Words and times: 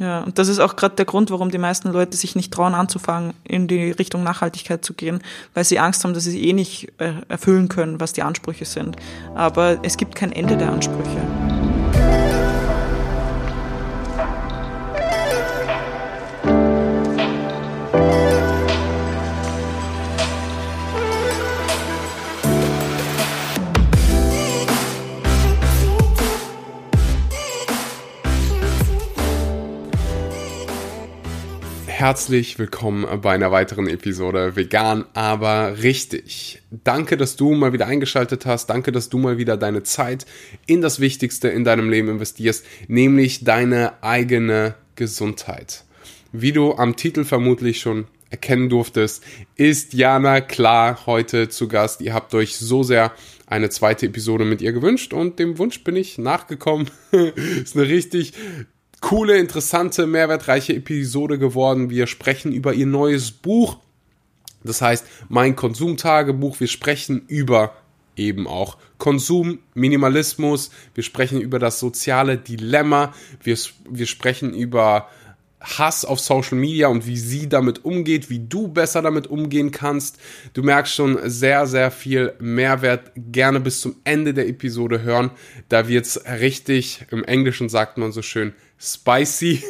Ja, 0.00 0.24
und 0.24 0.38
das 0.40 0.48
ist 0.48 0.58
auch 0.58 0.74
gerade 0.74 0.96
der 0.96 1.04
Grund, 1.04 1.30
warum 1.30 1.52
die 1.52 1.58
meisten 1.58 1.92
Leute 1.92 2.16
sich 2.16 2.34
nicht 2.34 2.52
trauen 2.52 2.74
anzufangen, 2.74 3.32
in 3.44 3.68
die 3.68 3.92
Richtung 3.92 4.24
Nachhaltigkeit 4.24 4.84
zu 4.84 4.92
gehen, 4.92 5.20
weil 5.54 5.62
sie 5.62 5.78
Angst 5.78 6.02
haben, 6.02 6.14
dass 6.14 6.24
sie 6.24 6.48
eh 6.48 6.52
nicht 6.52 6.92
äh, 6.98 7.12
erfüllen 7.28 7.68
können, 7.68 8.00
was 8.00 8.12
die 8.12 8.22
Ansprüche 8.22 8.64
sind. 8.64 8.96
Aber 9.36 9.78
es 9.84 9.96
gibt 9.96 10.16
kein 10.16 10.32
Ende 10.32 10.56
der 10.56 10.72
Ansprüche. 10.72 11.53
Herzlich 32.04 32.58
willkommen 32.58 33.06
bei 33.22 33.32
einer 33.32 33.50
weiteren 33.50 33.88
Episode 33.88 34.56
Vegan, 34.56 35.06
aber 35.14 35.78
richtig. 35.82 36.60
Danke, 36.70 37.16
dass 37.16 37.36
du 37.36 37.54
mal 37.54 37.72
wieder 37.72 37.86
eingeschaltet 37.86 38.44
hast. 38.44 38.66
Danke, 38.66 38.92
dass 38.92 39.08
du 39.08 39.16
mal 39.16 39.38
wieder 39.38 39.56
deine 39.56 39.84
Zeit 39.84 40.26
in 40.66 40.82
das 40.82 41.00
Wichtigste 41.00 41.48
in 41.48 41.64
deinem 41.64 41.88
Leben 41.88 42.10
investierst, 42.10 42.66
nämlich 42.88 43.44
deine 43.44 44.02
eigene 44.02 44.74
Gesundheit. 44.96 45.84
Wie 46.30 46.52
du 46.52 46.74
am 46.74 46.94
Titel 46.94 47.24
vermutlich 47.24 47.80
schon 47.80 48.06
erkennen 48.28 48.68
durftest, 48.68 49.24
ist 49.56 49.94
Jana 49.94 50.42
klar 50.42 51.06
heute 51.06 51.48
zu 51.48 51.68
Gast. 51.68 52.02
Ihr 52.02 52.12
habt 52.12 52.34
euch 52.34 52.58
so 52.58 52.82
sehr 52.82 53.12
eine 53.46 53.70
zweite 53.70 54.04
Episode 54.04 54.44
mit 54.44 54.60
ihr 54.60 54.72
gewünscht 54.72 55.14
und 55.14 55.38
dem 55.38 55.56
Wunsch 55.56 55.82
bin 55.84 55.96
ich 55.96 56.18
nachgekommen. 56.18 56.90
ist 57.12 57.76
eine 57.76 57.88
richtig 57.88 58.34
coole, 59.04 59.36
interessante, 59.36 60.06
mehrwertreiche 60.06 60.74
Episode 60.74 61.38
geworden. 61.38 61.90
Wir 61.90 62.06
sprechen 62.06 62.52
über 62.52 62.72
ihr 62.72 62.86
neues 62.86 63.32
Buch. 63.32 63.76
Das 64.62 64.80
heißt, 64.80 65.04
mein 65.28 65.56
Konsumtagebuch. 65.56 66.58
Wir 66.58 66.68
sprechen 66.68 67.26
über 67.28 67.76
eben 68.16 68.46
auch 68.46 68.78
Konsum, 68.96 69.58
Minimalismus. 69.74 70.70
Wir 70.94 71.04
sprechen 71.04 71.42
über 71.42 71.58
das 71.58 71.80
soziale 71.80 72.38
Dilemma. 72.38 73.12
Wir, 73.42 73.58
wir 73.90 74.06
sprechen 74.06 74.54
über 74.54 75.10
Hass 75.60 76.06
auf 76.06 76.18
Social 76.18 76.56
Media 76.56 76.88
und 76.88 77.06
wie 77.06 77.18
sie 77.18 77.46
damit 77.46 77.84
umgeht, 77.84 78.30
wie 78.30 78.38
du 78.38 78.68
besser 78.68 79.02
damit 79.02 79.26
umgehen 79.26 79.70
kannst. 79.70 80.18
Du 80.54 80.62
merkst 80.62 80.94
schon 80.94 81.18
sehr, 81.24 81.66
sehr 81.66 81.90
viel 81.90 82.32
Mehrwert. 82.38 83.12
Gerne 83.16 83.60
bis 83.60 83.82
zum 83.82 83.96
Ende 84.04 84.32
der 84.32 84.48
Episode 84.48 85.02
hören. 85.02 85.30
Da 85.68 85.88
wird's 85.88 86.20
richtig, 86.40 87.04
im 87.10 87.22
Englischen 87.22 87.68
sagt 87.68 87.98
man 87.98 88.10
so 88.10 88.22
schön, 88.22 88.54
spicy. 88.84 89.62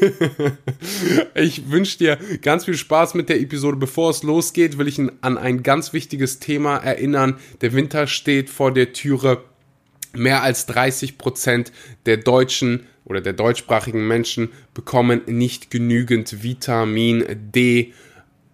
ich 1.35 1.71
wünsche 1.71 1.99
dir 1.99 2.19
ganz 2.43 2.65
viel 2.65 2.77
Spaß 2.77 3.15
mit 3.15 3.29
der 3.29 3.41
Episode. 3.41 3.77
Bevor 3.77 4.11
es 4.11 4.23
losgeht, 4.23 4.79
will 4.79 4.89
ich 4.89 4.99
an 4.99 5.39
ein 5.39 5.63
ganz 5.63 5.93
wichtiges 5.93 6.41
Thema 6.41 6.77
erinnern. 6.77 7.39
Der 7.61 7.73
Winter 7.73 8.07
steht 8.07 8.51
vor 8.51 8.73
der 8.73 8.93
Türe. 8.93 9.45
Mehr 10.17 10.43
als 10.43 10.67
30 10.67 11.19
Prozent 11.19 11.73
der 12.07 12.19
Deutschen 12.19 12.87
oder 13.05 13.21
der 13.21 13.33
deutschsprachigen 13.33 14.07
Menschen 14.07 14.51
bekommen 14.73 15.23
nicht 15.27 15.71
genügend 15.71 16.43
Vitamin 16.43 17.25
D. 17.53 17.93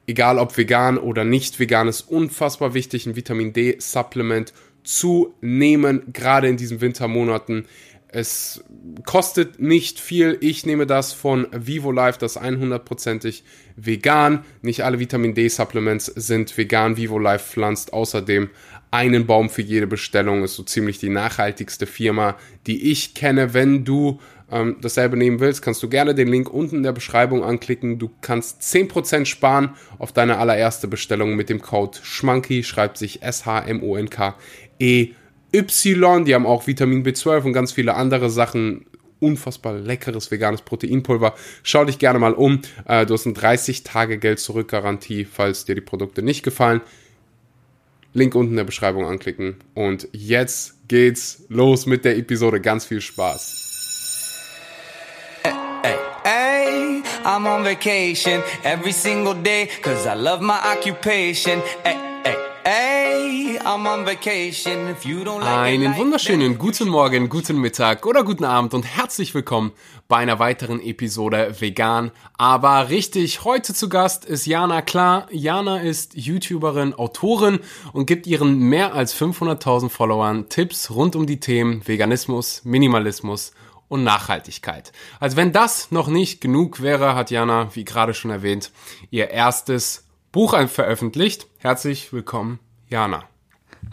Egal 0.06 0.38
ob 0.38 0.56
vegan 0.56 0.98
oder 0.98 1.25
nicht 1.25 1.61
vegan, 1.61 1.86
ist 1.86 2.03
unfassbar 2.03 2.75
wichtig, 2.75 3.06
ein 3.06 3.14
Vitamin 3.14 3.53
D-Supplement 3.53 4.53
zu 4.83 5.34
nehmen, 5.41 6.12
gerade 6.12 6.48
in 6.48 6.56
diesen 6.56 6.81
Wintermonaten. 6.81 7.66
Es 8.12 8.64
kostet 9.06 9.61
nicht 9.61 10.00
viel. 10.00 10.36
Ich 10.41 10.66
nehme 10.66 10.86
das 10.86 11.12
von 11.12 11.47
Vivo 11.53 11.92
Life, 11.92 12.19
das 12.19 12.41
100%ig 12.41 13.44
vegan. 13.77 14.44
Nicht 14.62 14.83
alle 14.84 14.98
Vitamin 14.98 15.34
D 15.34 15.47
Supplements 15.48 16.06
sind 16.06 16.56
vegan. 16.58 16.97
Vivo 16.97 17.19
Life 17.19 17.53
pflanzt 17.53 17.92
außerdem 17.92 18.50
einen 18.91 19.27
Baum 19.27 19.48
für 19.48 19.62
jede 19.62 19.87
Bestellung. 19.87 20.43
Ist 20.43 20.56
so 20.56 20.65
ziemlich 20.65 20.99
die 20.99 21.09
nachhaltigste 21.09 21.87
Firma, 21.87 22.37
die 22.66 22.91
ich 22.91 23.15
kenne. 23.15 23.54
Wenn 23.54 23.84
du 23.84 24.19
ähm, 24.50 24.78
dasselbe 24.81 25.16
nehmen 25.16 25.38
willst, 25.38 25.62
kannst 25.62 25.81
du 25.81 25.88
gerne 25.88 26.12
den 26.12 26.26
Link 26.26 26.53
unten 26.53 26.78
in 26.78 26.82
der 26.82 26.93
Beschreibung 26.93 27.44
anklicken. 27.44 28.00
Du 28.00 28.10
kannst 28.22 28.62
10% 28.62 29.26
sparen 29.26 29.76
auf 29.99 30.12
deine 30.12 30.38
allererste 30.38 30.88
Bestellung 30.88 31.37
mit 31.37 31.49
dem 31.49 31.62
Code 31.62 31.99
SCHMANKY, 32.03 32.65
schreibt 32.65 32.99
sich 32.99 33.22
S-H-M-O-N-K-E 33.22 35.15
Y, 35.53 36.25
die 36.25 36.34
haben 36.34 36.47
auch 36.47 36.66
Vitamin 36.66 37.05
B12 37.05 37.44
und 37.44 37.53
ganz 37.53 37.72
viele 37.72 37.94
andere 37.94 38.31
Sachen. 38.31 38.87
Unfassbar 39.19 39.75
leckeres 39.75 40.31
veganes 40.31 40.62
Proteinpulver. 40.62 41.34
Schau 41.62 41.84
dich 41.84 41.99
gerne 41.99 42.19
mal 42.19 42.33
um. 42.33 42.62
Äh, 42.87 43.05
du 43.05 43.12
hast 43.12 43.27
eine 43.27 43.37
30-Tage-Geld-Zurück-Garantie, 43.37 45.27
falls 45.27 45.66
dir 45.66 45.75
die 45.75 45.83
Produkte 45.83 46.22
nicht 46.22 46.43
gefallen. 46.43 46.81
Link 48.15 48.34
unten 48.34 48.53
in 48.53 48.56
der 48.56 48.65
Beschreibung 48.65 49.05
anklicken. 49.05 49.56
Und 49.75 50.09
jetzt 50.12 50.88
geht's 50.88 51.44
los 51.49 51.84
mit 51.84 52.06
der 52.06 52.17
Episode. 52.17 52.62
Ganz 52.62 52.87
viel 52.87 53.03
Spaß. 53.03 53.61
I'm 57.22 57.47
on 57.47 57.65
vacation 57.65 58.43
every 58.65 58.93
single 58.93 59.34
day, 59.34 59.69
cause 59.82 60.06
I 60.06 60.15
love 60.15 60.41
my 60.41 60.59
occupation. 60.72 61.61
Hey. 61.84 62.09
Einen 65.47 65.97
wunderschönen 65.97 66.59
guten 66.59 66.88
Morgen, 66.91 67.31
guten 67.31 67.59
Mittag 67.59 68.04
oder 68.04 68.22
guten 68.22 68.44
Abend 68.44 68.75
und 68.75 68.82
herzlich 68.82 69.34
willkommen 69.34 69.72
bei 70.09 70.19
einer 70.19 70.38
weiteren 70.38 70.82
Episode 70.82 71.54
Vegan, 71.59 72.10
aber 72.37 72.91
richtig. 72.91 73.44
Heute 73.44 73.72
zu 73.72 73.88
Gast 73.88 74.26
ist 74.26 74.44
Jana 74.44 74.82
Klar. 74.82 75.26
Jana 75.31 75.81
ist 75.81 76.15
YouTuberin, 76.15 76.93
Autorin 76.93 77.60
und 77.94 78.04
gibt 78.04 78.26
ihren 78.26 78.59
mehr 78.59 78.93
als 78.93 79.19
500.000 79.19 79.88
Followern 79.88 80.50
Tipps 80.50 80.91
rund 80.91 81.16
um 81.16 81.26
die 81.26 81.41
Themen 81.41 81.88
Veganismus, 81.88 82.62
Minimalismus 82.65 83.53
und 83.88 84.04
Nachhaltigkeit. 84.04 84.93
Also 85.19 85.38
wenn 85.38 85.53
das 85.53 85.91
noch 85.93 86.09
nicht 86.09 86.43
genug 86.43 86.82
wäre, 86.82 87.15
hat 87.15 87.31
Jana, 87.31 87.75
wie 87.75 87.84
gerade 87.84 88.12
schon 88.12 88.31
erwähnt, 88.31 88.70
ihr 89.10 89.31
erstes 89.31 90.09
Buch 90.32 90.54
veröffentlicht. 90.68 91.48
Herzlich 91.58 92.12
willkommen, 92.12 92.60
Jana. 92.88 93.24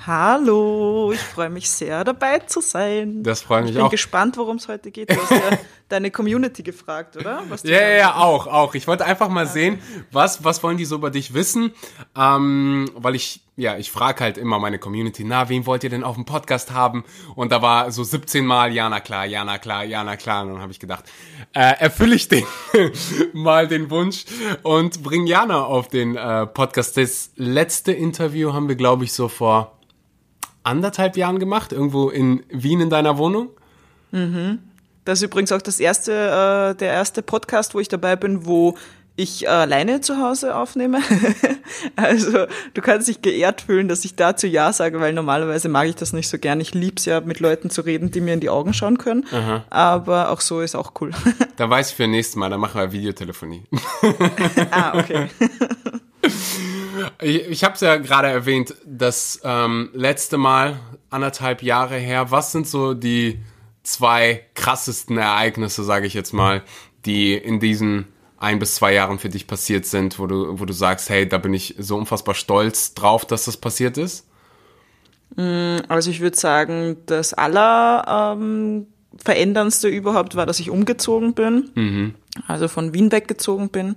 Hallo, 0.06 1.12
ich 1.12 1.20
freue 1.20 1.50
mich 1.50 1.68
sehr 1.68 2.04
dabei 2.04 2.38
zu 2.40 2.62
sein. 2.62 3.24
Das 3.24 3.42
freut 3.42 3.64
mich 3.64 3.70
auch. 3.70 3.72
Ich 3.72 3.76
bin 3.76 3.86
auch. 3.86 3.90
gespannt, 3.90 4.38
worum 4.38 4.58
es 4.58 4.68
heute 4.68 4.92
geht. 4.92 5.10
Du 5.10 5.16
hast 5.16 5.32
ja 5.32 5.58
deine 5.90 6.12
Community 6.12 6.62
gefragt, 6.62 7.18
oder? 7.18 7.42
ja, 7.64 7.82
ja, 7.82 7.90
ja, 7.90 8.16
auch, 8.18 8.46
auch. 8.46 8.76
Ich 8.76 8.88
wollte 8.88 9.06
einfach 9.06 9.30
mal 9.30 9.48
sehen, 9.48 9.80
was, 10.12 10.44
was 10.44 10.62
wollen 10.62 10.78
die 10.78 10.86
so 10.86 10.96
über 10.96 11.10
dich 11.10 11.34
wissen? 11.34 11.74
Ähm, 12.18 12.90
weil 12.96 13.16
ich, 13.16 13.42
ja, 13.58 13.78
ich 13.78 13.92
frage 13.92 14.24
halt 14.24 14.38
immer 14.38 14.58
meine 14.58 14.80
Community, 14.80 15.24
na, 15.24 15.50
wen 15.50 15.68
wollt 15.68 15.84
ihr 15.84 15.90
denn 15.92 16.04
auf 16.04 16.16
dem 16.16 16.26
Podcast 16.26 16.72
haben? 16.72 17.04
Und 17.36 17.52
da 17.52 17.62
war 17.62 17.92
so 17.92 18.04
17 18.04 18.46
Mal, 18.46 18.74
ja, 18.74 18.90
na 18.90 19.00
klar, 19.00 19.26
ja, 19.26 19.46
na 19.46 19.60
klar, 19.60 19.84
ja, 19.84 20.04
na 20.04 20.16
klar. 20.16 20.44
Und 20.44 20.54
dann 20.54 20.62
habe 20.62 20.72
ich 20.72 20.80
gedacht, 20.80 21.06
äh, 21.54 21.74
erfülle 21.80 22.16
ich 22.16 22.28
den 22.28 22.46
mal 23.34 23.68
den 23.68 23.92
Wunsch 23.92 24.26
und 24.64 25.04
bring 25.04 25.28
Jana 25.28 25.64
auf 25.64 25.90
den 25.90 26.16
äh, 26.16 26.48
Podcast. 26.48 26.98
Das 26.98 27.32
letzte 27.36 27.92
Interview 27.92 28.54
haben 28.54 28.68
wir, 28.68 28.76
glaube 28.76 29.04
ich, 29.04 29.14
so 29.14 29.28
vor 29.28 29.78
anderthalb 30.64 31.18
Jahren 31.18 31.40
gemacht, 31.40 31.72
irgendwo 31.72 32.10
in 32.10 32.44
Wien 32.50 32.82
in 32.82 32.90
deiner 32.90 33.18
Wohnung. 33.18 33.50
Mhm. 34.12 34.60
Das 35.06 35.20
ist 35.20 35.24
übrigens 35.24 35.52
auch 35.54 35.62
das 35.62 35.80
erste, 35.80 36.12
äh, 36.12 36.76
der 36.76 36.92
erste 36.92 37.22
Podcast, 37.22 37.74
wo 37.74 37.80
ich 37.80 37.88
dabei 37.88 38.18
bin, 38.18 38.46
wo 38.46 38.76
ich 39.18 39.46
äh, 39.46 39.48
alleine 39.48 40.00
zu 40.00 40.18
Hause 40.22 40.56
aufnehme. 40.56 41.02
also 41.96 42.46
du 42.74 42.82
kannst 42.82 43.08
dich 43.08 43.22
geehrt 43.22 43.62
fühlen, 43.62 43.88
dass 43.88 44.06
ich 44.06 44.16
dazu 44.16 44.48
Ja 44.48 44.72
sage, 44.72 45.02
weil 45.02 45.12
normalerweise 45.12 45.68
mag 45.70 45.88
ich 45.88 45.96
das 45.96 46.14
nicht 46.14 46.30
so 46.30 46.38
gern. 46.38 46.62
Ich 46.62 46.74
lieb's 46.74 47.06
ja, 47.06 47.20
mit 47.20 47.40
Leuten 47.40 47.70
zu 47.70 47.82
reden, 47.82 48.12
die 48.12 48.22
mir 48.22 48.36
in 48.36 48.40
die 48.40 48.50
Augen 48.50 48.74
schauen 48.74 49.00
können. 49.00 49.26
Aha. 49.32 49.66
Aber 49.70 50.30
auch 50.30 50.40
so 50.40 50.62
ist 50.62 50.76
auch 50.76 50.94
cool. 51.02 51.12
da 51.58 51.70
weiß 51.70 51.90
ich 51.90 51.96
für 51.96 52.08
nächstes 52.08 52.36
Mal, 52.36 52.50
dann 52.50 52.60
machen 52.60 52.80
wir 52.80 52.92
Videotelefonie. 52.92 53.64
ah, 54.72 54.98
okay. 54.98 55.28
Ich, 57.20 57.48
ich 57.48 57.64
habe 57.64 57.74
es 57.74 57.82
ja 57.82 57.98
gerade 57.98 58.28
erwähnt, 58.28 58.76
das 58.86 59.42
ähm, 59.44 59.90
letzte 59.94 60.38
Mal, 60.38 60.80
anderthalb 61.10 61.64
Jahre 61.64 61.96
her, 61.96 62.30
was 62.30 62.52
sind 62.52 62.68
so 62.68 62.94
die 62.94 63.40
zwei 63.82 64.46
krassesten 64.54 65.18
Ereignisse, 65.18 65.84
sage 65.84 66.06
ich 66.06 66.14
jetzt 66.14 66.34
mal, 66.34 66.64
die 67.06 67.34
in 67.34 67.60
diesen 67.60 68.06
ein 68.38 68.60
bis 68.60 68.76
zwei 68.76 68.94
Jahren 68.94 69.20
für 69.20 69.30
dich 69.30 69.48
passiert 69.48 69.86
sind, 69.86 70.20
wo 70.20 70.28
du, 70.28 70.60
wo 70.60 70.66
du 70.66 70.74
sagst, 70.74 71.10
hey, 71.10 71.28
da 71.28 71.38
bin 71.38 71.54
ich 71.54 71.76
so 71.78 71.98
unfassbar 71.98 72.36
stolz 72.36 72.94
drauf, 72.94 73.26
dass 73.26 73.46
das 73.46 73.58
passiert 73.58 73.98
ist? 73.98 74.26
Mm, 75.36 75.78
also 75.88 76.12
ich 76.12 76.20
würde 76.20 76.38
sagen, 76.38 76.98
das 77.06 77.34
aller 77.34 78.36
ähm, 78.38 78.88
veränderndste 79.18 79.88
überhaupt 79.88 80.36
war, 80.36 80.46
dass 80.46 80.60
ich 80.60 80.70
umgezogen 80.70 81.34
bin, 81.34 81.70
mhm. 81.76 82.16
also 82.48 82.68
von 82.68 82.94
Wien 82.94 83.12
weggezogen 83.12 83.70
bin 83.70 83.96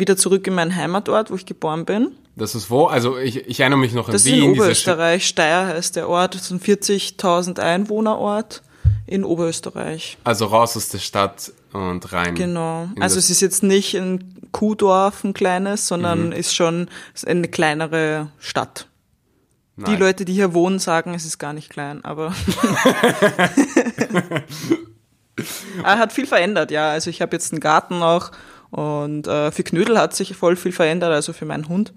wieder 0.00 0.16
zurück 0.16 0.46
in 0.46 0.54
meinen 0.54 0.74
Heimatort, 0.74 1.30
wo 1.30 1.36
ich 1.36 1.46
geboren 1.46 1.84
bin. 1.84 2.12
Das 2.36 2.54
ist 2.54 2.70
wo? 2.70 2.86
Also 2.86 3.18
ich, 3.18 3.36
ich 3.48 3.60
erinnere 3.60 3.78
mich 3.78 3.92
noch 3.92 4.08
an 4.08 4.12
das 4.12 4.24
Wien. 4.24 4.32
Das 4.32 4.40
ist 4.40 4.44
in 4.44 4.50
Oberösterreich. 4.52 5.26
Steyr 5.26 5.66
heißt 5.66 5.96
der 5.96 6.08
Ort. 6.08 6.34
Das 6.34 6.42
ist 6.42 6.50
ein 6.50 6.60
40.000 6.60 7.58
Einwohnerort 7.60 8.62
in 9.06 9.24
Oberösterreich. 9.24 10.16
Also 10.24 10.46
raus 10.46 10.76
aus 10.76 10.88
der 10.88 10.98
Stadt 10.98 11.52
und 11.72 12.12
rein. 12.12 12.34
Genau. 12.34 12.88
Also 12.98 13.18
es 13.18 13.30
ist 13.30 13.40
jetzt 13.40 13.62
nicht 13.62 13.94
ein 13.94 14.48
Kuhdorf, 14.52 15.24
ein 15.24 15.34
kleines, 15.34 15.86
sondern 15.86 16.26
mhm. 16.26 16.32
ist 16.32 16.54
schon 16.54 16.88
eine 17.26 17.48
kleinere 17.48 18.30
Stadt. 18.38 18.88
Nein. 19.76 19.92
Die 19.92 19.96
Leute, 19.96 20.24
die 20.24 20.34
hier 20.34 20.52
wohnen, 20.52 20.78
sagen, 20.78 21.14
es 21.14 21.24
ist 21.24 21.38
gar 21.38 21.52
nicht 21.52 21.70
klein, 21.70 22.04
aber 22.04 22.34
er 25.84 25.98
hat 25.98 26.12
viel 26.12 26.26
verändert, 26.26 26.70
ja. 26.70 26.90
Also 26.90 27.08
ich 27.08 27.22
habe 27.22 27.34
jetzt 27.34 27.52
einen 27.52 27.60
Garten 27.60 28.02
auch 28.02 28.30
und 28.70 29.26
äh, 29.26 29.50
für 29.50 29.62
Knödel 29.62 29.98
hat 29.98 30.14
sich 30.14 30.36
voll 30.36 30.56
viel 30.56 30.72
verändert, 30.72 31.12
also 31.12 31.32
für 31.32 31.46
meinen 31.46 31.68
Hund. 31.68 31.92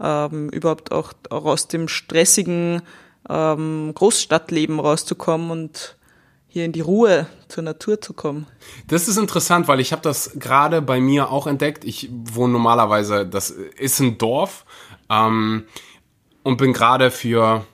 Ähm, 0.00 0.48
überhaupt 0.48 0.92
auch, 0.92 1.12
auch 1.28 1.44
aus 1.44 1.68
dem 1.68 1.86
stressigen 1.86 2.82
ähm, 3.28 3.92
Großstadtleben 3.94 4.80
rauszukommen 4.80 5.50
und 5.50 5.96
hier 6.50 6.64
in 6.64 6.72
die 6.72 6.80
Ruhe 6.80 7.26
zur 7.48 7.62
Natur 7.62 8.00
zu 8.00 8.12
kommen. 8.12 8.46
Das 8.88 9.08
ist 9.08 9.16
interessant, 9.16 9.68
weil 9.68 9.80
ich 9.80 9.92
habe 9.92 10.02
das 10.02 10.32
gerade 10.38 10.82
bei 10.82 11.00
mir 11.00 11.30
auch 11.30 11.46
entdeckt. 11.46 11.84
Ich 11.84 12.10
wohne 12.10 12.52
normalerweise, 12.52 13.24
das 13.24 13.50
ist 13.50 14.00
ein 14.00 14.18
Dorf 14.18 14.66
ähm, 15.08 15.64
und 16.42 16.58
bin 16.58 16.72
gerade 16.72 17.10
für 17.10 17.64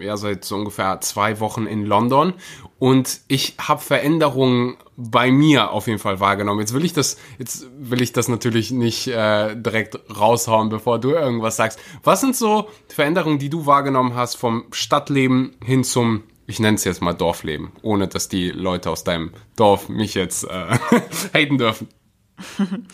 ja 0.00 0.16
seit 0.16 0.44
so 0.44 0.56
ungefähr 0.56 1.00
zwei 1.00 1.40
Wochen 1.40 1.66
in 1.66 1.84
London 1.84 2.34
und 2.78 3.20
ich 3.28 3.54
habe 3.58 3.80
Veränderungen 3.80 4.76
bei 4.96 5.30
mir 5.30 5.70
auf 5.70 5.86
jeden 5.86 5.98
Fall 5.98 6.20
wahrgenommen. 6.20 6.60
Jetzt 6.60 6.74
will 6.74 6.84
ich 6.84 6.92
das, 6.92 7.16
jetzt 7.38 7.66
will 7.76 8.00
ich 8.00 8.12
das 8.12 8.28
natürlich 8.28 8.70
nicht 8.70 9.08
äh, 9.08 9.56
direkt 9.56 9.98
raushauen, 10.16 10.68
bevor 10.68 11.00
du 11.00 11.10
irgendwas 11.10 11.56
sagst. 11.56 11.80
Was 12.02 12.20
sind 12.20 12.36
so 12.36 12.68
Veränderungen, 12.88 13.38
die 13.38 13.48
du 13.48 13.66
wahrgenommen 13.66 14.14
hast 14.14 14.36
vom 14.36 14.64
Stadtleben 14.70 15.56
hin 15.64 15.82
zum 15.82 16.22
ich 16.46 16.60
nenne 16.60 16.76
es 16.76 16.84
jetzt 16.84 17.02
mal 17.02 17.14
Dorfleben, 17.14 17.72
ohne 17.82 18.08
dass 18.08 18.28
die 18.28 18.50
Leute 18.50 18.90
aus 18.90 19.04
deinem 19.04 19.32
Dorf 19.56 19.88
mich 19.88 20.14
jetzt 20.14 20.44
äh, 20.44 20.78
haten 21.34 21.58
dürfen. 21.58 21.88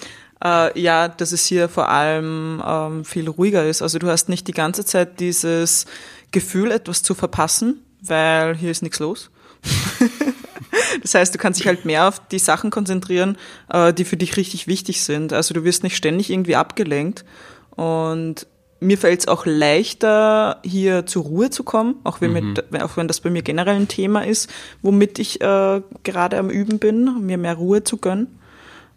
äh, 0.44 0.80
ja, 0.80 1.08
dass 1.08 1.32
es 1.32 1.46
hier 1.46 1.68
vor 1.68 1.88
allem 1.88 2.62
ähm, 2.64 3.04
viel 3.04 3.28
ruhiger 3.28 3.66
ist. 3.66 3.82
Also 3.82 3.98
du 3.98 4.08
hast 4.08 4.28
nicht 4.28 4.46
die 4.48 4.52
ganze 4.52 4.84
Zeit 4.84 5.20
dieses 5.20 5.86
Gefühl, 6.30 6.70
etwas 6.70 7.02
zu 7.02 7.14
verpassen, 7.14 7.84
weil 8.02 8.56
hier 8.56 8.70
ist 8.70 8.82
nichts 8.82 8.98
los. 8.98 9.30
das 11.02 11.14
heißt, 11.14 11.34
du 11.34 11.38
kannst 11.38 11.60
dich 11.60 11.66
halt 11.66 11.84
mehr 11.84 12.08
auf 12.08 12.20
die 12.28 12.38
Sachen 12.38 12.70
konzentrieren, 12.70 13.36
äh, 13.68 13.92
die 13.92 14.04
für 14.04 14.16
dich 14.16 14.36
richtig 14.36 14.66
wichtig 14.66 15.02
sind. 15.02 15.32
Also 15.32 15.54
du 15.54 15.64
wirst 15.64 15.82
nicht 15.82 15.96
ständig 15.96 16.30
irgendwie 16.30 16.56
abgelenkt 16.56 17.24
und 17.70 18.46
mir 18.80 18.98
fällt 18.98 19.20
es 19.20 19.28
auch 19.28 19.44
leichter, 19.46 20.58
hier 20.64 21.06
zur 21.06 21.24
Ruhe 21.24 21.50
zu 21.50 21.62
kommen, 21.62 21.96
auch 22.02 22.20
wenn, 22.20 22.32
mhm. 22.32 22.54
mit, 22.70 22.82
auch 22.82 22.96
wenn 22.96 23.08
das 23.08 23.20
bei 23.20 23.30
mir 23.30 23.42
generell 23.42 23.76
ein 23.76 23.88
Thema 23.88 24.26
ist, 24.26 24.50
womit 24.82 25.18
ich 25.18 25.40
äh, 25.40 25.82
gerade 26.02 26.38
am 26.38 26.50
Üben 26.50 26.78
bin, 26.78 27.24
mir 27.24 27.38
mehr 27.38 27.54
Ruhe 27.54 27.84
zu 27.84 27.98
gönnen. 27.98 28.26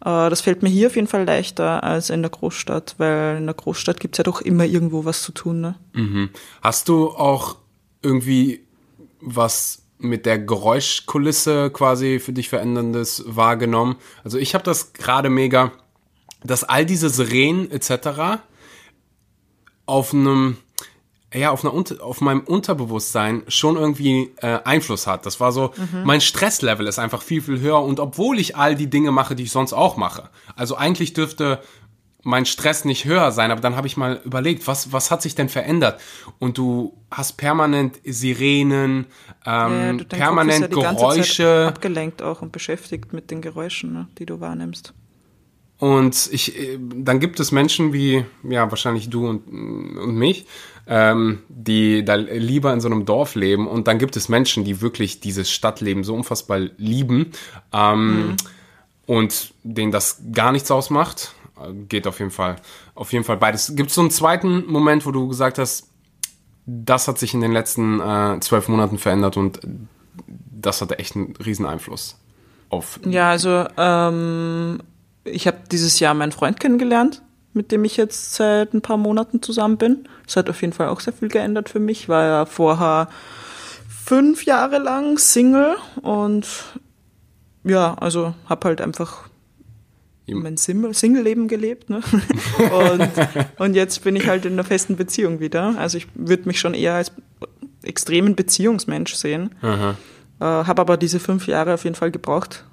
Äh, 0.01 0.29
das 0.29 0.41
fällt 0.41 0.63
mir 0.63 0.69
hier 0.69 0.87
auf 0.87 0.95
jeden 0.95 1.07
Fall 1.07 1.25
leichter 1.25 1.83
als 1.83 2.09
in 2.09 2.21
der 2.21 2.31
Großstadt, 2.31 2.95
weil 2.97 3.37
in 3.37 3.45
der 3.45 3.55
Großstadt 3.55 3.99
gibt's 3.99 4.17
ja 4.17 4.23
doch 4.23 4.41
immer 4.41 4.65
irgendwo 4.65 5.03
was 5.03 5.21
zu 5.21 5.33
tun. 5.33 5.59
Ne? 5.59 5.75
Mhm. 5.93 6.29
Hast 6.61 6.87
du 6.87 7.09
auch 7.09 7.57
irgendwie 8.01 8.61
was 9.19 9.83
mit 9.97 10.25
der 10.25 10.39
Geräuschkulisse 10.39 11.69
quasi 11.71 12.19
für 12.19 12.33
dich 12.33 12.47
veränderndes 12.47 13.23
wahrgenommen? 13.27 13.97
Also 14.23 14.37
ich 14.37 14.53
habe 14.53 14.63
das 14.63 14.93
gerade 14.93 15.29
mega, 15.29 15.73
dass 16.43 16.63
all 16.63 16.85
diese 16.85 17.09
Sirenen 17.09 17.69
etc 17.69 18.39
auf 19.85 20.13
einem 20.13 20.57
ja, 21.33 21.49
auf, 21.49 21.65
einer, 21.65 21.73
auf 22.03 22.21
meinem 22.21 22.41
Unterbewusstsein 22.41 23.43
schon 23.47 23.75
irgendwie 23.75 24.31
äh, 24.41 24.59
Einfluss 24.65 25.07
hat. 25.07 25.25
Das 25.25 25.39
war 25.39 25.51
so, 25.51 25.73
mhm. 25.75 26.03
mein 26.03 26.21
Stresslevel 26.21 26.85
ist 26.85 26.99
einfach 26.99 27.21
viel, 27.21 27.41
viel 27.41 27.59
höher 27.59 27.81
und 27.81 27.99
obwohl 27.99 28.39
ich 28.39 28.55
all 28.55 28.75
die 28.75 28.89
Dinge 28.89 29.11
mache, 29.11 29.35
die 29.35 29.43
ich 29.43 29.51
sonst 29.51 29.73
auch 29.73 29.97
mache. 29.97 30.29
Also 30.55 30.75
eigentlich 30.75 31.13
dürfte 31.13 31.59
mein 32.23 32.45
Stress 32.45 32.85
nicht 32.85 33.05
höher 33.05 33.31
sein, 33.31 33.51
aber 33.51 33.59
dann 33.59 33.75
habe 33.75 33.85
ich 33.87 33.97
mal 33.97 34.21
überlegt, 34.23 34.65
was, 34.65 34.93
was 34.93 35.11
hat 35.11 35.21
sich 35.21 35.35
denn 35.35 35.49
verändert? 35.49 35.99
Und 36.39 36.57
du 36.57 36.97
hast 37.11 37.33
permanent 37.33 37.99
Sirenen, 38.05 39.07
ähm, 39.45 39.99
ja, 39.99 40.05
permanent 40.05 40.73
ja 40.73 40.91
Geräusche. 40.91 41.65
abgelenkt 41.67 42.21
auch 42.21 42.41
und 42.41 42.51
beschäftigt 42.51 43.11
mit 43.11 43.29
den 43.29 43.41
Geräuschen, 43.41 43.91
ne, 43.91 44.07
die 44.17 44.25
du 44.25 44.39
wahrnimmst. 44.39 44.93
Und 45.83 46.29
ich, 46.31 46.57
äh, 46.57 46.79
dann 46.79 47.19
gibt 47.19 47.41
es 47.41 47.51
Menschen 47.51 47.91
wie, 47.91 48.23
ja, 48.47 48.71
wahrscheinlich 48.71 49.09
du 49.09 49.27
und, 49.27 49.45
und 49.49 50.15
mich, 50.15 50.45
ähm, 50.87 51.39
die 51.49 52.05
da 52.05 52.15
lieber 52.15 52.71
in 52.71 52.79
so 52.79 52.87
einem 52.87 53.03
Dorf 53.03 53.35
leben. 53.35 53.67
Und 53.67 53.89
dann 53.89 53.99
gibt 53.99 54.15
es 54.15 54.29
Menschen, 54.29 54.63
die 54.63 54.79
wirklich 54.79 55.19
dieses 55.19 55.51
Stadtleben 55.51 56.05
so 56.05 56.15
unfassbar 56.15 56.59
lieben 56.77 57.33
ähm, 57.73 58.27
mhm. 58.27 58.35
und 59.07 59.53
denen 59.63 59.91
das 59.91 60.21
gar 60.31 60.53
nichts 60.53 60.71
ausmacht. 60.71 61.35
Geht 61.89 62.07
auf 62.07 62.19
jeden 62.19 62.31
Fall, 62.31 62.55
auf 62.95 63.11
jeden 63.11 63.25
Fall 63.25 63.35
beides. 63.35 63.75
Gibt 63.75 63.89
es 63.89 63.95
so 63.95 64.01
einen 64.01 64.11
zweiten 64.11 64.65
Moment, 64.67 65.05
wo 65.05 65.11
du 65.11 65.27
gesagt 65.27 65.57
hast, 65.57 65.89
das 66.65 67.09
hat 67.09 67.19
sich 67.19 67.33
in 67.33 67.41
den 67.41 67.51
letzten 67.51 67.99
äh, 67.99 68.39
zwölf 68.39 68.69
Monaten 68.69 68.99
verändert 68.99 69.35
und 69.35 69.59
das 70.49 70.79
hatte 70.81 70.97
echt 70.99 71.17
einen 71.17 71.35
riesen 71.45 71.65
Einfluss 71.65 72.17
auf. 72.69 73.01
Ja, 73.05 73.31
also 73.31 73.67
ähm, 73.77 74.79
ich 75.25 75.47
habe 75.47 75.57
dieses 75.71 75.99
Jahr 75.99 76.13
meinen 76.13 76.31
Freund 76.31 76.59
kennengelernt, 76.59 77.21
mit 77.53 77.71
dem 77.71 77.85
ich 77.85 77.97
jetzt 77.97 78.33
seit 78.35 78.73
ein 78.73 78.81
paar 78.81 78.97
Monaten 78.97 79.41
zusammen 79.41 79.77
bin. 79.77 80.07
Das 80.25 80.35
hat 80.35 80.49
auf 80.49 80.61
jeden 80.61 80.73
Fall 80.73 80.89
auch 80.89 80.99
sehr 80.99 81.13
viel 81.13 81.29
geändert 81.29 81.69
für 81.69 81.79
mich. 81.79 82.09
War 82.09 82.25
ja 82.25 82.45
vorher 82.45 83.09
fünf 83.87 84.45
Jahre 84.45 84.79
lang 84.79 85.17
Single 85.17 85.75
und 86.01 86.47
ja, 87.63 87.93
also 87.95 88.33
habe 88.47 88.67
halt 88.67 88.81
einfach 88.81 89.29
mein 90.27 90.57
Single-Leben 90.57 91.47
gelebt. 91.47 91.89
Ne? 91.89 92.01
Und, 92.71 93.09
und 93.57 93.73
jetzt 93.73 94.03
bin 94.05 94.15
ich 94.15 94.27
halt 94.27 94.45
in 94.45 94.53
einer 94.53 94.63
festen 94.63 94.95
Beziehung 94.95 95.41
wieder. 95.41 95.75
Also 95.77 95.97
ich 95.97 96.07
würde 96.15 96.45
mich 96.45 96.59
schon 96.59 96.73
eher 96.73 96.93
als 96.93 97.11
extremen 97.83 98.35
Beziehungsmensch 98.35 99.15
sehen. 99.15 99.53
Äh, 100.39 100.45
habe 100.45 100.81
aber 100.81 100.95
diese 100.95 101.19
fünf 101.19 101.47
Jahre 101.47 101.73
auf 101.73 101.83
jeden 101.83 101.95
Fall 101.95 102.09
gebraucht, 102.11 102.63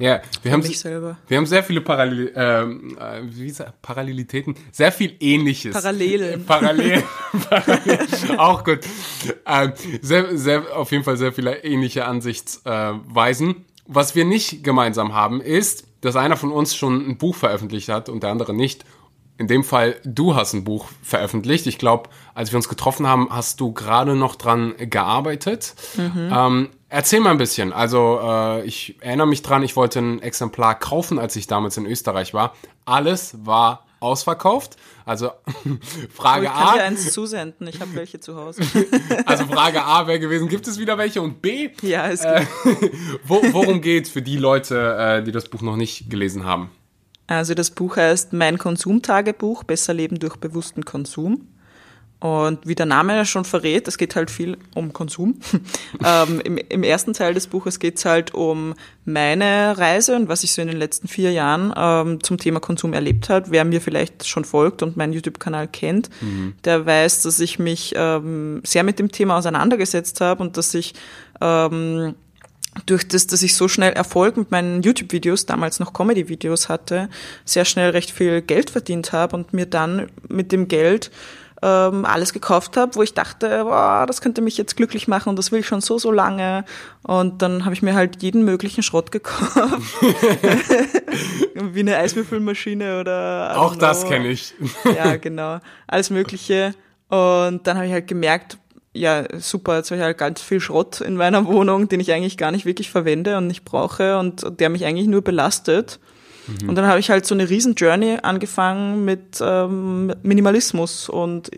ja, 0.00 0.22
wir 0.42 0.52
haben, 0.52 0.64
wir 0.64 1.36
haben 1.36 1.46
sehr 1.46 1.62
viele 1.62 1.80
Parallel, 1.82 2.32
ähm, 2.34 2.96
äh, 2.98 3.20
wie 3.22 3.52
Parallelitäten, 3.82 4.54
sehr 4.72 4.92
viel 4.92 5.14
Ähnliches. 5.20 5.74
Parallelen. 5.74 6.44
Parallel, 6.46 7.02
parallel 7.48 7.98
auch 8.38 8.64
gut. 8.64 8.80
Ähm, 9.46 9.72
sehr, 10.00 10.36
sehr, 10.36 10.76
auf 10.76 10.90
jeden 10.90 11.04
Fall 11.04 11.16
sehr 11.16 11.32
viele 11.32 11.62
ähnliche 11.64 12.06
Ansichtsweisen. 12.06 13.64
Was 13.86 14.14
wir 14.14 14.24
nicht 14.24 14.64
gemeinsam 14.64 15.14
haben, 15.14 15.40
ist, 15.40 15.84
dass 16.00 16.16
einer 16.16 16.36
von 16.36 16.50
uns 16.52 16.74
schon 16.74 17.06
ein 17.06 17.18
Buch 17.18 17.36
veröffentlicht 17.36 17.88
hat 17.88 18.08
und 18.08 18.22
der 18.22 18.30
andere 18.30 18.54
nicht. 18.54 18.84
In 19.40 19.46
dem 19.46 19.64
Fall, 19.64 19.96
du 20.04 20.34
hast 20.34 20.52
ein 20.52 20.64
Buch 20.64 20.90
veröffentlicht. 21.02 21.66
Ich 21.66 21.78
glaube, 21.78 22.10
als 22.34 22.52
wir 22.52 22.58
uns 22.58 22.68
getroffen 22.68 23.06
haben, 23.06 23.28
hast 23.30 23.58
du 23.58 23.72
gerade 23.72 24.14
noch 24.14 24.36
dran 24.36 24.74
gearbeitet. 24.76 25.74
Mhm. 25.96 26.30
Ähm, 26.30 26.68
Erzähl 26.90 27.20
mal 27.20 27.30
ein 27.30 27.38
bisschen. 27.38 27.72
Also 27.72 28.20
äh, 28.22 28.66
ich 28.66 28.96
erinnere 29.00 29.26
mich 29.26 29.40
dran, 29.40 29.62
ich 29.62 29.76
wollte 29.76 30.00
ein 30.00 30.20
Exemplar 30.20 30.78
kaufen, 30.78 31.18
als 31.18 31.36
ich 31.36 31.46
damals 31.46 31.78
in 31.78 31.86
Österreich 31.86 32.34
war. 32.34 32.54
Alles 32.84 33.34
war 33.46 33.86
ausverkauft. 34.00 34.76
Also 35.06 35.30
Frage 36.12 36.46
oh, 36.46 36.50
ich 36.50 36.58
kann 36.58 36.68
A. 36.68 36.74
dir 36.74 36.82
eins 36.82 37.10
zusenden, 37.10 37.66
ich 37.66 37.80
habe 37.80 37.94
welche 37.94 38.20
zu 38.20 38.36
Hause. 38.36 38.60
also 39.24 39.46
Frage 39.46 39.82
A 39.82 40.06
wäre 40.06 40.20
gewesen, 40.20 40.48
gibt 40.48 40.68
es 40.68 40.78
wieder 40.78 40.98
welche? 40.98 41.22
Und 41.22 41.40
B, 41.40 41.70
ja, 41.80 42.10
es 42.10 42.24
äh, 42.26 42.44
gibt. 42.64 42.82
Äh, 42.82 42.90
wo, 43.24 43.40
worum 43.52 43.80
geht 43.80 44.06
für 44.06 44.20
die 44.20 44.36
Leute, 44.36 44.96
äh, 44.98 45.22
die 45.22 45.32
das 45.32 45.48
Buch 45.48 45.62
noch 45.62 45.76
nicht 45.76 46.10
gelesen 46.10 46.44
haben? 46.44 46.70
Also 47.30 47.54
das 47.54 47.70
Buch 47.70 47.96
heißt 47.96 48.32
Mein 48.32 48.58
Konsumtagebuch, 48.58 49.62
Besser 49.62 49.94
Leben 49.94 50.18
durch 50.18 50.36
bewussten 50.36 50.84
Konsum. 50.84 51.46
Und 52.18 52.66
wie 52.66 52.74
der 52.74 52.86
Name 52.86 53.24
schon 53.24 53.44
verrät, 53.44 53.86
es 53.88 53.96
geht 53.96 54.16
halt 54.16 54.30
viel 54.32 54.58
um 54.74 54.92
Konsum. 54.92 55.36
ähm, 56.04 56.40
im, 56.44 56.58
im, 56.58 56.82
ersten 56.82 57.14
Teil 57.14 57.32
des 57.32 57.46
Buches 57.46 57.78
geht 57.78 57.96
es 57.96 58.04
halt 58.04 58.34
um 58.34 58.74
meine 59.04 59.78
Reise 59.78 60.16
und 60.16 60.28
was 60.28 60.42
ich 60.42 60.52
so 60.52 60.60
in 60.60 60.68
den 60.68 60.76
letzten 60.76 61.06
vier 61.06 61.30
Jahren 61.30 61.72
ähm, 61.74 62.22
zum 62.22 62.36
Thema 62.36 62.58
Konsum 62.58 62.92
erlebt 62.92 63.30
habe. 63.30 63.52
Wer 63.52 63.64
mir 63.64 63.80
vielleicht 63.80 64.26
schon 64.26 64.44
folgt 64.44 64.82
und 64.82 64.96
meinen 64.96 65.12
YouTube-Kanal 65.12 65.68
kennt, 65.68 66.10
mhm. 66.20 66.54
der 66.64 66.84
weiß, 66.84 67.22
dass 67.22 67.38
ich 67.38 67.60
mich 67.60 67.94
ähm, 67.96 68.60
sehr 68.64 68.82
mit 68.82 68.98
dem 68.98 69.12
Thema 69.12 69.38
auseinandergesetzt 69.38 70.20
habe 70.20 70.42
und 70.42 70.56
dass 70.56 70.74
ich 70.74 70.94
ähm, 71.40 72.16
durch 72.86 73.06
das, 73.08 73.26
dass 73.26 73.42
ich 73.42 73.56
so 73.56 73.68
schnell 73.68 73.92
Erfolg 73.92 74.36
mit 74.36 74.50
meinen 74.50 74.82
YouTube-Videos, 74.82 75.46
damals 75.46 75.80
noch 75.80 75.92
Comedy-Videos 75.92 76.68
hatte, 76.68 77.08
sehr 77.44 77.64
schnell 77.64 77.90
recht 77.90 78.10
viel 78.10 78.42
Geld 78.42 78.70
verdient 78.70 79.12
habe 79.12 79.36
und 79.36 79.52
mir 79.52 79.66
dann 79.66 80.08
mit 80.28 80.52
dem 80.52 80.68
Geld 80.68 81.10
ähm, 81.62 82.04
alles 82.04 82.32
gekauft 82.32 82.76
habe, 82.76 82.94
wo 82.94 83.02
ich 83.02 83.12
dachte, 83.12 83.64
boah, 83.64 84.04
das 84.06 84.20
könnte 84.20 84.40
mich 84.40 84.56
jetzt 84.56 84.76
glücklich 84.76 85.08
machen 85.08 85.30
und 85.30 85.36
das 85.36 85.52
will 85.52 85.60
ich 85.60 85.66
schon 85.66 85.80
so, 85.80 85.98
so 85.98 86.10
lange. 86.10 86.64
Und 87.02 87.42
dann 87.42 87.64
habe 87.64 87.74
ich 87.74 87.82
mir 87.82 87.94
halt 87.94 88.22
jeden 88.22 88.44
möglichen 88.44 88.82
Schrott 88.82 89.12
gekauft. 89.12 89.72
Wie 91.54 91.80
eine 91.80 91.96
Eiswürfelmaschine 91.98 93.00
oder. 93.00 93.54
Auch 93.56 93.76
das 93.76 94.06
kenne 94.06 94.28
ich. 94.28 94.54
ja, 94.96 95.16
genau. 95.16 95.60
Alles 95.86 96.10
Mögliche. 96.10 96.74
Und 97.08 97.66
dann 97.66 97.76
habe 97.76 97.86
ich 97.86 97.92
halt 97.92 98.06
gemerkt, 98.06 98.56
ja, 98.92 99.24
super, 99.38 99.76
jetzt 99.76 99.90
habe 99.90 100.00
ich 100.00 100.04
halt 100.04 100.18
ganz 100.18 100.42
viel 100.42 100.60
Schrott 100.60 101.00
in 101.00 101.16
meiner 101.16 101.46
Wohnung, 101.46 101.88
den 101.88 102.00
ich 102.00 102.12
eigentlich 102.12 102.36
gar 102.36 102.50
nicht 102.50 102.66
wirklich 102.66 102.90
verwende 102.90 103.36
und 103.36 103.46
nicht 103.46 103.64
brauche 103.64 104.18
und 104.18 104.58
der 104.58 104.68
mich 104.68 104.84
eigentlich 104.84 105.06
nur 105.06 105.22
belastet. 105.22 106.00
Mhm. 106.46 106.70
Und 106.70 106.74
dann 106.74 106.86
habe 106.86 106.98
ich 106.98 107.10
halt 107.10 107.24
so 107.24 107.34
eine 107.34 107.48
riesen 107.48 107.74
Journey 107.74 108.18
angefangen 108.22 109.04
mit 109.04 109.38
ähm, 109.40 110.12
Minimalismus 110.22 111.08
und 111.08 111.50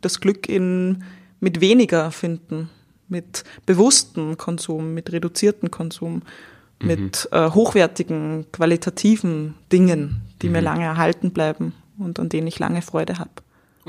das 0.00 0.20
Glück 0.20 0.48
in 0.48 1.04
mit 1.40 1.60
weniger 1.60 2.10
finden, 2.10 2.68
mit 3.08 3.44
bewusstem 3.66 4.36
Konsum, 4.36 4.94
mit 4.94 5.10
reduziertem 5.10 5.70
Konsum, 5.70 6.22
mhm. 6.80 6.86
mit 6.86 7.28
äh, 7.32 7.50
hochwertigen, 7.50 8.46
qualitativen 8.52 9.54
Dingen, 9.72 10.22
die 10.42 10.46
mhm. 10.46 10.52
mir 10.52 10.60
lange 10.60 10.84
erhalten 10.84 11.32
bleiben 11.32 11.74
und 11.98 12.18
an 12.20 12.28
denen 12.28 12.46
ich 12.46 12.58
lange 12.58 12.82
Freude 12.82 13.18
habe. 13.18 13.30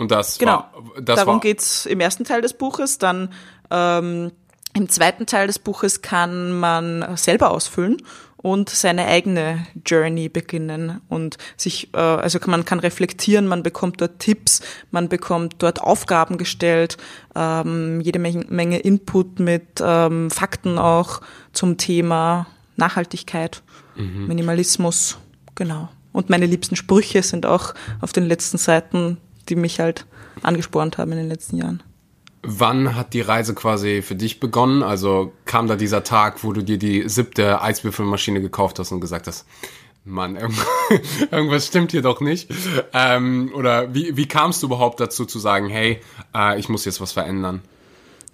Und 0.02 0.10
das 0.10 0.40
genau. 0.40 0.52
war, 0.52 0.74
das 1.00 1.18
Darum 1.18 1.36
war 1.36 1.42
geht's 1.42 1.86
im 1.86 2.00
ersten 2.00 2.24
Teil 2.24 2.42
des 2.42 2.54
Buches. 2.54 2.98
Dann 2.98 3.30
ähm, 3.70 4.32
im 4.74 4.90
zweiten 4.90 5.28
Teil 5.28 5.46
des 5.46 5.60
Buches 5.60 6.02
kann 6.02 6.60
man 6.60 7.16
selber 7.18 7.52
ausfüllen 7.52 7.98
und 8.38 8.70
seine 8.70 9.06
eigene 9.06 9.68
Journey 9.86 10.28
beginnen 10.28 11.02
und 11.08 11.38
sich, 11.56 11.94
äh, 11.94 11.98
also 11.98 12.40
man 12.48 12.66
kann 12.66 12.80
reflektieren, 12.80 13.46
man 13.46 13.62
bekommt 13.62 14.02
dort 14.02 14.18
Tipps, 14.18 14.62
man 14.90 15.08
bekommt 15.08 15.58
dort 15.60 15.82
Aufgaben 15.82 16.40
gestellt, 16.40 16.98
ähm, 17.36 18.02
jede 18.02 18.18
Menge 18.18 18.80
Input 18.80 19.40
mit 19.40 19.84
ähm, 19.84 20.32
Fakten 20.32 20.80
auch 20.80 21.22
zum 21.54 21.78
Thema 21.78 22.48
Nachhaltigkeit, 22.76 23.62
mhm. 23.96 24.26
Minimalismus, 24.28 25.20
genau. 25.54 25.90
Und 26.12 26.32
meine 26.32 26.48
liebsten 26.48 26.76
Sprüche 26.76 27.22
sind 27.22 27.46
auch 27.46 27.76
auf 28.02 28.12
den 28.12 28.26
letzten 28.26 28.58
Seiten, 28.58 29.18
die 29.52 29.56
mich 29.56 29.80
halt 29.80 30.06
angespornt 30.42 30.98
haben 30.98 31.12
in 31.12 31.20
den 31.20 31.30
letzten 31.30 31.58
Jahren. 31.58 31.84
Wann 32.42 32.96
hat 32.96 33.14
die 33.14 33.22
Reise 33.22 33.54
quasi 33.54 34.02
für 34.02 34.16
dich 34.16 34.40
begonnen? 34.40 34.82
Also 34.82 35.32
kam 35.46 35.68
da 35.68 35.76
dieser 35.76 36.04
Tag, 36.04 36.44
wo 36.44 36.54
du 36.54 36.64
dir 36.64 36.80
die 36.80 37.08
siebte 37.08 37.62
Eiswürfelmaschine 37.62 38.42
gekauft 38.42 38.80
hast 38.80 38.92
und 38.92 39.00
gesagt 39.00 39.28
hast, 39.28 39.46
Mann, 40.04 40.36
irgendwas 41.32 41.68
stimmt 41.68 41.92
hier 41.92 42.02
doch 42.02 42.22
nicht. 42.22 42.50
Ähm, 42.94 43.52
oder 43.54 43.94
wie, 43.94 44.18
wie 44.18 44.28
kamst 44.28 44.64
du 44.64 44.68
überhaupt 44.68 45.00
dazu 45.00 45.26
zu 45.26 45.38
sagen, 45.38 45.70
hey, 45.70 46.02
äh, 46.36 46.60
ich 46.60 46.70
muss 46.70 46.86
jetzt 46.86 47.00
was 47.00 47.12
verändern? 47.12 47.62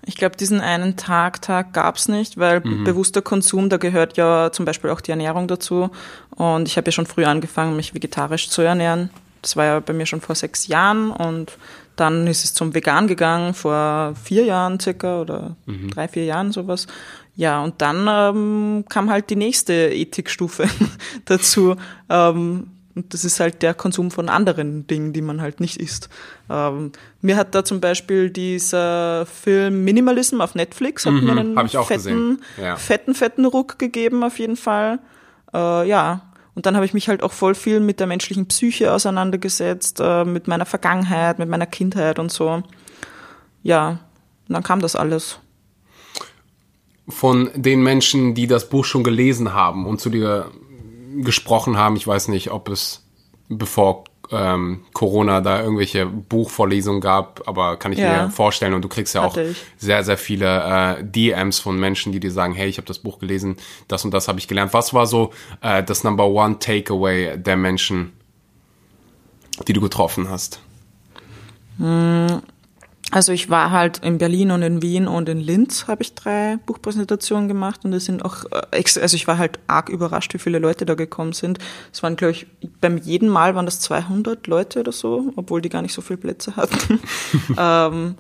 Ich 0.06 0.16
glaube, 0.16 0.38
diesen 0.38 0.62
einen 0.62 0.96
Tag, 0.96 1.42
Tag 1.42 1.74
gab's 1.74 2.08
nicht, 2.08 2.38
weil 2.38 2.62
mhm. 2.62 2.86
bewusster 2.86 3.22
Konsum, 3.22 3.70
da 3.70 3.76
gehört 3.76 4.16
ja 4.16 4.52
zum 4.54 4.64
Beispiel 4.64 4.90
auch 4.90 5.02
die 5.02 5.12
Ernährung 5.12 5.50
dazu. 5.50 5.90
Und 6.30 6.70
ich 6.70 6.78
habe 6.78 6.88
ja 6.88 6.94
schon 6.94 7.06
früh 7.06 7.26
angefangen, 7.26 7.76
mich 7.76 7.94
vegetarisch 7.94 8.50
zu 8.50 8.62
ernähren. 8.62 9.10
Das 9.42 9.56
war 9.56 9.66
ja 9.66 9.80
bei 9.80 9.94
mir 9.94 10.06
schon 10.06 10.22
vor 10.22 10.36
sechs 10.36 10.68
Jahren 10.68 11.12
und 11.12 11.58
dann 11.96 12.28
ist 12.28 12.44
es 12.44 12.54
zum 12.54 12.74
Vegan 12.74 13.08
gegangen, 13.08 13.54
vor 13.54 14.14
vier 14.24 14.46
Jahren 14.46 14.80
circa 14.80 15.22
oder 15.22 15.56
mhm. 15.66 15.90
drei, 15.90 16.08
vier 16.08 16.26
Jahren 16.26 16.52
sowas. 16.52 16.88
Ja, 17.36 17.64
und 17.64 17.82
dann 17.82 18.08
ähm, 18.10 18.86
kam 18.90 19.10
halt 19.10 19.30
die 19.30 19.36
nächste 19.36 19.74
Ethikstufe 19.74 20.68
dazu. 21.26 21.76
Ähm, 22.10 22.68
und 22.98 23.14
das 23.14 23.24
ist 23.24 23.40
halt 23.40 23.62
der 23.62 23.76
Konsum 23.76 24.10
von 24.10 24.28
anderen 24.28 24.88
Dingen, 24.88 25.14
die 25.14 25.22
man 25.22 25.40
halt 25.40 25.60
nicht 25.60 25.78
isst. 25.78 26.10
Ähm, 26.50 26.94
mir 27.22 27.36
hat 27.36 27.54
da 27.54 27.64
zum 27.64 27.80
Beispiel 27.80 28.32
dieser 28.32 29.28
Film 29.28 29.84
Minimalism 29.84 30.42
auf 30.42 30.56
Netflix 30.56 31.06
hat 31.06 31.14
mhm, 31.14 31.26
mir 31.26 31.32
einen 31.38 31.70
fetten, 31.70 32.42
ja. 32.60 32.76
fetten, 32.76 33.14
fetten 33.14 33.46
Ruck 33.46 33.78
gegeben 33.78 34.24
auf 34.24 34.40
jeden 34.40 34.58
Fall. 34.58 34.98
Äh, 35.54 35.88
ja, 35.88 36.24
und 36.58 36.66
dann 36.66 36.76
habe 36.76 36.88
ich 36.88 36.96
mich 36.96 37.08
halt 37.08 37.22
auch 37.22 37.34
voll 37.34 37.54
viel 37.54 37.80
mit 37.80 38.00
der 38.00 38.08
menschlichen 38.08 38.48
Psyche 38.48 38.92
auseinandergesetzt, 38.92 40.00
äh, 40.00 40.26
mit 40.26 40.48
meiner 40.48 40.66
Vergangenheit, 40.66 41.38
mit 41.38 41.48
meiner 41.48 41.68
Kindheit 41.68 42.18
und 42.18 42.32
so. 42.32 42.64
Ja, 43.62 44.00
und 44.48 44.54
dann 44.56 44.64
kam 44.64 44.82
das 44.82 44.96
alles. 44.96 45.38
Von 47.08 47.52
den 47.54 47.84
Menschen, 47.84 48.34
die 48.34 48.48
das 48.48 48.70
Buch 48.70 48.86
schon 48.86 49.04
gelesen 49.04 49.54
haben 49.54 49.86
und 49.86 50.02
zu 50.02 50.10
dir 50.10 50.50
gesprochen 51.18 51.78
haben, 51.78 51.96
ich 51.96 52.08
weiß 52.08 52.28
nicht, 52.30 52.50
ob 52.50 52.70
es 52.70 53.07
bevor 53.50 54.06
ähm, 54.32 54.86
Corona 54.94 55.42
da 55.42 55.62
irgendwelche 55.62 56.06
Buchvorlesungen 56.06 57.02
gab, 57.02 57.48
aber 57.48 57.78
kann 57.78 57.94
ich 57.94 58.00
ja. 58.00 58.24
mir 58.24 58.30
vorstellen 58.30 58.74
und 58.74 58.82
du 58.82 58.90
kriegst 58.90 59.16
ja 59.16 59.24
auch 59.24 59.38
sehr, 59.78 60.04
sehr 60.04 60.18
viele 60.18 60.98
äh, 60.98 61.04
DMs 61.04 61.60
von 61.60 61.80
Menschen, 61.80 62.12
die 62.12 62.20
dir 62.20 62.32
sagen, 62.32 62.54
hey, 62.54 62.68
ich 62.68 62.78
habe 62.78 62.88
das 62.88 63.00
Buch 63.00 63.20
gelesen, 63.20 63.58
das 63.88 64.04
und 64.06 64.14
das 64.14 64.28
habe 64.28 64.40
ich 64.40 64.48
gelernt. 64.48 64.74
Was 64.74 64.94
war 64.94 65.08
so 65.08 65.32
äh, 65.62 65.84
das 65.84 66.04
Number 66.04 66.28
One 66.28 66.60
Takeaway 66.60 67.38
der 67.38 67.56
Menschen, 67.56 68.14
die 69.68 69.74
du 69.74 69.82
getroffen 69.82 70.30
hast? 70.30 70.60
Hm, 71.78 72.42
also 73.12 73.32
ich 73.32 73.50
war 73.50 73.72
halt 73.72 74.00
in 74.00 74.18
Berlin 74.18 74.52
und 74.52 74.62
in 74.62 74.82
Wien 74.82 75.08
und 75.08 75.30
in 75.30 75.40
Linz 75.40 75.88
habe 75.88 76.04
ich 76.04 76.14
drei 76.14 76.58
Buchpräsentationen 76.66 77.48
gemacht 77.48 77.86
und 77.86 77.94
es 77.94 78.06
sind 78.06 78.24
auch, 78.24 78.46
äh, 78.72 78.84
also 79.02 79.16
ich 79.16 79.28
war 79.28 79.38
halt 79.38 79.60
arg 79.68 79.90
überrascht, 79.90 80.34
wie 80.34 80.40
viele 80.40 80.60
Leute 80.60 80.86
da 80.86 80.94
gekommen 80.96 81.32
sind. 81.32 81.60
Es 81.94 82.04
waren, 82.04 82.18
glaube 82.18 82.32
ich, 82.32 82.48
beim 82.82 82.98
jeden 82.98 83.30
Mal 83.30 83.56
waren 83.56 83.66
das 83.66 83.80
200 83.80 84.48
Leute 84.48 84.82
oder 84.82 84.92
so, 84.92 85.32
obwohl 85.38 85.62
die 85.62 85.70
gar 85.70 85.82
nicht 85.82 85.94
so 85.94 86.02
viele 86.02 86.18
Plätze 86.18 86.58
hatten. 86.58 87.00
ähm, 87.58 88.16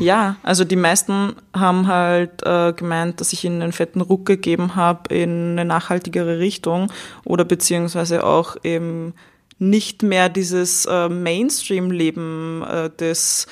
ja, 0.00 0.36
also 0.42 0.64
die 0.64 0.76
meisten 0.76 1.34
haben 1.54 1.86
halt 1.86 2.42
äh, 2.44 2.72
gemeint, 2.72 3.20
dass 3.20 3.32
ich 3.32 3.44
ihnen 3.44 3.62
einen 3.62 3.72
fetten 3.72 4.00
Ruck 4.00 4.26
gegeben 4.26 4.74
habe 4.74 5.14
in 5.14 5.52
eine 5.52 5.64
nachhaltigere 5.64 6.38
Richtung 6.38 6.90
oder 7.24 7.44
beziehungsweise 7.44 8.24
auch 8.24 8.56
eben 8.64 9.14
nicht 9.58 10.02
mehr 10.02 10.28
dieses 10.28 10.86
äh, 10.86 11.08
Mainstream-Leben 11.08 12.62
äh, 12.62 12.90
des 12.90 13.46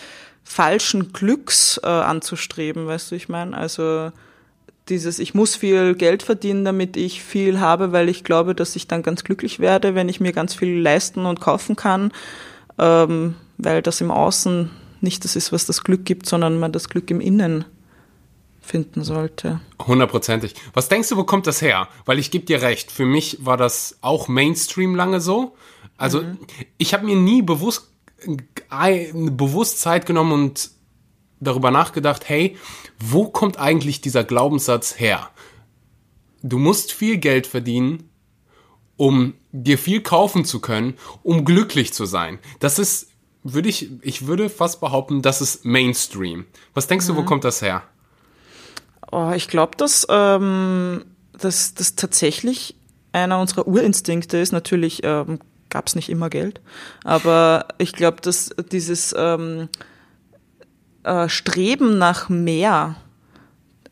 falschen 0.51 1.13
Glücks 1.13 1.81
äh, 1.85 1.87
anzustreben, 1.87 2.89
weißt 2.89 3.13
du, 3.13 3.15
ich 3.15 3.29
meine? 3.29 3.57
Also 3.57 4.11
dieses, 4.89 5.21
ich 5.21 5.33
muss 5.33 5.55
viel 5.55 5.95
Geld 5.95 6.25
verdienen, 6.25 6.65
damit 6.65 6.97
ich 6.97 7.23
viel 7.23 7.61
habe, 7.61 7.93
weil 7.93 8.09
ich 8.09 8.25
glaube, 8.25 8.57
dass 8.57 8.75
ich 8.75 8.89
dann 8.89 9.05
ganz 9.05 9.23
glücklich 9.23 9.61
werde, 9.61 9.95
wenn 9.95 10.09
ich 10.09 10.19
mir 10.19 10.33
ganz 10.33 10.57
viel 10.57 10.81
leisten 10.81 11.25
und 11.25 11.41
kaufen 11.41 11.77
kann, 11.77 12.11
ähm, 12.79 13.37
weil 13.59 13.81
das 13.81 14.01
im 14.01 14.11
Außen 14.11 14.73
nicht 15.01 15.23
das 15.23 15.37
ist, 15.37 15.53
was 15.53 15.67
das 15.67 15.85
Glück 15.85 16.05
gibt, 16.05 16.27
sondern 16.27 16.59
man 16.59 16.73
das 16.73 16.89
Glück 16.89 17.13
im 17.13 17.21
Innen 17.21 17.65
finden 18.61 19.05
sollte. 19.05 19.61
Hundertprozentig. 19.87 20.57
Was 20.75 20.89
denkst 20.89 21.11
du, 21.11 21.17
wo 21.17 21.23
kommt 21.23 21.47
das 21.47 21.63
her? 21.63 21.87
Weil 22.07 22.19
ich 22.19 22.33
gebe 22.33 22.45
dir 22.45 22.61
recht, 22.61 22.91
für 22.91 23.07
mich 23.07 23.39
war 23.47 23.57
das 23.57 23.99
auch 24.01 24.27
Mainstream 24.27 24.97
lange 24.97 25.21
so. 25.21 25.55
Also 25.97 26.23
mhm. 26.23 26.39
ich 26.77 26.93
habe 26.93 27.07
mir 27.07 27.15
nie 27.15 27.41
bewusst 27.41 27.90
bewusst 29.15 29.81
Zeit 29.81 30.07
genommen 30.07 30.33
und 30.33 30.71
darüber 31.41 31.71
nachgedacht, 31.71 32.29
hey, 32.29 32.57
wo 32.99 33.29
kommt 33.29 33.59
eigentlich 33.59 34.01
dieser 34.01 34.25
Glaubenssatz 34.25 34.99
her? 34.99 35.31
Du 36.43 36.59
musst 36.59 36.93
viel 36.93 37.19
Geld 37.19 37.47
verdienen, 37.47 38.11
um 38.97 39.35
dir 39.53 39.79
viel 39.79 40.03
kaufen 40.03 40.45
zu 40.45 40.61
können, 40.61 40.95
um 41.23 41.45
glücklich 41.45 41.93
zu 41.93 42.05
sein. 42.05 42.39
Das 42.61 42.79
ist, 42.79 43.09
würde 43.43 43.69
ich, 43.69 43.91
ich 44.03 44.27
würde 44.27 44.51
fast 44.51 44.81
behaupten, 44.81 45.23
das 45.23 45.41
ist 45.41 45.65
Mainstream. 45.65 46.47
Was 46.75 46.87
denkst 46.87 47.07
mhm. 47.07 47.13
du, 47.13 47.17
wo 47.17 47.23
mhm. 47.23 47.27
kommt 47.27 47.45
das 47.45 47.63
her? 47.63 47.83
Oh, 49.11 49.33
ich 49.35 49.49
glaube, 49.49 49.77
dass, 49.77 50.07
ähm, 50.09 51.05
dass 51.33 51.75
das 51.75 51.97
tatsächlich 51.97 52.77
einer 53.13 53.41
unserer 53.41 53.67
Urinstinkte 53.67 54.39
ist. 54.39 54.53
Natürlich 54.53 55.01
ähm, 55.03 55.41
gab 55.71 55.87
es 55.87 55.95
nicht 55.95 56.09
immer 56.11 56.31
Geld. 56.31 56.61
Aber 57.05 57.67
ich 57.79 57.93
glaube, 57.93 58.21
dass 58.21 58.51
dieses 58.71 59.15
ähm, 59.17 59.69
äh, 61.05 61.29
Streben 61.29 61.99
nach 61.99 62.29
mehr 62.29 62.97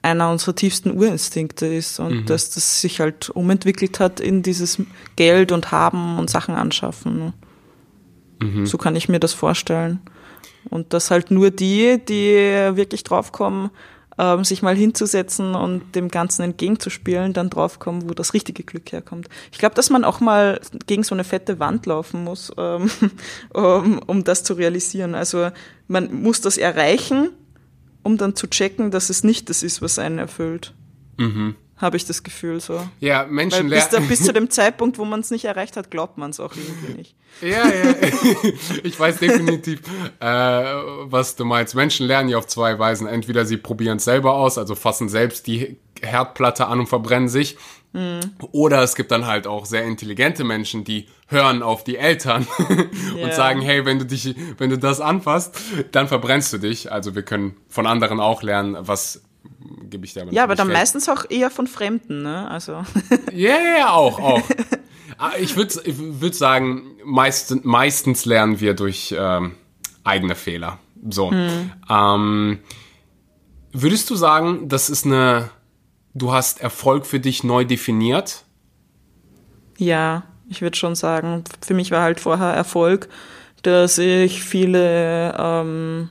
einer 0.02 0.30
unserer 0.30 0.54
tiefsten 0.54 0.97
Urinstinkte 0.97 1.66
ist 1.66 1.99
und 1.99 2.14
mhm. 2.14 2.26
dass 2.26 2.50
das 2.50 2.80
sich 2.80 3.00
halt 3.00 3.30
umentwickelt 3.30 3.99
hat 4.00 4.20
in 4.20 4.42
dieses 4.42 4.80
Geld 5.16 5.52
und 5.52 5.73
Haben 5.73 6.18
und 6.18 6.30
Sachen 6.30 6.54
anschaffen. 6.54 7.32
Mhm. 8.40 8.66
So 8.66 8.78
kann 8.78 8.97
ich 8.97 9.08
mir 9.08 9.20
das 9.20 9.32
vorstellen. 9.32 10.00
Und 10.70 10.92
dass 10.92 11.11
halt 11.11 11.30
nur 11.30 11.50
die, 11.50 11.99
die 12.04 12.35
wirklich 12.76 13.04
draufkommen, 13.04 13.70
ähm, 14.19 14.45
sich 14.45 14.63
mal 14.63 14.75
hinzusetzen 14.75 15.55
und 15.55 15.95
dem 15.95 16.09
Ganzen 16.09 16.43
entgegenzuspielen, 16.43 17.33
dann 17.33 17.51
draufkommen, 17.51 18.09
wo 18.09 18.15
das 18.15 18.35
richtige 18.35 18.65
Glück 18.65 18.91
herkommt. 18.93 19.29
Ich 19.53 19.59
glaube, 19.59 19.75
dass 19.75 19.91
man 19.91 20.05
auch 20.05 20.21
mal 20.21 20.61
gegen 20.87 21.05
so 21.05 21.15
eine 21.15 21.25
fette 21.25 21.59
Wand 21.59 21.87
laufen 21.87 22.25
muss, 22.25 22.53
ähm, 22.59 22.91
um, 23.55 24.01
um 24.07 24.25
das 24.25 24.45
zu 24.45 24.55
realisieren. 24.55 25.15
Also 25.15 25.51
man 25.87 26.23
muss 26.23 26.41
das 26.41 26.59
erreichen, 26.59 27.31
um 28.03 28.19
dann 28.19 28.35
zu 28.35 28.49
checken, 28.49 28.91
dass 28.91 29.11
es 29.11 29.25
nicht 29.25 29.49
das 29.49 29.63
ist, 29.63 29.83
was 29.83 29.99
einen 29.99 30.19
erfüllt. 30.19 30.75
Mhm 31.17 31.55
habe 31.78 31.97
ich 31.97 32.04
das 32.04 32.23
Gefühl 32.23 32.61
so. 32.61 32.80
Ja, 33.00 33.25
Menschen 33.28 33.68
lernen. 33.68 34.08
Bis, 34.08 34.18
bis, 34.18 34.26
zu 34.26 34.32
dem 34.32 34.50
Zeitpunkt, 34.50 34.99
wo 34.99 35.04
man 35.04 35.20
es 35.20 35.30
nicht 35.30 35.44
erreicht 35.44 35.76
hat, 35.76 35.90
glaubt 35.90 36.18
man 36.18 36.30
es 36.30 36.40
auch 36.40 36.54
irgendwie 36.54 36.99
nicht. 36.99 37.14
Ja, 37.40 37.68
ja, 37.68 37.94
ich 38.82 38.99
weiß 38.99 39.18
definitiv, 39.18 39.80
äh, 40.18 40.25
was 40.25 41.37
du 41.37 41.44
meinst. 41.44 41.75
Menschen 41.75 42.06
lernen 42.06 42.28
ja 42.28 42.38
auf 42.38 42.49
zwei 42.49 42.78
Weisen. 42.78 43.06
Entweder 43.06 43.47
sie 43.47 43.56
probieren 43.56 43.99
es 43.99 44.04
selber 44.04 44.35
aus, 44.35 44.58
also 44.58 44.75
fassen 44.75 45.08
selbst 45.08 45.47
die 45.47 45.76
Herdplatte 46.02 46.66
an 46.66 46.80
und 46.80 46.88
verbrennen 46.88 47.28
sich. 47.28 47.56
Mhm. 47.92 48.20
Oder 48.52 48.82
es 48.82 48.97
gibt 48.97 49.11
dann 49.12 49.26
halt 49.26 49.47
auch 49.47 49.64
sehr 49.64 49.85
intelligente 49.85 50.44
Menschen, 50.44 50.85
die 50.85 51.06
hören 51.28 51.62
auf 51.62 51.85
die 51.85 51.97
Eltern 51.97 52.47
und 52.58 53.16
yeah. 53.16 53.32
sagen, 53.32 53.61
hey, 53.61 53.85
wenn 53.85 53.99
du 53.99 54.04
dich, 54.04 54.35
wenn 54.58 54.70
du 54.70 54.78
das 54.78 55.00
anfasst, 55.00 55.58
dann 55.92 56.08
verbrennst 56.08 56.52
du 56.52 56.58
dich. 56.58 56.90
Also 56.90 57.14
wir 57.14 57.23
können 57.23 57.56
von 57.68 57.87
anderen 57.87 58.20
auch 58.20 58.42
lernen, 58.42 58.76
was 58.80 59.23
gebe 59.88 60.04
ich 60.04 60.14
dir 60.14 60.23
aber 60.23 60.33
Ja, 60.33 60.45
aber 60.45 60.54
dann 60.54 60.68
recht. 60.68 60.78
meistens 60.78 61.09
auch 61.09 61.25
eher 61.28 61.50
von 61.50 61.66
Fremden, 61.66 62.23
ne? 62.23 62.50
Also. 62.50 62.85
Ja, 63.33 63.57
yeah, 63.57 63.78
ja, 63.78 63.90
auch, 63.90 64.18
auch. 64.21 64.42
Ah, 65.18 65.33
ich 65.38 65.57
würde 65.57 65.75
ich 65.85 65.95
würd 65.99 66.35
sagen, 66.35 66.83
meist, 67.04 67.64
meistens 67.64 68.25
lernen 68.25 68.61
wir 68.61 68.75
durch 68.75 69.14
ähm, 69.18 69.54
eigene 70.04 70.35
Fehler. 70.35 70.78
So. 71.09 71.30
Hm. 71.30 71.73
Ähm, 71.88 72.59
würdest 73.73 74.11
du 74.11 74.14
sagen, 74.16 74.68
das 74.68 74.90
ist 74.90 75.07
eine, 75.07 75.50
du 76.14 76.33
hast 76.33 76.61
Erfolg 76.61 77.07
für 77.07 77.21
dich 77.21 77.45
neu 77.45 77.64
definiert? 77.64 78.45
Ja, 79.76 80.25
ich 80.49 80.62
würde 80.62 80.76
schon 80.76 80.95
sagen, 80.95 81.45
für 81.64 81.75
mich 81.75 81.90
war 81.90 82.02
halt 82.02 82.21
vorher 82.21 82.49
Erfolg, 82.49 83.09
dass 83.62 83.99
ich 83.99 84.42
viele 84.42 85.35
ähm, 85.38 86.09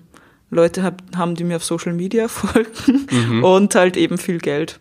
Leute 0.50 0.84
hab, 0.84 1.02
haben, 1.16 1.36
die 1.36 1.44
mir 1.44 1.58
auf 1.58 1.64
Social 1.64 1.94
Media 1.94 2.28
folgen 2.28 3.08
mhm. 3.12 3.44
und 3.44 3.76
halt 3.76 3.98
eben 3.98 4.18
viel 4.18 4.40
Geld 4.40 4.80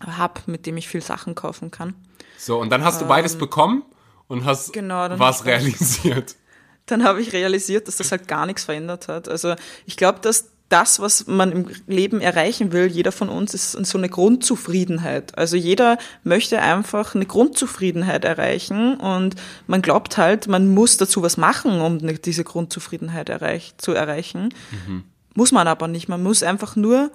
habe, 0.00 0.40
mit 0.46 0.66
dem 0.66 0.76
ich 0.76 0.88
viel 0.88 1.02
Sachen 1.02 1.34
kaufen 1.34 1.70
kann. 1.70 1.94
So, 2.36 2.60
und 2.60 2.70
dann 2.70 2.84
hast 2.84 3.00
du 3.00 3.06
beides 3.06 3.34
ähm, 3.34 3.40
bekommen 3.40 3.82
und 4.28 4.44
hast 4.44 4.72
genau, 4.72 5.08
was 5.18 5.44
realisiert. 5.44 6.36
Dann 6.86 7.04
habe 7.04 7.20
ich 7.20 7.34
realisiert, 7.34 7.86
dass 7.86 7.96
das 7.96 8.12
halt 8.12 8.28
gar 8.28 8.46
nichts 8.46 8.64
verändert 8.64 9.08
hat. 9.08 9.28
Also 9.28 9.56
ich 9.84 9.98
glaube, 9.98 10.20
dass 10.20 10.52
das, 10.68 11.00
was 11.00 11.26
man 11.26 11.50
im 11.50 11.66
Leben 11.86 12.20
erreichen 12.20 12.72
will, 12.72 12.86
jeder 12.86 13.10
von 13.12 13.30
uns 13.30 13.54
ist 13.54 13.72
so 13.72 13.96
eine 13.96 14.08
Grundzufriedenheit. 14.08 15.36
Also 15.38 15.56
jeder 15.56 15.96
möchte 16.24 16.60
einfach 16.60 17.14
eine 17.14 17.24
Grundzufriedenheit 17.24 18.24
erreichen 18.24 18.96
und 18.96 19.34
man 19.66 19.80
glaubt 19.80 20.18
halt, 20.18 20.46
man 20.46 20.74
muss 20.74 20.98
dazu 20.98 21.22
was 21.22 21.38
machen, 21.38 21.80
um 21.80 21.98
diese 21.98 22.44
Grundzufriedenheit 22.44 23.30
erreich 23.30 23.74
zu 23.78 23.92
erreichen. 23.92 24.50
Mhm. 24.86 25.04
Muss 25.34 25.52
man 25.52 25.68
aber 25.68 25.88
nicht. 25.88 26.08
Man 26.08 26.22
muss 26.22 26.42
einfach 26.42 26.76
nur 26.76 27.10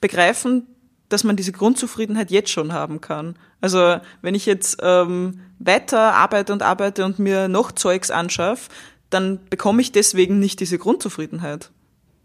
begreifen, 0.00 0.66
dass 1.08 1.24
man 1.24 1.36
diese 1.36 1.52
Grundzufriedenheit 1.52 2.30
jetzt 2.30 2.50
schon 2.50 2.72
haben 2.72 3.00
kann. 3.00 3.36
Also 3.60 4.00
wenn 4.20 4.34
ich 4.34 4.44
jetzt 4.44 4.78
ähm, 4.82 5.40
weiter 5.58 6.14
arbeite 6.14 6.52
und 6.52 6.62
arbeite 6.62 7.04
und 7.04 7.18
mir 7.18 7.48
noch 7.48 7.72
Zeugs 7.72 8.10
anschaffe, 8.10 8.70
dann 9.08 9.38
bekomme 9.48 9.80
ich 9.80 9.92
deswegen 9.92 10.38
nicht 10.38 10.60
diese 10.60 10.78
Grundzufriedenheit 10.78 11.70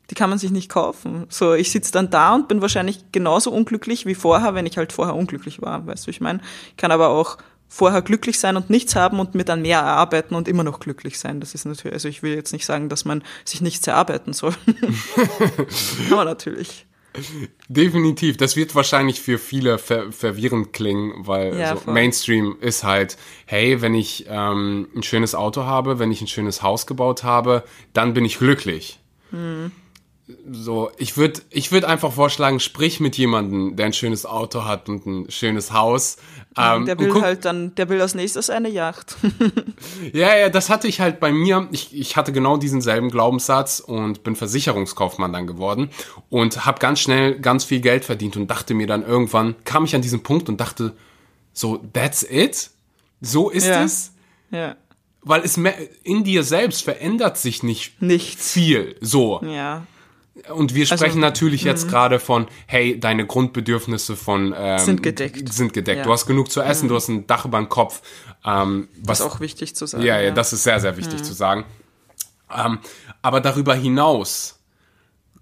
die 0.09 0.15
kann 0.15 0.29
man 0.29 0.39
sich 0.39 0.51
nicht 0.51 0.69
kaufen. 0.69 1.25
So, 1.29 1.53
ich 1.53 1.71
sitze 1.71 1.91
dann 1.91 2.09
da 2.09 2.35
und 2.35 2.47
bin 2.47 2.61
wahrscheinlich 2.61 3.11
genauso 3.11 3.51
unglücklich 3.51 4.05
wie 4.05 4.15
vorher, 4.15 4.55
wenn 4.55 4.65
ich 4.65 4.77
halt 4.77 4.93
vorher 4.93 5.15
unglücklich 5.15 5.61
war. 5.61 5.85
Weißt 5.85 6.07
du, 6.07 6.11
ich 6.11 6.21
meine, 6.21 6.39
ich 6.69 6.77
kann 6.77 6.91
aber 6.91 7.09
auch 7.09 7.37
vorher 7.67 8.01
glücklich 8.01 8.39
sein 8.39 8.55
und 8.55 8.69
nichts 8.69 8.95
haben 8.95 9.19
und 9.19 9.35
mir 9.35 9.43
dann 9.43 9.61
mehr 9.61 9.79
erarbeiten 9.79 10.35
und 10.35 10.47
immer 10.47 10.63
noch 10.63 10.79
glücklich 10.79 11.19
sein. 11.19 11.41
Das 11.41 11.53
ist 11.53 11.65
natürlich, 11.65 11.93
also 11.93 12.07
ich 12.07 12.23
will 12.23 12.33
jetzt 12.33 12.53
nicht 12.53 12.65
sagen, 12.65 12.87
dass 12.87 13.03
man 13.03 13.23
sich 13.43 13.59
nichts 13.59 13.85
erarbeiten 13.85 14.31
soll. 14.31 14.53
Aber 16.11 16.23
natürlich. 16.23 16.85
Definitiv. 17.67 18.37
Das 18.37 18.55
wird 18.55 18.75
wahrscheinlich 18.75 19.19
für 19.19 19.39
viele 19.39 19.79
ver 19.79 20.11
verwirrend 20.11 20.71
klingen, 20.71 21.27
weil 21.27 21.57
ja, 21.57 21.75
so 21.75 21.91
Mainstream 21.91 22.57
ist 22.61 22.83
halt, 22.83 23.17
hey, 23.45 23.81
wenn 23.81 23.95
ich 23.95 24.27
ähm, 24.29 24.87
ein 24.95 25.03
schönes 25.03 25.33
Auto 25.33 25.63
habe, 25.63 25.99
wenn 25.99 26.11
ich 26.11 26.21
ein 26.21 26.27
schönes 26.27 26.61
Haus 26.61 26.85
gebaut 26.85 27.23
habe, 27.23 27.63
dann 27.93 28.13
bin 28.13 28.23
ich 28.23 28.37
glücklich. 28.37 28.99
Hm 29.31 29.71
so, 30.51 30.91
ich 30.97 31.15
würde 31.15 31.41
ich 31.49 31.71
würd 31.71 31.85
einfach 31.85 32.11
vorschlagen, 32.11 32.59
sprich 32.59 32.99
mit 32.99 33.17
jemandem, 33.17 33.77
der 33.77 33.85
ein 33.85 33.93
schönes 33.93 34.25
Auto 34.25 34.65
hat 34.65 34.89
und 34.89 35.05
ein 35.05 35.31
schönes 35.31 35.71
Haus. 35.71 36.17
Ähm, 36.57 36.85
der 36.85 36.99
will 36.99 37.21
halt 37.21 37.45
dann, 37.45 37.73
der 37.75 37.87
will 37.87 38.01
als 38.01 38.13
nächstes 38.13 38.49
eine 38.49 38.67
Yacht. 38.67 39.15
ja, 40.13 40.35
ja, 40.35 40.49
das 40.49 40.69
hatte 40.69 40.87
ich 40.89 40.99
halt 40.99 41.21
bei 41.21 41.31
mir. 41.31 41.69
Ich, 41.71 41.95
ich 41.95 42.17
hatte 42.17 42.33
genau 42.33 42.57
diesen 42.57 42.81
selben 42.81 43.09
Glaubenssatz 43.09 43.79
und 43.79 44.23
bin 44.23 44.35
Versicherungskaufmann 44.35 45.31
dann 45.31 45.47
geworden 45.47 45.91
und 46.29 46.65
habe 46.65 46.79
ganz 46.79 46.99
schnell 46.99 47.39
ganz 47.39 47.63
viel 47.63 47.79
Geld 47.79 48.03
verdient 48.03 48.35
und 48.35 48.47
dachte 48.47 48.73
mir 48.73 48.87
dann 48.87 49.05
irgendwann, 49.05 49.55
kam 49.63 49.85
ich 49.85 49.95
an 49.95 50.01
diesen 50.01 50.23
Punkt 50.23 50.49
und 50.49 50.59
dachte, 50.59 50.93
so, 51.53 51.77
that's 51.93 52.23
it? 52.29 52.69
So 53.21 53.49
ist 53.49 53.67
ja. 53.67 53.83
es? 53.83 54.11
Ja. 54.51 54.75
Weil 55.21 55.41
es 55.41 55.57
in 56.03 56.23
dir 56.25 56.43
selbst 56.43 56.83
verändert 56.83 57.37
sich 57.37 57.63
nicht 57.63 58.01
Nichts. 58.01 58.51
viel. 58.51 58.97
So. 58.99 59.41
Ja. 59.43 59.85
Und 60.53 60.75
wir 60.75 60.85
sprechen 60.85 61.03
also, 61.03 61.19
natürlich 61.19 61.63
jetzt 61.63 61.85
mhm. 61.85 61.89
gerade 61.89 62.19
von, 62.19 62.47
hey, 62.65 62.99
deine 62.99 63.25
Grundbedürfnisse 63.25 64.15
von 64.15 64.53
ähm, 64.57 64.79
sind 64.79 65.03
gedeckt. 65.03 65.51
Sind 65.51 65.73
gedeckt. 65.73 65.99
Ja. 65.99 66.03
Du 66.03 66.11
hast 66.11 66.25
genug 66.25 66.51
zu 66.51 66.61
essen, 66.61 66.85
mhm. 66.85 66.89
du 66.89 66.95
hast 66.95 67.07
ein 67.07 67.27
Dach 67.27 67.45
über 67.45 67.57
dem 67.57 67.69
Kopf. 67.69 68.01
Ähm, 68.45 68.87
was, 68.97 69.19
das 69.19 69.27
ist 69.27 69.33
auch 69.33 69.39
wichtig 69.39 69.75
zu 69.75 69.85
sagen. 69.85 70.03
Ja, 70.03 70.19
ja, 70.19 70.31
das 70.31 70.53
ist 70.53 70.63
sehr, 70.63 70.79
sehr 70.79 70.97
wichtig 70.97 71.19
mhm. 71.19 71.23
zu 71.23 71.33
sagen. 71.33 71.65
Ähm, 72.55 72.79
aber 73.21 73.41
darüber 73.41 73.75
hinaus 73.75 74.59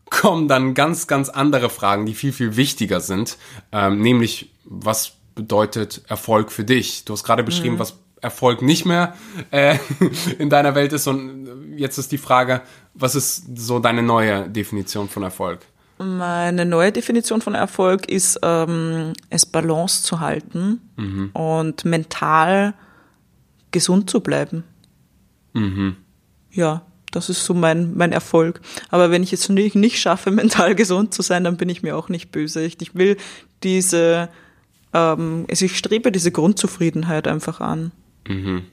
kommen 0.09 0.47
dann 0.47 0.73
ganz, 0.73 1.07
ganz 1.07 1.29
andere 1.29 1.69
Fragen, 1.69 2.05
die 2.05 2.13
viel, 2.13 2.31
viel 2.31 2.55
wichtiger 2.55 3.01
sind. 3.01 3.37
Ähm, 3.71 4.01
nämlich, 4.01 4.51
was 4.63 5.13
bedeutet 5.35 6.03
Erfolg 6.07 6.51
für 6.51 6.63
dich? 6.63 7.05
Du 7.05 7.13
hast 7.13 7.23
gerade 7.23 7.43
beschrieben, 7.43 7.75
mhm. 7.75 7.79
was 7.79 7.97
Erfolg 8.21 8.61
nicht 8.61 8.85
mehr 8.85 9.15
äh, 9.51 9.77
in 10.39 10.49
deiner 10.49 10.75
Welt 10.75 10.93
ist. 10.93 11.07
Und 11.07 11.75
jetzt 11.77 11.97
ist 11.97 12.11
die 12.11 12.17
Frage, 12.17 12.61
was 12.93 13.15
ist 13.15 13.57
so 13.57 13.79
deine 13.79 14.03
neue 14.03 14.49
Definition 14.49 15.09
von 15.09 15.23
Erfolg? 15.23 15.59
Meine 15.97 16.65
neue 16.65 16.91
Definition 16.91 17.41
von 17.41 17.55
Erfolg 17.55 18.09
ist, 18.09 18.39
ähm, 18.43 19.13
es 19.29 19.45
Balance 19.45 20.03
zu 20.03 20.19
halten 20.19 20.81
mhm. 20.97 21.29
und 21.33 21.85
mental 21.85 22.73
gesund 23.71 24.09
zu 24.09 24.19
bleiben. 24.19 24.65
Mhm. 25.53 25.95
Ja, 26.51 26.81
das 27.11 27.29
ist 27.29 27.45
so 27.45 27.53
mein, 27.53 27.95
mein 27.95 28.11
Erfolg. 28.11 28.59
Aber 28.89 29.09
wenn 29.09 29.23
ich 29.23 29.31
es 29.31 29.47
nicht, 29.47 29.75
nicht 29.75 29.99
schaffe, 29.99 30.31
mental 30.31 30.75
gesund 30.75 31.13
zu 31.13 31.21
sein, 31.21 31.45
dann 31.45 31.55
bin 31.57 31.69
ich 31.69 31.81
mir 31.81 31.95
auch 31.95 32.09
nicht 32.09 32.31
böse. 32.31 32.63
Ich, 32.63 32.81
ich 32.81 32.93
will 32.95 33.15
diese, 33.63 34.29
ähm, 34.93 35.45
also 35.49 35.65
ich 35.65 35.77
strebe 35.77 36.11
diese 36.11 36.31
Grundzufriedenheit 36.31 37.27
einfach 37.27 37.61
an. 37.61 37.93
Mhm. 38.27 38.65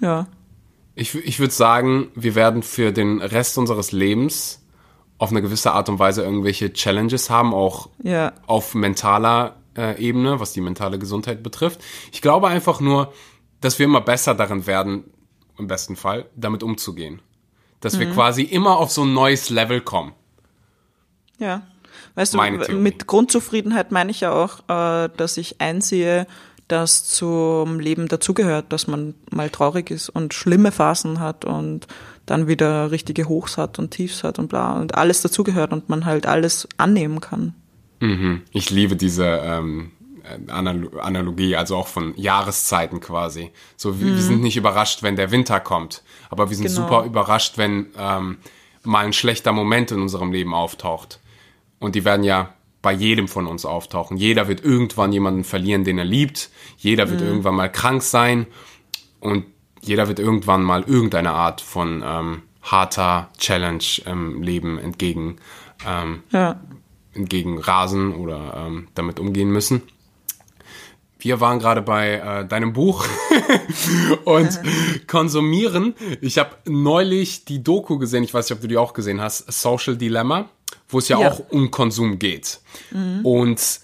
Ja. 0.00 0.26
Ich, 0.94 1.14
ich 1.14 1.40
würde 1.40 1.52
sagen, 1.52 2.10
wir 2.14 2.34
werden 2.34 2.62
für 2.62 2.92
den 2.92 3.20
Rest 3.20 3.58
unseres 3.58 3.92
Lebens 3.92 4.64
auf 5.18 5.30
eine 5.30 5.42
gewisse 5.42 5.72
Art 5.72 5.88
und 5.88 5.98
Weise 5.98 6.22
irgendwelche 6.22 6.72
Challenges 6.72 7.30
haben, 7.30 7.54
auch 7.54 7.88
ja. 8.02 8.32
auf 8.46 8.74
mentaler 8.74 9.56
äh, 9.76 10.00
Ebene, 10.00 10.40
was 10.40 10.52
die 10.52 10.60
mentale 10.60 10.98
Gesundheit 10.98 11.42
betrifft. 11.42 11.80
Ich 12.12 12.22
glaube 12.22 12.48
einfach 12.48 12.80
nur, 12.80 13.12
dass 13.60 13.78
wir 13.78 13.86
immer 13.86 14.00
besser 14.00 14.34
darin 14.34 14.66
werden, 14.66 15.04
im 15.58 15.66
besten 15.66 15.96
Fall, 15.96 16.26
damit 16.36 16.62
umzugehen. 16.62 17.22
Dass 17.80 17.94
mhm. 17.94 18.00
wir 18.00 18.10
quasi 18.10 18.42
immer 18.42 18.78
auf 18.78 18.90
so 18.90 19.02
ein 19.02 19.14
neues 19.14 19.50
Level 19.50 19.80
kommen. 19.80 20.12
Ja. 21.38 21.62
Weißt 22.16 22.34
du, 22.34 22.72
mit 22.74 23.06
Grundzufriedenheit 23.06 23.90
meine 23.90 24.10
ich 24.10 24.20
ja 24.20 24.32
auch, 24.32 24.60
äh, 24.68 25.08
dass 25.16 25.36
ich 25.36 25.60
einsehe, 25.60 26.26
das 26.68 27.04
zum 27.04 27.78
Leben 27.78 28.08
dazugehört, 28.08 28.72
dass 28.72 28.86
man 28.86 29.14
mal 29.30 29.50
traurig 29.50 29.90
ist 29.90 30.08
und 30.08 30.32
schlimme 30.32 30.72
Phasen 30.72 31.20
hat 31.20 31.44
und 31.44 31.86
dann 32.26 32.48
wieder 32.48 32.90
richtige 32.90 33.28
Hochs 33.28 33.58
hat 33.58 33.78
und 33.78 33.90
Tiefs 33.90 34.24
hat 34.24 34.38
und 34.38 34.48
bla 34.48 34.72
und 34.80 34.94
alles 34.94 35.20
dazugehört 35.20 35.72
und 35.72 35.88
man 35.88 36.04
halt 36.06 36.26
alles 36.26 36.66
annehmen 36.78 37.20
kann. 37.20 37.54
Mhm. 38.00 38.42
Ich 38.50 38.70
liebe 38.70 38.96
diese 38.96 39.24
ähm, 39.26 39.92
Analogie, 40.48 41.54
also 41.56 41.76
auch 41.76 41.88
von 41.88 42.14
Jahreszeiten 42.16 43.00
quasi. 43.00 43.50
So, 43.76 44.00
wir, 44.00 44.06
mhm. 44.06 44.16
wir 44.16 44.22
sind 44.22 44.42
nicht 44.42 44.56
überrascht, 44.56 45.02
wenn 45.02 45.16
der 45.16 45.30
Winter 45.30 45.60
kommt, 45.60 46.02
aber 46.30 46.48
wir 46.48 46.56
sind 46.56 46.66
genau. 46.66 46.82
super 46.82 47.04
überrascht, 47.04 47.58
wenn 47.58 47.88
ähm, 47.98 48.38
mal 48.82 49.04
ein 49.04 49.12
schlechter 49.12 49.52
Moment 49.52 49.90
in 49.90 50.00
unserem 50.00 50.32
Leben 50.32 50.54
auftaucht. 50.54 51.20
Und 51.78 51.94
die 51.94 52.04
werden 52.04 52.24
ja 52.24 52.53
bei 52.84 52.92
jedem 52.92 53.28
von 53.28 53.46
uns 53.46 53.64
auftauchen. 53.64 54.18
Jeder 54.18 54.46
wird 54.46 54.62
irgendwann 54.62 55.10
jemanden 55.10 55.42
verlieren, 55.42 55.84
den 55.84 55.96
er 55.96 56.04
liebt. 56.04 56.50
Jeder 56.76 57.10
wird 57.10 57.22
mhm. 57.22 57.26
irgendwann 57.26 57.54
mal 57.54 57.72
krank 57.72 58.02
sein. 58.02 58.46
Und 59.20 59.46
jeder 59.80 60.06
wird 60.06 60.18
irgendwann 60.18 60.62
mal 60.62 60.82
irgendeine 60.82 61.30
Art 61.32 61.62
von 61.62 62.04
ähm, 62.06 62.42
harter 62.60 63.30
Challenge 63.38 63.84
im 64.04 64.42
Leben 64.42 64.78
entgegen, 64.78 65.38
ähm, 65.86 66.24
ja. 66.30 66.60
entgegen 67.14 67.58
rasen 67.58 68.14
oder 68.14 68.66
ähm, 68.66 68.88
damit 68.94 69.18
umgehen 69.18 69.50
müssen. 69.50 69.82
Wir 71.18 71.40
waren 71.40 71.58
gerade 71.58 71.80
bei 71.80 72.16
äh, 72.16 72.46
deinem 72.46 72.74
Buch 72.74 73.06
und 74.26 74.60
konsumieren. 75.06 75.94
Ich 76.20 76.36
habe 76.36 76.50
neulich 76.66 77.46
die 77.46 77.64
Doku 77.64 77.96
gesehen, 77.96 78.24
ich 78.24 78.34
weiß 78.34 78.50
nicht, 78.50 78.58
ob 78.58 78.60
du 78.60 78.68
die 78.68 78.76
auch 78.76 78.92
gesehen 78.92 79.22
hast, 79.22 79.50
Social 79.50 79.96
Dilemma 79.96 80.50
wo 80.88 80.98
es 80.98 81.08
ja, 81.08 81.20
ja, 81.20 81.30
auch 81.30 81.40
um 81.50 81.70
Konsum 81.70 82.18
geht. 82.18 82.60
Mhm. 82.90 83.20
Und 83.24 83.80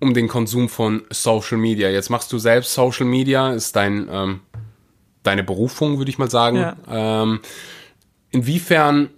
um 0.00 0.12
den 0.12 0.28
Konsum 0.28 0.68
von 0.68 1.02
Social 1.10 1.56
Media. 1.56 1.88
Jetzt 1.88 2.10
machst 2.10 2.32
du 2.32 2.38
selbst 2.38 2.74
Social 2.74 3.06
Media, 3.06 3.52
ist 3.52 3.74
dein, 3.74 4.08
ähm, 4.10 4.40
deine 5.22 5.42
Berufung, 5.42 5.98
würde 5.98 6.10
ich 6.10 6.18
mal 6.18 6.30
sagen. 6.30 6.56
Ja. 6.56 6.76
Ähm, 7.22 7.40
inwiefern 8.30 9.08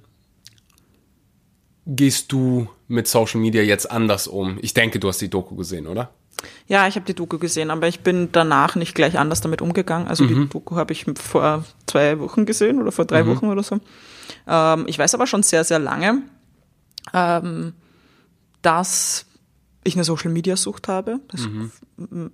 gehst 1.86 2.30
du 2.32 2.68
mit 2.88 3.08
Social 3.08 3.40
Media 3.40 3.62
jetzt 3.62 3.90
anders 3.90 4.28
um? 4.28 4.58
Ich 4.62 4.74
denke, 4.74 5.00
du 5.00 5.08
hast 5.08 5.20
die 5.20 5.30
Doku 5.30 5.56
gesehen, 5.56 5.86
oder? 5.86 6.10
Ja, 6.68 6.86
ich 6.86 6.96
habe 6.96 7.06
die 7.06 7.14
Doku 7.14 7.38
gesehen, 7.38 7.70
aber 7.70 7.88
ich 7.88 8.00
bin 8.00 8.28
danach 8.30 8.76
nicht 8.76 8.94
gleich 8.94 9.18
anders 9.18 9.40
damit 9.40 9.62
umgegangen. 9.62 10.06
Also 10.06 10.26
die 10.26 10.48
Doku 10.48 10.76
habe 10.76 10.92
ich 10.92 11.06
vor 11.18 11.64
zwei 11.86 12.20
Wochen 12.20 12.44
gesehen 12.44 12.80
oder 12.80 12.92
vor 12.92 13.04
drei 13.06 13.26
Wochen 13.26 13.46
oder 13.46 13.62
so. 13.62 13.80
Ähm, 14.46 14.84
ich 14.86 14.98
weiß 14.98 15.14
aber 15.14 15.26
schon 15.26 15.42
sehr, 15.42 15.64
sehr 15.64 15.78
lange, 15.78 16.22
ähm, 17.12 17.74
dass 18.62 19.26
ich 19.84 19.94
eine 19.94 20.04
Social 20.04 20.30
Media 20.30 20.56
Sucht 20.56 20.88
habe. 20.88 21.20
Das 21.28 21.42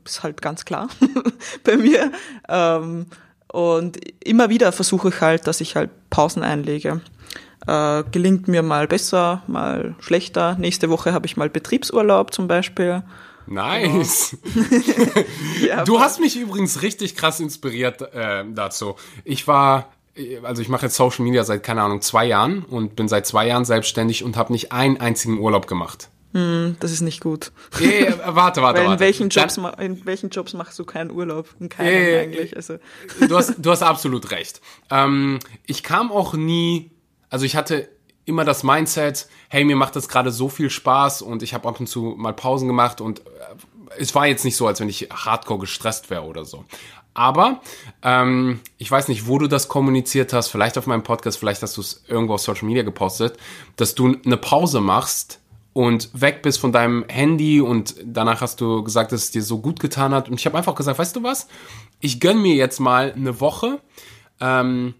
ist 0.04 0.22
halt 0.22 0.40
ganz 0.40 0.64
klar 0.64 0.88
bei 1.64 1.76
mir. 1.76 2.10
Ähm, 2.48 3.06
und 3.48 3.98
immer 4.24 4.48
wieder 4.48 4.72
versuche 4.72 5.10
ich 5.10 5.20
halt, 5.20 5.46
dass 5.46 5.60
ich 5.60 5.76
halt 5.76 5.90
Pausen 6.08 6.42
einlege. 6.42 7.02
Äh, 7.66 8.04
gelingt 8.10 8.48
mir 8.48 8.62
mal 8.62 8.88
besser, 8.88 9.42
mal 9.46 9.94
schlechter. 10.00 10.56
Nächste 10.58 10.88
Woche 10.88 11.12
habe 11.12 11.26
ich 11.26 11.36
mal 11.36 11.50
Betriebsurlaub 11.50 12.32
zum 12.32 12.48
Beispiel. 12.48 13.02
Nice. 13.46 14.36
Ja, 15.66 15.84
Du 15.84 16.00
hast 16.00 16.20
mich 16.20 16.38
übrigens 16.38 16.82
richtig 16.82 17.16
krass 17.16 17.40
inspiriert 17.40 18.02
äh, 18.14 18.44
dazu. 18.52 18.96
Ich 19.24 19.46
war, 19.46 19.92
also 20.42 20.60
ich 20.62 20.68
mache 20.68 20.86
jetzt 20.86 20.96
Social 20.96 21.24
Media 21.24 21.42
seit, 21.44 21.62
keine 21.62 21.82
Ahnung, 21.82 22.00
zwei 22.02 22.26
Jahren 22.26 22.64
und 22.64 22.96
bin 22.96 23.08
seit 23.08 23.26
zwei 23.26 23.46
Jahren 23.46 23.64
selbstständig 23.64 24.24
und 24.24 24.36
habe 24.36 24.52
nicht 24.52 24.72
einen 24.72 25.00
einzigen 25.00 25.38
Urlaub 25.38 25.66
gemacht. 25.66 26.08
Das 26.34 26.90
ist 26.90 27.02
nicht 27.02 27.20
gut. 27.20 27.52
Äh, 27.78 28.10
warte, 28.24 28.62
warte, 28.62 28.78
Weil 28.78 28.84
in 28.84 28.90
warte. 28.92 29.00
welchen, 29.00 29.28
Jobs, 29.28 29.56
Dann- 29.56 29.74
in 29.78 30.06
welchen 30.06 30.30
Jobs 30.30 30.54
machst 30.54 30.78
du 30.78 30.84
keinen 30.86 31.10
Urlaub? 31.10 31.46
In 31.60 31.68
keinem 31.68 31.88
Äh, 31.92 32.18
eigentlich. 32.20 32.56
Also, 32.56 32.78
du 33.28 33.36
hast, 33.36 33.56
du 33.58 33.70
hast 33.70 33.82
absolut 33.82 34.30
recht. 34.30 34.62
Ähm, 34.90 35.40
ich 35.66 35.82
kam 35.82 36.10
auch 36.10 36.32
nie, 36.32 36.90
also 37.28 37.44
ich 37.44 37.54
hatte 37.54 37.90
immer 38.24 38.46
das 38.46 38.62
Mindset, 38.62 39.26
hey, 39.50 39.62
mir 39.64 39.76
macht 39.76 39.94
das 39.94 40.08
gerade 40.08 40.30
so 40.30 40.48
viel 40.48 40.70
Spaß 40.70 41.20
und 41.20 41.42
ich 41.42 41.52
habe 41.52 41.68
ab 41.68 41.78
und 41.80 41.86
zu 41.86 42.14
mal 42.16 42.32
Pausen 42.32 42.66
gemacht 42.66 43.02
und 43.02 43.20
äh, 43.20 43.22
es 43.98 44.14
war 44.14 44.26
jetzt 44.26 44.46
nicht 44.46 44.56
so, 44.56 44.66
als 44.66 44.80
wenn 44.80 44.88
ich 44.88 45.08
hardcore 45.12 45.58
gestresst 45.60 46.08
wäre 46.08 46.22
oder 46.22 46.46
so. 46.46 46.64
Aber 47.14 47.60
ähm, 48.02 48.60
ich 48.78 48.90
weiß 48.90 49.08
nicht, 49.08 49.26
wo 49.26 49.38
du 49.38 49.46
das 49.46 49.68
kommuniziert 49.68 50.32
hast, 50.32 50.48
vielleicht 50.48 50.78
auf 50.78 50.86
meinem 50.86 51.02
Podcast, 51.02 51.38
vielleicht 51.38 51.62
hast 51.62 51.76
du 51.76 51.82
es 51.82 52.04
irgendwo 52.08 52.34
auf 52.34 52.40
Social 52.40 52.66
Media 52.66 52.82
gepostet, 52.82 53.36
dass 53.76 53.94
du 53.94 54.16
eine 54.24 54.36
Pause 54.36 54.80
machst 54.80 55.40
und 55.74 56.08
weg 56.18 56.42
bist 56.42 56.58
von 56.58 56.72
deinem 56.72 57.04
Handy 57.08 57.60
und 57.60 57.96
danach 58.04 58.40
hast 58.40 58.60
du 58.60 58.82
gesagt, 58.82 59.12
dass 59.12 59.24
es 59.24 59.30
dir 59.30 59.42
so 59.42 59.58
gut 59.58 59.80
getan 59.80 60.12
hat. 60.14 60.28
Und 60.28 60.38
ich 60.38 60.46
habe 60.46 60.56
einfach 60.56 60.74
gesagt, 60.74 60.98
weißt 60.98 61.16
du 61.16 61.22
was? 61.22 61.48
Ich 62.00 62.20
gönn 62.20 62.40
mir 62.40 62.54
jetzt 62.54 62.80
mal 62.80 63.12
eine 63.12 63.40
Woche 63.40 63.80
ähm, 64.40 64.94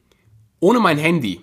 ohne 0.61 0.81
mein 0.81 0.98
Handy 0.98 1.40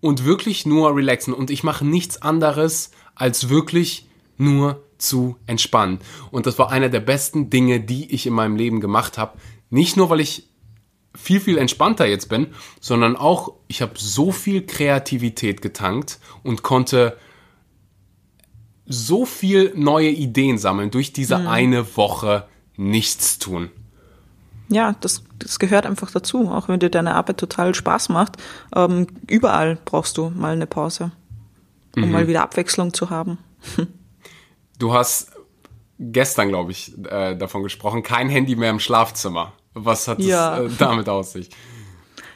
und 0.00 0.24
wirklich 0.24 0.66
nur 0.66 0.96
relaxen. 0.96 1.32
Und 1.32 1.50
ich 1.50 1.62
mache 1.62 1.86
nichts 1.86 2.20
anderes, 2.20 2.90
als 3.14 3.48
wirklich 3.48 4.06
nur 4.36 4.82
zu 4.98 5.36
entspannen. 5.46 5.98
Und 6.30 6.46
das 6.46 6.58
war 6.58 6.70
einer 6.70 6.88
der 6.88 7.00
besten 7.00 7.50
Dinge, 7.50 7.80
die 7.80 8.12
ich 8.14 8.26
in 8.26 8.32
meinem 8.34 8.56
Leben 8.56 8.80
gemacht 8.80 9.16
habe. 9.18 9.38
Nicht 9.70 9.96
nur, 9.96 10.10
weil 10.10 10.20
ich 10.20 10.48
viel, 11.14 11.40
viel 11.40 11.58
entspannter 11.58 12.06
jetzt 12.06 12.28
bin, 12.28 12.48
sondern 12.80 13.16
auch, 13.16 13.52
ich 13.66 13.82
habe 13.82 13.92
so 13.96 14.30
viel 14.32 14.66
Kreativität 14.66 15.62
getankt 15.62 16.18
und 16.42 16.62
konnte 16.62 17.16
so 18.86 19.24
viel 19.26 19.72
neue 19.74 20.08
Ideen 20.10 20.58
sammeln 20.58 20.90
durch 20.90 21.12
diese 21.12 21.48
eine 21.48 21.96
Woche 21.96 22.46
nichts 22.76 23.38
tun. 23.38 23.70
ja, 24.70 24.94
das, 25.00 25.22
das 25.38 25.58
gehört 25.58 25.86
einfach 25.86 26.10
dazu. 26.10 26.48
Auch 26.50 26.68
wenn 26.68 26.78
dir 26.80 26.90
deine 26.90 27.14
Arbeit 27.14 27.38
total 27.38 27.74
Spaß 27.74 28.08
macht. 28.10 28.36
Ähm, 28.74 29.06
überall 29.26 29.78
brauchst 29.84 30.16
du 30.18 30.30
mal 30.30 30.52
eine 30.52 30.66
Pause, 30.66 31.10
um 31.96 32.02
Mhm. 32.04 32.12
mal 32.12 32.28
wieder 32.28 32.42
Abwechslung 32.42 32.92
zu 32.94 33.10
haben. 33.10 33.38
Du 34.78 34.92
hast 34.92 35.32
gestern, 35.98 36.48
glaube 36.48 36.70
ich, 36.72 36.92
äh, 37.10 37.34
davon 37.36 37.62
gesprochen, 37.62 38.02
kein 38.02 38.28
Handy 38.28 38.54
mehr 38.56 38.70
im 38.70 38.80
Schlafzimmer. 38.80 39.52
Was 39.74 40.08
hat 40.08 40.20
es 40.20 40.26
Ja. 40.26 40.60
äh, 40.60 40.70
damit 40.78 41.08
aus 41.08 41.32
sich? 41.32 41.50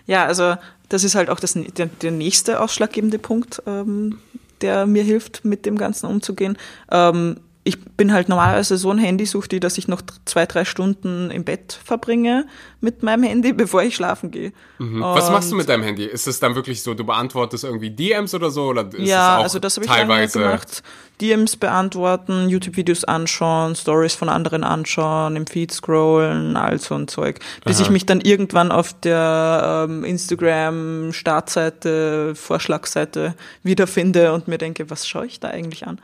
Ja, 0.07 0.25
also 0.27 0.57
das 0.89 1.05
ist 1.05 1.15
halt 1.15 1.31
auch 1.31 1.39
das, 1.41 1.55
der, 1.55 1.87
der 1.87 2.11
nächste 2.11 2.61
ausschlaggebende 2.61 3.19
Punkt, 3.19 3.63
ähm, 3.67 4.19
der 4.61 4.87
mir 4.87 5.03
hilft, 5.05 5.45
mit 5.45 5.65
dem 5.67 5.79
Ganzen 5.79 6.07
umzugehen. 6.07 6.59
Ähm, 6.91 7.41
ich 7.65 7.85
bin 7.85 8.13
halt 8.13 8.29
normalerweise 8.29 8.77
so 8.77 8.91
ein 8.91 8.99
Handysuchti, 8.99 9.61
dass 9.61 9.79
ich 9.79 9.87
noch 9.87 10.03
zwei, 10.25 10.47
drei 10.47 10.65
Stunden 10.65 11.31
im 11.31 11.45
Bett 11.45 11.79
verbringe 11.85 12.45
mit 12.81 13.05
meinem 13.05 13.23
Handy, 13.23 13.53
bevor 13.57 13.85
ich 13.85 13.95
schlafen 13.95 14.33
gehe. 14.33 14.53
Was 14.79 15.31
machst 15.31 15.53
du 15.53 15.57
mit 15.57 15.69
deinem 15.69 15.85
Handy? 15.85 16.05
Ist 16.05 16.27
es 16.27 16.41
dann 16.41 16.57
wirklich 16.57 16.83
so, 16.83 16.95
du 16.95 17.05
beantwortest 17.05 17.63
irgendwie 17.63 17.91
DMs 17.91 18.35
oder 18.35 18.51
so? 18.51 18.65
Oder 18.65 18.93
ist 18.93 19.09
ja, 19.09 19.39
auch 19.39 19.45
also 19.45 19.61
das 19.61 19.77
habe 19.77 19.85
ich 19.85 19.93
teilweise 19.93 20.41
gemacht. 20.41 20.83
DMs 21.21 21.57
beantworten, 21.57 22.49
YouTube-Videos 22.49 23.05
anschauen, 23.05 23.77
Stories 23.77 24.15
von 24.15 24.29
anderen 24.29 24.65
anschauen, 24.65 25.37
im 25.37 25.47
Feed 25.47 25.71
scrollen, 25.71 26.57
all 26.57 26.81
so 26.81 26.97
ein 26.97 27.07
Zeug. 27.07 27.39
Bis 27.65 27.79
ich 27.79 27.91
mich 27.91 28.07
dann 28.07 28.21
irgendwann 28.21 28.73
auf 28.73 28.93
der 28.93 29.87
ähm, 29.89 30.03
Instagram-Startseite, 30.03 32.35
Vorschlagseite 32.35 33.37
wiederfinde 33.63 34.33
und 34.33 34.49
mir 34.49 34.59
denke, 34.59 34.91
was 34.91 35.07
schaue 35.07 35.27
ich 35.27 35.39
da 35.39 35.47
eigentlich 35.49 35.87
an? 35.87 36.01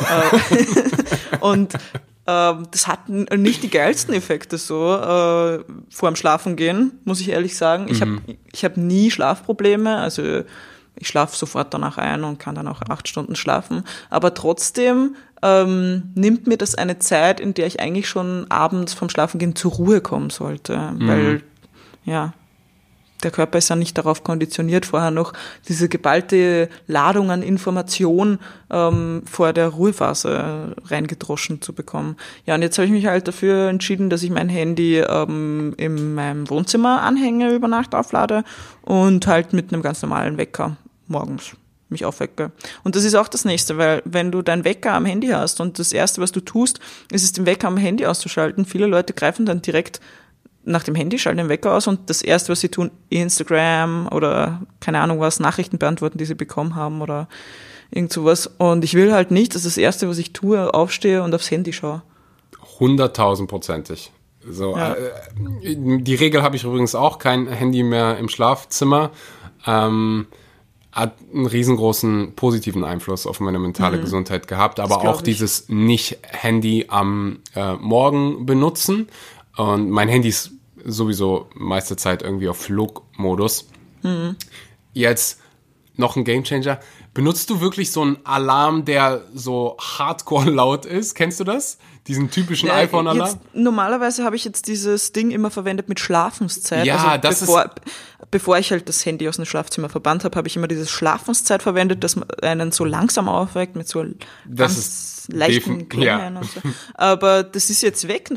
Und 1.40 1.74
ähm, 2.26 2.68
das 2.70 2.86
hat 2.86 3.08
nicht 3.08 3.62
die 3.62 3.70
geilsten 3.70 4.14
Effekte 4.14 4.58
so 4.58 4.94
äh, 4.94 5.64
vor 5.90 6.10
dem 6.10 6.16
Schlafengehen, 6.16 7.00
muss 7.04 7.20
ich 7.20 7.30
ehrlich 7.30 7.56
sagen. 7.56 7.86
Ich 7.88 8.00
habe 8.00 8.20
ich 8.52 8.64
hab 8.64 8.76
nie 8.76 9.10
Schlafprobleme, 9.10 9.96
also 9.96 10.42
ich 10.94 11.08
schlafe 11.08 11.36
sofort 11.36 11.74
danach 11.74 11.98
ein 11.98 12.22
und 12.22 12.38
kann 12.38 12.54
dann 12.54 12.68
auch 12.68 12.82
acht 12.88 13.08
Stunden 13.08 13.34
schlafen. 13.34 13.82
Aber 14.10 14.34
trotzdem 14.34 15.16
ähm, 15.42 16.12
nimmt 16.14 16.46
mir 16.46 16.56
das 16.56 16.74
eine 16.74 16.98
Zeit, 16.98 17.40
in 17.40 17.54
der 17.54 17.66
ich 17.66 17.80
eigentlich 17.80 18.08
schon 18.08 18.46
abends 18.50 18.94
vom 18.94 19.08
Schlafengehen 19.08 19.56
zur 19.56 19.72
Ruhe 19.72 20.00
kommen 20.00 20.30
sollte. 20.30 20.92
Weil, 20.98 21.42
ja, 22.04 22.34
der 23.22 23.30
Körper 23.30 23.58
ist 23.58 23.68
ja 23.68 23.76
nicht 23.76 23.96
darauf 23.98 24.24
konditioniert, 24.24 24.86
vorher 24.86 25.10
noch 25.10 25.32
diese 25.68 25.88
geballte 25.88 26.68
Ladung 26.86 27.30
an 27.30 27.42
Information 27.42 28.38
ähm, 28.70 29.22
vor 29.30 29.52
der 29.52 29.68
Ruhephase 29.68 30.74
reingedroschen 30.86 31.62
zu 31.62 31.72
bekommen. 31.72 32.16
Ja, 32.46 32.54
und 32.54 32.62
jetzt 32.62 32.78
habe 32.78 32.86
ich 32.86 32.92
mich 32.92 33.06
halt 33.06 33.28
dafür 33.28 33.68
entschieden, 33.68 34.10
dass 34.10 34.22
ich 34.22 34.30
mein 34.30 34.48
Handy 34.48 34.98
ähm, 34.98 35.74
in 35.76 36.14
meinem 36.14 36.48
Wohnzimmer 36.50 37.02
anhänge, 37.02 37.54
über 37.54 37.68
Nacht 37.68 37.94
auflade 37.94 38.44
und 38.82 39.26
halt 39.26 39.52
mit 39.52 39.72
einem 39.72 39.82
ganz 39.82 40.02
normalen 40.02 40.36
Wecker 40.36 40.76
morgens 41.06 41.52
mich 41.92 42.04
aufwecke. 42.04 42.50
Und 42.82 42.96
das 42.96 43.04
ist 43.04 43.14
auch 43.14 43.28
das 43.28 43.44
nächste, 43.44 43.78
weil 43.78 44.02
wenn 44.04 44.32
du 44.32 44.42
deinen 44.42 44.64
Wecker 44.64 44.94
am 44.94 45.04
Handy 45.04 45.28
hast 45.28 45.60
und 45.60 45.78
das 45.78 45.92
erste, 45.92 46.20
was 46.20 46.32
du 46.32 46.40
tust, 46.40 46.80
ist 47.12 47.22
es, 47.22 47.32
den 47.32 47.46
Wecker 47.46 47.68
am 47.68 47.76
Handy 47.76 48.06
auszuschalten. 48.06 48.64
Viele 48.64 48.86
Leute 48.86 49.12
greifen 49.12 49.46
dann 49.46 49.62
direkt 49.62 50.00
nach 50.64 50.84
dem 50.84 50.94
Handy, 50.94 51.18
schalten 51.18 51.38
den 51.38 51.48
Wecker 51.48 51.74
aus 51.74 51.86
und 51.86 52.08
das 52.08 52.22
erste, 52.22 52.52
was 52.52 52.60
sie 52.60 52.68
tun, 52.68 52.90
Instagram 53.08 54.08
oder 54.12 54.62
keine 54.80 55.00
Ahnung 55.00 55.18
was, 55.20 55.40
Nachrichten 55.40 55.78
beantworten, 55.78 56.18
die 56.18 56.24
sie 56.24 56.34
bekommen 56.34 56.76
haben 56.76 57.00
oder 57.02 57.28
irgend 57.90 58.12
sowas. 58.12 58.46
Und 58.58 58.84
ich 58.84 58.94
will 58.94 59.12
halt 59.12 59.30
nicht, 59.30 59.54
dass 59.54 59.62
das 59.64 59.76
erste, 59.76 60.08
was 60.08 60.18
ich 60.18 60.32
tue, 60.32 60.72
aufstehe 60.72 61.22
und 61.22 61.34
aufs 61.34 61.50
Handy 61.50 61.72
schaue. 61.72 62.02
Hunderttausendprozentig. 62.80 64.12
So, 64.48 64.76
Ja. 64.76 64.94
äh, 64.94 65.76
die 65.76 66.14
Regel 66.14 66.42
habe 66.42 66.56
ich 66.56 66.64
übrigens 66.64 66.94
auch, 66.94 67.18
kein 67.18 67.46
Handy 67.48 67.82
mehr 67.82 68.18
im 68.18 68.28
Schlafzimmer. 68.28 69.10
Ähm, 69.66 70.26
hat 70.90 71.14
einen 71.32 71.46
riesengroßen 71.46 72.34
positiven 72.34 72.84
Einfluss 72.84 73.26
auf 73.26 73.40
meine 73.40 73.58
mentale 73.58 73.98
Gesundheit 73.98 74.46
gehabt, 74.46 74.78
aber 74.78 74.98
auch 75.08 75.18
ich. 75.18 75.22
dieses 75.22 75.68
Nicht-Handy 75.68 76.86
am 76.88 77.38
äh, 77.56 77.74
Morgen 77.74 78.44
benutzen. 78.44 79.08
Und 79.56 79.90
mein 79.90 80.08
Handy 80.08 80.28
ist 80.28 80.52
sowieso 80.84 81.48
meiste 81.54 81.96
Zeit 81.96 82.22
irgendwie 82.22 82.48
auf 82.48 82.58
Flugmodus. 82.58 83.68
Jetzt 84.92 85.40
noch 85.96 86.16
ein 86.16 86.24
Gamechanger. 86.24 86.80
Benutzt 87.14 87.50
du 87.50 87.60
wirklich 87.60 87.92
so 87.92 88.00
einen 88.00 88.16
Alarm, 88.24 88.86
der 88.86 89.22
so 89.34 89.76
hardcore 89.78 90.50
laut 90.50 90.86
ist? 90.86 91.14
Kennst 91.14 91.38
du 91.40 91.44
das? 91.44 91.78
Diesen 92.08 92.30
typischen 92.30 92.68
Ja, 92.68 92.76
iPhone-Alarm? 92.76 93.28
jetzt, 93.28 93.38
normalerweise 93.54 94.24
habe 94.24 94.34
ich 94.34 94.44
jetzt 94.44 94.66
dieses 94.66 95.12
Ding 95.12 95.30
immer 95.30 95.50
verwendet 95.50 95.88
mit 95.88 96.00
Schlafenszeit. 96.00 96.86
Ja, 96.86 96.96
also 96.96 97.20
das 97.20 97.40
bevor, 97.40 97.70
bevor 98.32 98.58
ich 98.58 98.72
halt 98.72 98.88
das 98.88 99.06
Handy 99.06 99.28
aus 99.28 99.36
dem 99.36 99.44
Schlafzimmer 99.44 99.88
verbannt 99.88 100.24
habe, 100.24 100.36
habe 100.36 100.48
ich 100.48 100.56
immer 100.56 100.66
dieses 100.66 100.90
Schlafenszeit 100.90 101.62
verwendet, 101.62 102.02
das 102.02 102.16
einen 102.42 102.72
so 102.72 102.84
langsam 102.84 103.28
aufweckt 103.28 103.76
mit 103.76 103.86
so 103.86 104.04
ganz 104.52 105.28
leichten 105.30 105.88
Klängen 105.88 106.34
ja. 106.34 106.40
und 106.40 106.50
so. 106.50 106.60
Aber 106.94 107.44
das 107.44 107.70
ist 107.70 107.82
jetzt 107.82 108.08
weg. 108.08 108.30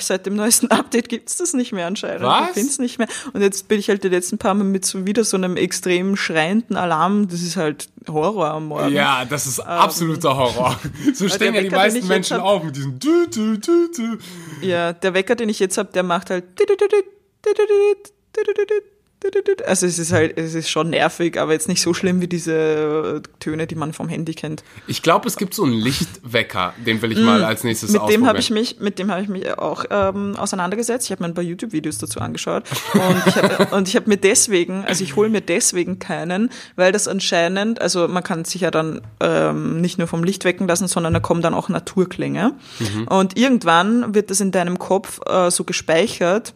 Seit 0.00 0.26
dem 0.26 0.34
neuesten 0.34 0.70
Update 0.70 1.08
gibt's 1.08 1.36
das 1.36 1.52
nicht 1.52 1.72
mehr 1.72 1.86
anscheinend. 1.86 2.22
Was? 2.22 2.48
Ich 2.48 2.54
find's 2.54 2.78
nicht 2.78 2.98
mehr. 2.98 3.06
Und 3.34 3.42
jetzt 3.42 3.68
bin 3.68 3.78
ich 3.78 3.88
halt 3.88 4.02
die 4.02 4.08
letzten 4.08 4.38
paar 4.38 4.54
Mal 4.54 4.64
mit 4.64 4.84
so 4.84 5.06
wieder 5.06 5.22
so 5.22 5.36
einem 5.36 5.56
extrem 5.56 6.16
schreienden 6.16 6.76
Alarm. 6.76 7.28
Das 7.28 7.42
ist 7.42 7.56
halt 7.56 7.90
Horror 8.08 8.52
am 8.52 8.68
Morgen. 8.68 8.92
Ja, 8.92 9.26
das 9.26 9.46
ist 9.46 9.60
absoluter 9.60 10.36
Horror. 10.36 10.80
So 11.12 11.28
stehen 11.28 11.54
ja 11.54 11.60
die 11.60 11.66
Wecker, 11.66 11.76
meisten 11.76 12.08
Menschen 12.08 12.38
hab- 12.38 12.44
auf 12.44 12.64
mit 12.64 12.74
diesem 12.74 12.98
du, 12.98 13.26
du, 13.26 13.58
du, 13.58 13.88
du. 13.94 14.18
Ja, 14.66 14.94
der 14.94 15.12
Wecker, 15.12 15.34
den 15.34 15.50
ich 15.50 15.58
jetzt 15.58 15.76
habe, 15.76 15.92
der 15.92 16.02
macht 16.02 16.30
halt 16.30 16.44
Also 19.66 19.86
es 19.86 19.98
ist 19.98 20.12
halt, 20.12 20.38
es 20.38 20.54
ist 20.54 20.68
schon 20.68 20.90
nervig, 20.90 21.38
aber 21.40 21.52
jetzt 21.52 21.68
nicht 21.68 21.80
so 21.80 21.94
schlimm 21.94 22.20
wie 22.20 22.28
diese 22.28 23.22
Töne, 23.40 23.66
die 23.66 23.74
man 23.74 23.92
vom 23.92 24.08
Handy 24.08 24.34
kennt. 24.34 24.62
Ich 24.86 25.02
glaube, 25.02 25.28
es 25.28 25.36
gibt 25.36 25.54
so 25.54 25.64
einen 25.64 25.72
Lichtwecker, 25.74 26.74
den 26.84 27.00
will 27.02 27.12
ich 27.12 27.18
mal 27.18 27.44
als 27.44 27.64
nächstes 27.64 27.92
Mit 27.92 28.08
dem 28.08 28.26
habe 28.26 28.38
ich 28.38 28.50
mich, 28.50 28.80
mit 28.80 28.98
dem 28.98 29.10
habe 29.10 29.22
ich 29.22 29.28
mich 29.28 29.58
auch 29.58 29.84
ähm, 29.90 30.36
auseinandergesetzt. 30.36 31.06
Ich 31.06 31.12
habe 31.12 31.22
mir 31.22 31.28
ein 31.28 31.34
paar 31.34 31.44
YouTube-Videos 31.44 31.98
dazu 31.98 32.20
angeschaut 32.20 32.64
und 32.94 33.22
ich 33.26 33.36
habe 33.36 34.02
habe 34.02 34.08
mir 34.10 34.16
deswegen, 34.16 34.84
also 34.84 35.04
ich 35.04 35.16
hole 35.16 35.28
mir 35.28 35.40
deswegen 35.40 35.98
keinen, 35.98 36.50
weil 36.76 36.92
das 36.92 37.08
anscheinend, 37.08 37.80
also 37.80 38.08
man 38.08 38.22
kann 38.22 38.44
sich 38.44 38.62
ja 38.62 38.70
dann 38.70 39.00
ähm, 39.20 39.80
nicht 39.80 39.98
nur 39.98 40.08
vom 40.08 40.24
Licht 40.24 40.44
wecken 40.44 40.66
lassen, 40.66 40.88
sondern 40.88 41.14
da 41.14 41.20
kommen 41.20 41.42
dann 41.42 41.54
auch 41.54 41.68
Naturklänge 41.68 42.54
Mhm. 42.80 43.06
und 43.08 43.38
irgendwann 43.38 44.14
wird 44.14 44.30
das 44.30 44.40
in 44.40 44.50
deinem 44.50 44.78
Kopf 44.78 45.20
äh, 45.26 45.50
so 45.50 45.64
gespeichert 45.64 46.54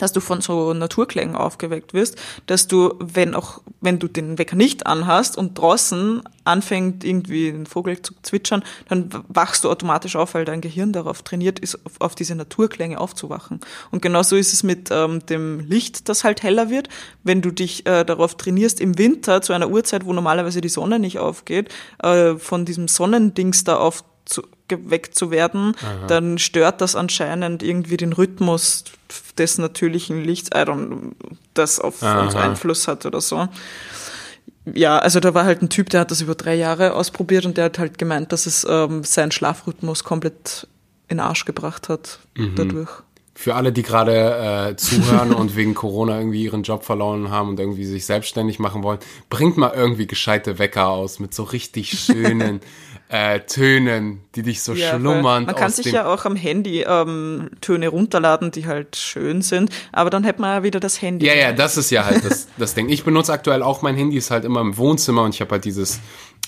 dass 0.00 0.12
du 0.12 0.20
von 0.20 0.40
so 0.40 0.74
Naturklängen 0.74 1.36
aufgeweckt 1.36 1.94
wirst, 1.94 2.16
dass 2.46 2.68
du, 2.68 2.94
wenn 2.98 3.34
auch, 3.34 3.60
wenn 3.80 3.98
du 3.98 4.08
den 4.08 4.38
Wecker 4.38 4.56
nicht 4.56 4.86
anhast 4.86 5.36
und 5.36 5.58
draußen 5.58 6.22
anfängt 6.44 7.04
irgendwie 7.04 7.48
ein 7.48 7.66
Vogel 7.66 8.00
zu 8.02 8.14
zwitschern, 8.22 8.62
dann 8.88 9.10
wachst 9.28 9.64
du 9.64 9.70
automatisch 9.70 10.16
auf, 10.16 10.34
weil 10.34 10.44
dein 10.44 10.60
Gehirn 10.60 10.92
darauf 10.92 11.22
trainiert 11.22 11.58
ist, 11.58 11.78
auf, 11.86 12.00
auf 12.00 12.14
diese 12.14 12.34
Naturklänge 12.34 12.98
aufzuwachen. 12.98 13.60
Und 13.90 14.02
genauso 14.02 14.36
ist 14.36 14.52
es 14.52 14.62
mit 14.62 14.88
ähm, 14.90 15.24
dem 15.26 15.60
Licht, 15.60 16.08
das 16.08 16.24
halt 16.24 16.42
heller 16.42 16.70
wird. 16.70 16.88
Wenn 17.22 17.42
du 17.42 17.50
dich 17.50 17.86
äh, 17.86 18.04
darauf 18.04 18.36
trainierst, 18.36 18.80
im 18.80 18.98
Winter 18.98 19.42
zu 19.42 19.52
einer 19.52 19.70
Uhrzeit, 19.70 20.06
wo 20.06 20.12
normalerweise 20.12 20.60
die 20.60 20.68
Sonne 20.68 20.98
nicht 20.98 21.18
aufgeht, 21.18 21.68
äh, 22.02 22.36
von 22.36 22.64
diesem 22.64 22.88
Sonnendings 22.88 23.64
da 23.64 23.76
auf 23.76 24.04
zu, 24.24 24.42
geweckt 24.70 25.14
zu 25.14 25.30
werden, 25.30 25.76
dann 26.08 26.38
stört 26.38 26.80
das 26.80 26.96
anscheinend 26.96 27.62
irgendwie 27.62 27.98
den 27.98 28.14
Rhythmus 28.14 28.84
des 29.36 29.58
natürlichen 29.58 30.24
Lichts, 30.24 30.48
I 30.54 30.60
don't, 30.60 31.12
das 31.54 31.78
auf 31.78 32.02
Aha. 32.02 32.22
uns 32.22 32.34
Einfluss 32.34 32.88
hat 32.88 33.04
oder 33.04 33.20
so. 33.20 33.48
Ja, 34.72 34.98
also 34.98 35.20
da 35.20 35.34
war 35.34 35.44
halt 35.44 35.62
ein 35.62 35.68
Typ, 35.68 35.90
der 35.90 36.00
hat 36.00 36.10
das 36.10 36.20
über 36.20 36.34
drei 36.34 36.54
Jahre 36.54 36.94
ausprobiert 36.94 37.46
und 37.46 37.56
der 37.56 37.66
hat 37.66 37.78
halt 37.78 37.98
gemeint, 37.98 38.32
dass 38.32 38.46
es 38.46 38.66
ähm, 38.68 39.04
seinen 39.04 39.32
Schlafrhythmus 39.32 40.04
komplett 40.04 40.68
in 41.08 41.16
den 41.16 41.20
Arsch 41.20 41.44
gebracht 41.44 41.88
hat 41.88 42.20
dadurch. 42.56 42.90
Für 43.34 43.54
alle, 43.54 43.72
die 43.72 43.82
gerade 43.82 44.68
äh, 44.70 44.76
zuhören 44.76 45.32
und 45.32 45.56
wegen 45.56 45.74
Corona 45.74 46.18
irgendwie 46.18 46.44
ihren 46.44 46.62
Job 46.62 46.84
verloren 46.84 47.30
haben 47.30 47.48
und 47.48 47.58
irgendwie 47.58 47.86
sich 47.86 48.04
selbstständig 48.04 48.58
machen 48.58 48.82
wollen, 48.82 48.98
bringt 49.30 49.56
mal 49.56 49.72
irgendwie 49.74 50.06
gescheite 50.06 50.58
Wecker 50.58 50.88
aus 50.88 51.20
mit 51.20 51.32
so 51.32 51.44
richtig 51.44 51.98
schönen 51.98 52.60
äh, 53.12 53.40
Tönen, 53.40 54.20
die 54.36 54.42
dich 54.42 54.62
so 54.62 54.72
Ja, 54.72 54.90
voll. 54.90 55.00
schlummernd 55.00 55.46
Man 55.48 55.56
kann 55.56 55.70
sich 55.72 55.86
ja 55.86 56.06
auch 56.06 56.24
am 56.26 56.36
Handy 56.36 56.82
ähm, 56.82 57.50
Töne 57.60 57.88
runterladen, 57.88 58.52
die 58.52 58.66
halt 58.68 58.94
schön 58.94 59.42
sind, 59.42 59.70
aber 59.90 60.10
dann 60.10 60.22
hätte 60.22 60.40
man 60.40 60.58
ja 60.58 60.62
wieder 60.62 60.78
das 60.78 61.02
Handy. 61.02 61.26
Ja, 61.26 61.34
ja, 61.34 61.52
das 61.52 61.76
ist 61.76 61.90
ja 61.90 62.04
halt 62.04 62.24
das, 62.24 62.46
das 62.56 62.74
Ding. 62.74 62.88
Ich 62.88 63.02
benutze 63.02 63.32
aktuell 63.32 63.62
auch 63.64 63.82
mein 63.82 63.96
Handy, 63.96 64.16
ist 64.16 64.30
halt 64.30 64.44
immer 64.44 64.60
im 64.60 64.76
Wohnzimmer 64.76 65.24
und 65.24 65.34
ich 65.34 65.40
habe 65.40 65.50
halt 65.50 65.64
dieses 65.64 65.98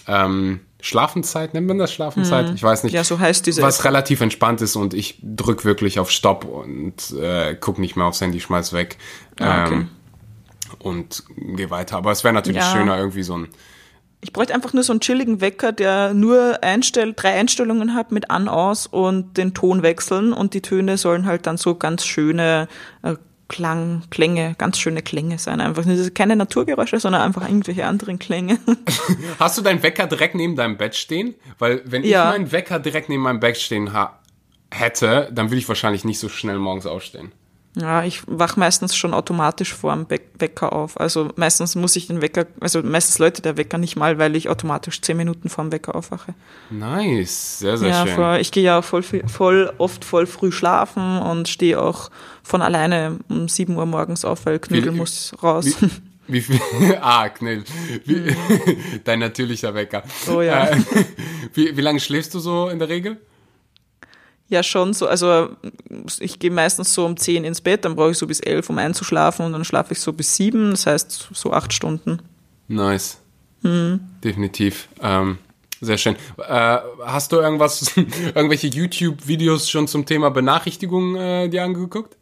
ähm, 0.07 0.61
Schlafenzeit, 0.81 1.53
nennt 1.55 1.67
man 1.67 1.79
das 1.79 1.93
Schlafenzeit? 1.93 2.53
Ich 2.55 2.63
weiß 2.63 2.85
nicht. 2.85 2.93
Ja, 2.93 3.03
so 3.03 3.19
heißt 3.19 3.45
diese 3.47 3.63
Was 3.63 3.81
App. 3.81 3.87
relativ 3.87 4.21
entspannt 4.21 4.61
ist 4.61 4.77
und 4.77 4.95
ich 4.95 5.19
drück 5.23 5.65
wirklich 5.65 5.99
auf 5.99 6.11
Stopp 6.13 6.45
und 6.45 7.11
äh, 7.21 7.57
guck 7.61 7.79
nicht 7.81 7.97
mehr 7.97 8.07
aufs 8.07 8.21
Handy, 8.21 8.39
schmeiß 8.41 8.73
weg 8.73 8.99
Ah, 9.41 9.65
okay. 9.65 9.75
ähm, 9.75 9.89
und 10.79 11.25
geh 11.57 11.71
weiter. 11.71 11.97
Aber 11.97 12.13
es 12.13 12.23
wäre 12.25 12.35
natürlich 12.35 12.63
Ja. 12.63 12.73
schöner, 12.73 12.99
irgendwie 12.99 13.23
so 13.25 13.37
ein 13.37 13.49
Ich 14.25 14.33
bräuchte 14.33 14.55
einfach 14.55 14.73
nur 14.73 14.85
so 14.85 14.93
einen 14.93 15.01
chilligen 15.01 15.41
Wecker, 15.41 15.73
der 15.73 16.15
nur 16.15 16.63
einstell 16.63 17.13
drei 17.13 17.33
Einstellungen 17.35 17.95
hat 17.95 18.13
mit 18.13 18.31
an, 18.31 18.49
aus 18.49 18.87
und 18.87 19.37
den 19.37 19.53
Ton 19.53 19.83
wechseln 19.83 20.33
und 20.33 20.55
die 20.55 20.63
Töne 20.63 20.97
sollen 20.97 21.27
halt 21.27 21.47
dann 21.47 21.57
so 21.57 21.75
ganz 21.75 22.07
schöne 22.07 22.69
äh, 23.03 23.17
Klang, 23.49 24.05
Klänge, 24.11 24.55
ganz 24.57 24.79
schöne 24.79 25.03
Klänge 25.03 25.39
sein. 25.39 25.61
Einfach 25.61 25.85
keine 26.15 26.37
Naturgeräusche, 26.37 26.99
sondern 27.01 27.21
einfach 27.21 27.47
irgendwelche 27.47 27.85
anderen 27.85 28.19
Klänge. 28.19 28.59
Hast 29.39 29.59
du 29.59 29.63
deinen 29.63 29.83
Wecker 29.83 30.07
direkt 30.07 30.35
neben 30.37 30.57
deinem 30.57 30.79
Bett 30.79 30.95
stehen? 30.95 31.35
Weil 31.59 31.83
wenn 31.85 32.03
Ja. 32.05 32.31
ich 32.33 32.39
meinen 32.39 32.53
Wecker 32.53 32.79
direkt 32.79 33.09
neben 33.11 33.23
meinem 33.23 33.41
Bett 33.41 33.59
stehen 33.59 33.93
ha 33.93 34.19
hätte, 34.71 35.29
dann 35.35 35.51
würde 35.51 35.59
ich 35.59 35.69
wahrscheinlich 35.69 36.05
nicht 36.05 36.19
so 36.19 36.31
schnell 36.31 36.59
morgens 36.59 36.87
aufstehen. 36.87 37.33
Ja, 37.75 38.05
ich 38.05 38.23
wach 38.27 38.57
meistens 38.57 38.95
schon 38.95 39.15
automatisch 39.15 39.73
vor 39.73 39.95
dem 39.95 40.07
Wecker 40.11 40.75
auf. 40.75 41.01
Also 41.01 41.31
meistens 41.37 41.75
muss 41.75 41.97
ich 41.97 42.07
den 42.07 42.21
Wecker, 42.21 42.47
also 42.61 42.83
meistens 42.83 43.19
läutet 43.19 43.47
der 43.47 43.57
Wecker 43.57 43.79
nicht 43.79 43.97
mal, 43.97 44.19
weil 44.19 44.37
ich 44.37 44.51
automatisch 44.51 45.01
zehn 45.01 45.17
Minuten 45.17 45.49
vor 45.49 45.65
dem 45.65 45.73
Wecker 45.73 45.95
aufwache. 45.95 46.35
Nice, 46.69 47.61
sehr, 47.61 47.79
sehr 47.79 47.89
ja, 47.89 48.07
schön. 48.07 48.15
voll, 48.15 48.39
ich 48.41 48.53
gehe 48.53 48.63
ja 48.63 48.79
auch 48.79 48.85
voll, 48.85 49.03
voll 49.03 49.73
oft 49.79 50.05
voll 50.05 50.27
früh 50.27 50.53
schlafen 50.53 51.19
und 51.21 51.49
stehe 51.49 51.81
auch 51.81 52.11
von 52.43 52.61
alleine 52.61 53.19
um 53.31 53.49
7 53.49 53.75
Uhr 53.75 53.87
morgens 53.87 54.27
auf, 54.27 54.45
weil 54.45 54.59
Knödel 54.59 54.93
Wie- 54.93 54.99
muss 54.99 55.33
raus. 55.43 55.67
Wie 56.29 56.41
viel? 56.41 56.61
Ah, 57.01 57.29
Knill. 57.31 57.65
Wie, 58.05 58.37
dein 59.05 59.19
natürlicher 59.19 59.75
Wecker. 59.75 60.03
Oh 60.31 60.41
ja. 60.43 60.69
Äh, 60.69 60.77
wie, 61.55 61.77
wie 61.77 61.81
lange 61.81 62.01
schläfst 62.01 62.35
du 62.35 62.39
so 62.39 62.69
in 62.69 62.79
der 62.79 62.89
Regel? 62.89 63.19
Ja, 64.53 64.63
schon 64.63 64.93
so. 64.93 65.07
Also 65.07 65.49
ich 66.21 66.39
gehe 66.39 66.51
meistens 66.51 66.93
so 66.93 67.07
um 67.07 67.17
10 67.17 67.45
ins 67.45 67.63
Bett, 67.63 67.87
dann 67.87 67.97
brauche 67.97 68.11
ich 68.11 68.19
so 68.19 68.27
bis 68.27 68.39
11, 68.39 68.69
um 68.69 68.77
einzuschlafen 68.77 69.47
und 69.47 69.53
dann 69.53 69.65
schlafe 69.65 69.95
ich 69.95 70.01
so 70.01 70.13
bis 70.13 70.37
7, 70.37 70.73
das 70.73 70.85
heißt 70.85 71.31
so 71.33 71.55
acht 71.55 71.73
Stunden. 71.73 72.21
Nice. 72.69 73.17
Hm. 73.63 74.01
Definitiv. 74.23 74.91
Ähm, 75.01 75.39
sehr 75.81 75.97
schön. 75.97 76.17
Äh, 76.37 76.79
hast 77.03 77.33
du 77.33 77.37
irgendwas, 77.37 77.97
irgendwelche 77.97 78.67
YouTube-Videos 78.67 79.71
schon 79.71 79.89
zum 79.89 80.05
Thema 80.05 80.31
Benachrichtigungen 80.31 81.17
äh, 81.17 81.49
dir 81.49 81.65
angeguckt? 81.65 82.19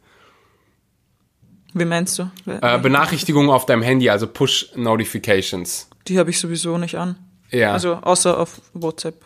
Wie 1.73 1.83
meinst 1.83 2.17
du? 2.17 2.31
Äh, 2.45 2.79
Benachrichtigungen 2.79 3.51
auf 3.51 3.65
deinem 3.65 3.81
Handy, 3.81 4.09
also 4.09 4.25
Push-Notifications. 4.25 5.89
Die 6.07 6.17
habe 6.17 6.29
ich 6.29 6.39
sowieso 6.39 6.77
nicht 6.77 6.97
an. 6.97 7.17
Ja. 7.49 7.73
Also 7.73 7.95
außer 7.95 8.39
auf 8.39 8.61
WhatsApp. 8.73 9.25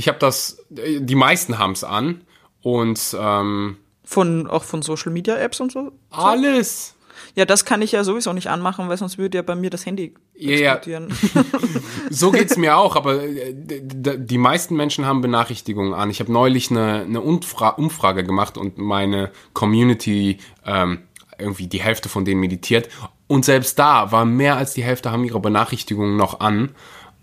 Ich 0.00 0.08
habe 0.08 0.18
das, 0.18 0.58
äh, 0.76 1.00
die 1.00 1.14
meisten 1.14 1.58
haben 1.58 1.72
es 1.72 1.84
an 1.84 2.22
und 2.62 3.16
ähm, 3.18 3.76
Von, 4.02 4.46
auch 4.48 4.64
von 4.64 4.80
Social 4.80 5.12
Media 5.12 5.36
Apps 5.36 5.60
und 5.60 5.70
so? 5.70 5.92
alles. 6.10 6.94
Ja, 7.34 7.44
das 7.44 7.66
kann 7.66 7.82
ich 7.82 7.92
ja 7.92 8.02
sowieso 8.02 8.32
nicht 8.32 8.48
anmachen, 8.48 8.88
weil 8.88 8.96
sonst 8.96 9.18
würde 9.18 9.38
ja 9.38 9.42
bei 9.42 9.54
mir 9.54 9.68
das 9.68 9.84
Handy 9.84 10.14
explodieren. 10.34 11.12
So 12.10 12.32
geht's 12.32 12.56
mir 12.56 12.76
auch, 12.76 12.96
aber 12.96 13.22
äh, 13.22 13.54
die 13.54 14.38
meisten 14.38 14.74
Menschen 14.74 15.04
haben 15.04 15.20
Benachrichtigungen 15.20 15.92
an. 15.92 16.10
Ich 16.10 16.18
habe 16.18 16.32
neulich 16.32 16.70
eine, 16.70 17.02
eine 17.02 17.20
Umfra 17.20 17.68
Umfrage 17.68 18.24
gemacht 18.24 18.56
und 18.56 18.78
meine 18.78 19.30
Community, 19.52 20.38
ähm, 20.64 21.02
irgendwie 21.38 21.66
die 21.66 21.80
Hälfte 21.80 22.08
von 22.08 22.24
denen 22.24 22.40
meditiert. 22.40 22.88
Und 23.26 23.44
selbst 23.44 23.78
da 23.78 24.10
war 24.12 24.24
mehr 24.24 24.56
als 24.56 24.72
die 24.72 24.82
Hälfte 24.82 25.12
haben 25.12 25.24
ihre 25.24 25.40
Benachrichtigungen 25.40 26.16
noch 26.16 26.40
an, 26.40 26.74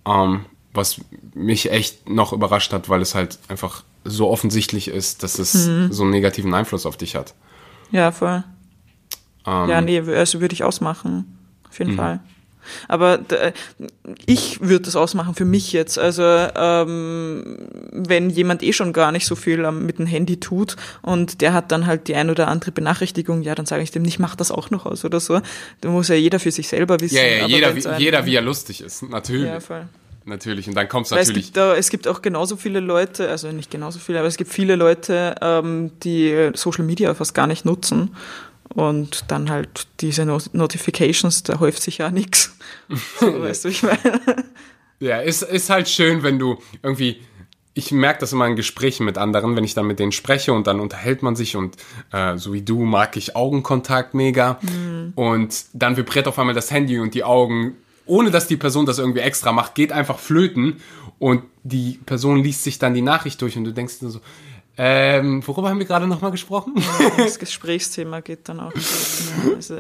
ähm, 0.08 0.46
was 0.78 1.02
mich 1.34 1.70
echt 1.72 2.08
noch 2.10 2.32
überrascht 2.32 2.72
hat, 2.72 2.88
weil 2.88 3.02
es 3.02 3.14
halt 3.16 3.38
einfach 3.50 3.84
so 4.06 4.30
offensichtlich 4.30 4.88
ist, 4.88 5.24
dass 5.24 5.38
es 5.40 5.52
so 5.90 6.04
einen 6.04 6.12
negativen 6.12 6.54
Einfluss 6.54 6.86
auf 6.86 6.96
dich 6.96 7.16
hat. 7.16 7.34
Ja, 7.92 8.12
voll. 8.14 8.44
Ähm, 9.46 9.70
Ja, 9.70 9.82
nee, 9.82 10.00
also 10.00 10.40
würde 10.40 10.54
ich 10.54 10.64
ausmachen. 10.64 11.38
Auf 11.70 11.80
jeden 11.80 11.96
Fall. 11.98 12.20
Aber 12.90 13.18
d- 13.18 13.54
ich 14.26 14.60
würde 14.60 14.84
das 14.86 14.98
ausmachen 14.98 15.36
für 15.36 15.46
mich 15.46 15.72
jetzt. 15.72 15.98
Also 15.98 16.22
ähm, 16.24 17.58
wenn 17.94 18.30
jemand 18.30 18.62
eh 18.62 18.74
schon 18.74 18.92
gar 18.92 19.14
nicht 19.14 19.26
so 19.26 19.36
viel 19.36 19.70
mit 19.72 20.00
dem 20.00 20.06
Handy 20.06 20.38
tut 20.40 20.76
und 21.02 21.40
der 21.42 21.54
hat 21.54 21.72
dann 21.72 21.86
halt 21.86 22.10
die 22.10 22.16
ein 22.16 22.30
oder 22.30 22.50
andere 22.50 22.72
Benachrichtigung, 22.72 23.42
ja, 23.42 23.56
dann 23.56 23.66
sage 23.66 23.84
ich 23.84 23.92
dem 23.92 24.04
nicht, 24.04 24.20
mach 24.20 24.36
das 24.36 24.52
auch 24.52 24.70
noch 24.70 24.86
aus 24.86 25.06
oder 25.06 25.22
so. 25.22 25.40
Da 25.80 25.90
muss 25.90 26.10
ja 26.10 26.16
jeder 26.16 26.40
für 26.42 26.52
sich 26.52 26.68
selber 26.68 27.00
wissen. 27.00 27.16
Ja, 27.16 27.24
ja, 27.24 27.48
jeder, 27.48 27.74
wie, 27.76 27.88
jeder, 28.04 28.26
wie 28.26 28.36
er 28.36 28.42
lustig 28.42 28.82
ist. 28.82 29.02
Natürlich. 29.10 29.48
Ja, 29.48 29.60
voll. 29.62 29.88
Natürlich. 30.28 30.68
Und 30.68 30.76
dann 30.76 30.90
kommt 30.90 31.06
es 31.06 31.12
natürlich. 31.12 31.54
gibt, 31.54 31.58
es 31.58 31.90
gibt 31.90 32.08
auch 32.08 32.22
genauso 32.22 32.58
viele 32.58 32.82
Leute, 32.82 33.30
also 33.30 33.50
nicht 33.52 33.72
genauso 33.72 33.98
viele, 33.98 34.20
aber 34.20 34.28
es 34.28 34.36
gibt 34.36 34.52
viele 34.52 34.76
Leute, 34.76 35.36
ähm, 35.42 35.92
die 36.04 36.52
Social 36.54 36.84
Media 36.84 37.14
fast 37.14 37.34
gar 37.34 37.48
nicht 37.48 37.64
nutzen. 37.64 38.16
Und 38.76 39.32
dann 39.32 39.50
halt 39.50 39.88
diese 40.02 40.26
no 40.26 40.40
Notifications, 40.52 41.44
da 41.44 41.60
häuft 41.60 41.82
sich 41.82 42.00
ja 42.00 42.12
nichts. 42.12 42.58
So, 43.20 43.42
weißt 43.42 43.66
du, 43.66 43.70
ich 43.70 43.84
meine. 43.84 44.22
Ja, 45.00 45.20
ist, 45.22 45.44
ist 45.44 45.70
halt 45.70 45.88
schön, 45.88 46.24
wenn 46.24 46.40
du 46.40 46.58
irgendwie. 46.84 47.22
Ich 47.74 47.92
merke 47.92 48.20
das 48.22 48.34
immer 48.34 48.48
in 48.48 48.56
Gesprächen 48.56 49.06
mit 49.06 49.20
anderen, 49.20 49.56
wenn 49.56 49.64
ich 49.64 49.76
dann 49.76 49.86
mit 49.86 50.00
denen 50.00 50.12
spreche 50.12 50.52
und 50.52 50.66
dann 50.66 50.80
unterhält 50.80 51.22
man 51.22 51.36
sich 51.36 51.56
und 51.56 51.78
äh, 52.12 52.36
so 52.36 52.52
wie 52.54 52.64
du 52.64 52.80
mag 52.84 53.16
ich 53.16 53.36
Augenkontakt 53.36 54.16
mega. 54.16 54.60
Und 55.14 55.66
dann 55.74 55.96
vibriert 55.96 56.28
auf 56.28 56.40
einmal 56.40 56.56
das 56.56 56.72
Handy 56.72 56.98
und 56.98 57.14
die 57.14 57.24
Augen, 57.24 57.76
ohne 58.08 58.32
dass 58.32 58.48
die 58.48 58.58
Person 58.58 58.86
das 58.86 59.00
irgendwie 59.00 59.20
extra 59.20 59.52
macht, 59.52 59.76
geht 59.76 59.92
einfach 59.92 60.20
flöten 60.20 60.82
und 61.20 61.44
die 61.64 62.00
Person 62.06 62.44
liest 62.44 62.64
sich 62.64 62.80
dann 62.80 62.94
die 62.94 63.02
Nachricht 63.02 63.42
durch 63.42 63.58
und 63.58 63.64
du 63.64 63.74
denkst 63.74 64.00
dir 64.00 64.10
so, 64.10 64.22
ähm, 64.80 65.46
worüber 65.46 65.70
haben 65.70 65.80
wir 65.80 65.88
gerade 65.88 66.06
nochmal 66.06 66.30
gesprochen? 66.30 66.76
Das 67.18 67.40
Gesprächsthema 67.40 68.20
geht 68.20 68.48
dann 68.48 68.60
auch. 68.60 68.72
Ja, 68.76 69.56
also, 69.56 69.76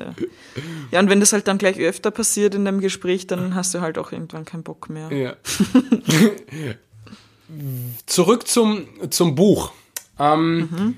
ja, 0.91 0.99
und 0.99 1.09
wenn 1.09 1.19
das 1.19 1.33
halt 1.33 1.47
dann 1.47 1.59
gleich 1.59 1.77
öfter 1.77 2.09
passiert 2.09 2.55
in 2.55 2.65
dem 2.65 2.79
Gespräch, 2.79 3.27
dann 3.27 3.53
hast 3.53 3.75
du 3.75 3.81
halt 3.81 3.99
auch 3.99 4.11
irgendwann 4.11 4.43
keinen 4.45 4.63
Bock 4.63 4.89
mehr. 4.89 5.11
Ja. 5.11 5.35
Zurück 8.07 8.47
zum, 8.47 8.87
zum 9.11 9.35
Buch. 9.35 9.71
Ähm, 10.19 10.95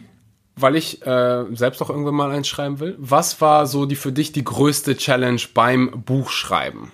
weil 0.55 0.77
ich 0.77 1.05
äh, 1.05 1.45
selbst 1.53 1.81
auch 1.81 1.89
irgendwann 1.89 2.15
mal 2.15 2.31
eins 2.31 2.47
schreiben 2.47 2.79
will. 2.79 2.95
Was 2.99 3.41
war 3.41 3.67
so 3.67 3.85
die 3.85 3.95
für 3.95 4.13
dich 4.13 4.31
die 4.31 4.43
größte 4.43 4.95
Challenge 4.95 5.41
beim 5.53 6.03
Buchschreiben? 6.05 6.91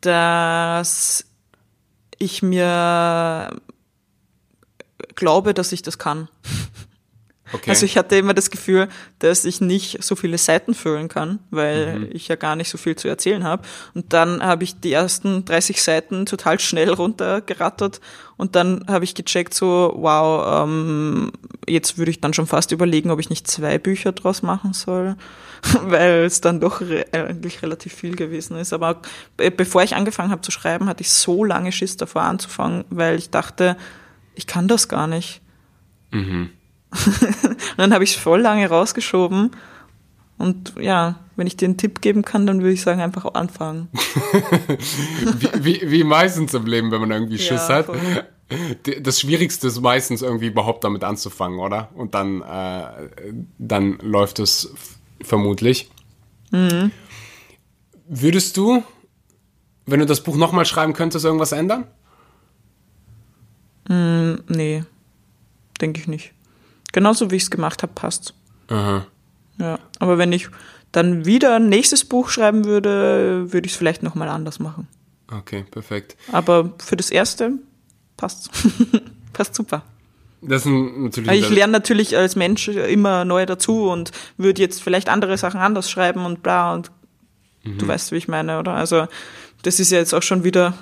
Dass 0.00 1.24
ich 2.18 2.42
mir 2.42 3.56
glaube, 5.14 5.54
dass 5.54 5.72
ich 5.72 5.82
das 5.82 5.98
kann. 5.98 6.28
Okay. 7.54 7.68
Also 7.68 7.84
ich 7.84 7.98
hatte 7.98 8.16
immer 8.16 8.32
das 8.32 8.50
Gefühl, 8.50 8.88
dass 9.18 9.44
ich 9.44 9.60
nicht 9.60 10.02
so 10.02 10.16
viele 10.16 10.38
Seiten 10.38 10.72
füllen 10.74 11.08
kann, 11.08 11.38
weil 11.50 11.98
Mhm. 11.98 12.08
ich 12.12 12.28
ja 12.28 12.36
gar 12.36 12.56
nicht 12.56 12.70
so 12.70 12.78
viel 12.78 12.96
zu 12.96 13.08
erzählen 13.08 13.44
habe. 13.44 13.62
Und 13.92 14.14
dann 14.14 14.42
habe 14.42 14.64
ich 14.64 14.80
die 14.80 14.92
ersten 14.92 15.44
30 15.44 15.82
Seiten 15.82 16.24
total 16.24 16.58
schnell 16.60 16.90
runtergerattert 16.90 18.00
und 18.38 18.56
dann 18.56 18.86
habe 18.88 19.04
ich 19.04 19.14
gecheckt, 19.14 19.52
so, 19.52 19.92
wow, 19.96 20.64
ähm, 20.64 21.30
jetzt 21.68 21.98
würde 21.98 22.10
ich 22.10 22.22
dann 22.22 22.32
schon 22.32 22.46
fast 22.46 22.72
überlegen, 22.72 23.10
ob 23.10 23.20
ich 23.20 23.28
nicht 23.28 23.46
zwei 23.46 23.78
Bücher 23.78 24.12
draus 24.12 24.40
machen 24.40 24.72
soll, 24.72 25.16
weil 25.82 26.24
es 26.24 26.40
dann 26.40 26.60
doch 26.60 26.80
re 26.80 27.04
eigentlich 27.12 27.62
relativ 27.62 27.94
viel 27.94 28.16
gewesen 28.16 28.56
ist. 28.56 28.72
Aber 28.72 29.00
be 29.36 29.50
bevor 29.50 29.82
ich 29.82 29.94
angefangen 29.94 30.30
habe 30.30 30.42
zu 30.42 30.50
schreiben, 30.50 30.88
hatte 30.88 31.02
ich 31.02 31.10
so 31.10 31.44
lange 31.44 31.72
Schiss 31.72 31.96
davor 31.96 32.22
anzufangen, 32.22 32.84
weil 32.90 33.16
ich 33.16 33.30
dachte, 33.30 33.76
ich 34.34 34.46
kann 34.46 34.68
das 34.68 34.88
gar 34.88 35.06
nicht. 35.06 35.40
Mhm. 36.10 36.50
Und 36.90 37.58
dann 37.78 37.94
habe 37.94 38.04
ich 38.04 38.10
es 38.10 38.16
voll 38.16 38.40
lange 38.40 38.68
rausgeschoben. 38.68 39.52
Und 40.36 40.74
ja, 40.80 41.20
wenn 41.36 41.46
ich 41.46 41.56
dir 41.56 41.66
einen 41.66 41.76
Tipp 41.76 42.00
geben 42.00 42.22
kann, 42.22 42.46
dann 42.46 42.60
würde 42.60 42.72
ich 42.72 42.82
sagen, 42.82 43.00
einfach 43.00 43.32
anfangen. 43.34 43.88
wie, 45.38 45.64
wie, 45.64 45.90
wie 45.90 46.04
meistens 46.04 46.52
im 46.54 46.66
Leben, 46.66 46.90
wenn 46.90 47.00
man 47.00 47.12
irgendwie 47.12 47.38
Schiss 47.38 47.68
Ja, 47.68 47.76
hat. 47.76 47.86
Das 49.00 49.20
Schwierigste 49.20 49.68
ist 49.68 49.80
meistens 49.80 50.20
irgendwie 50.20 50.48
überhaupt 50.48 50.84
damit 50.84 51.04
anzufangen, 51.04 51.58
oder? 51.60 51.88
Und 51.94 52.14
dann, 52.14 52.42
äh, 52.42 53.08
dann 53.58 53.98
läuft 54.02 54.40
es 54.40 54.74
vermutlich. 55.24 55.90
Mhm. 56.50 56.90
Würdest 58.06 58.56
du, 58.56 58.82
wenn 59.86 60.00
du 60.00 60.06
das 60.06 60.22
Buch 60.22 60.36
nochmal 60.36 60.66
schreiben 60.66 60.92
könntest, 60.92 61.24
irgendwas 61.24 61.52
ändern? 61.52 61.86
Nee, 64.54 64.84
denke 65.80 66.00
ich 66.00 66.08
nicht. 66.08 66.32
Genauso 66.92 67.30
wie 67.30 67.36
ich 67.36 67.44
es 67.44 67.50
gemacht 67.50 67.82
habe, 67.82 67.92
passt. 67.94 68.34
Aha. 68.68 69.06
Ja, 69.58 69.78
aber 69.98 70.18
wenn 70.18 70.32
ich 70.32 70.48
dann 70.92 71.24
wieder 71.24 71.56
ein 71.56 71.68
nächstes 71.68 72.04
Buch 72.04 72.28
schreiben 72.28 72.64
würde, 72.64 73.52
würde 73.52 73.66
ich 73.66 73.72
es 73.72 73.78
vielleicht 73.78 74.02
nochmal 74.02 74.28
anders 74.28 74.58
machen. 74.58 74.88
Okay, 75.30 75.64
perfekt. 75.70 76.16
Aber 76.30 76.74
für 76.78 76.96
das 76.96 77.10
erste 77.10 77.52
passt. 78.16 78.50
passt 79.32 79.54
super. 79.54 79.82
Das 80.42 80.66
ist 80.66 80.72
natürlich. 80.72 81.30
Weil 81.30 81.38
ich 81.38 81.50
lerne 81.50 81.72
natürlich 81.72 82.16
als 82.16 82.34
Mensch 82.36 82.68
immer 82.68 83.24
neu 83.24 83.46
dazu 83.46 83.88
und 83.88 84.10
würde 84.36 84.60
jetzt 84.60 84.82
vielleicht 84.82 85.08
andere 85.08 85.38
Sachen 85.38 85.60
anders 85.60 85.90
schreiben 85.90 86.26
und 86.26 86.42
bla 86.42 86.74
und 86.74 86.90
du 87.64 87.86
weißt, 87.86 88.10
wie 88.10 88.16
ich 88.16 88.26
meine, 88.28 88.58
oder? 88.58 88.72
Also 88.72 89.06
das 89.62 89.78
ist 89.78 89.92
ja 89.92 89.98
jetzt 89.98 90.12
auch 90.14 90.22
schon 90.22 90.42
wieder 90.42 90.74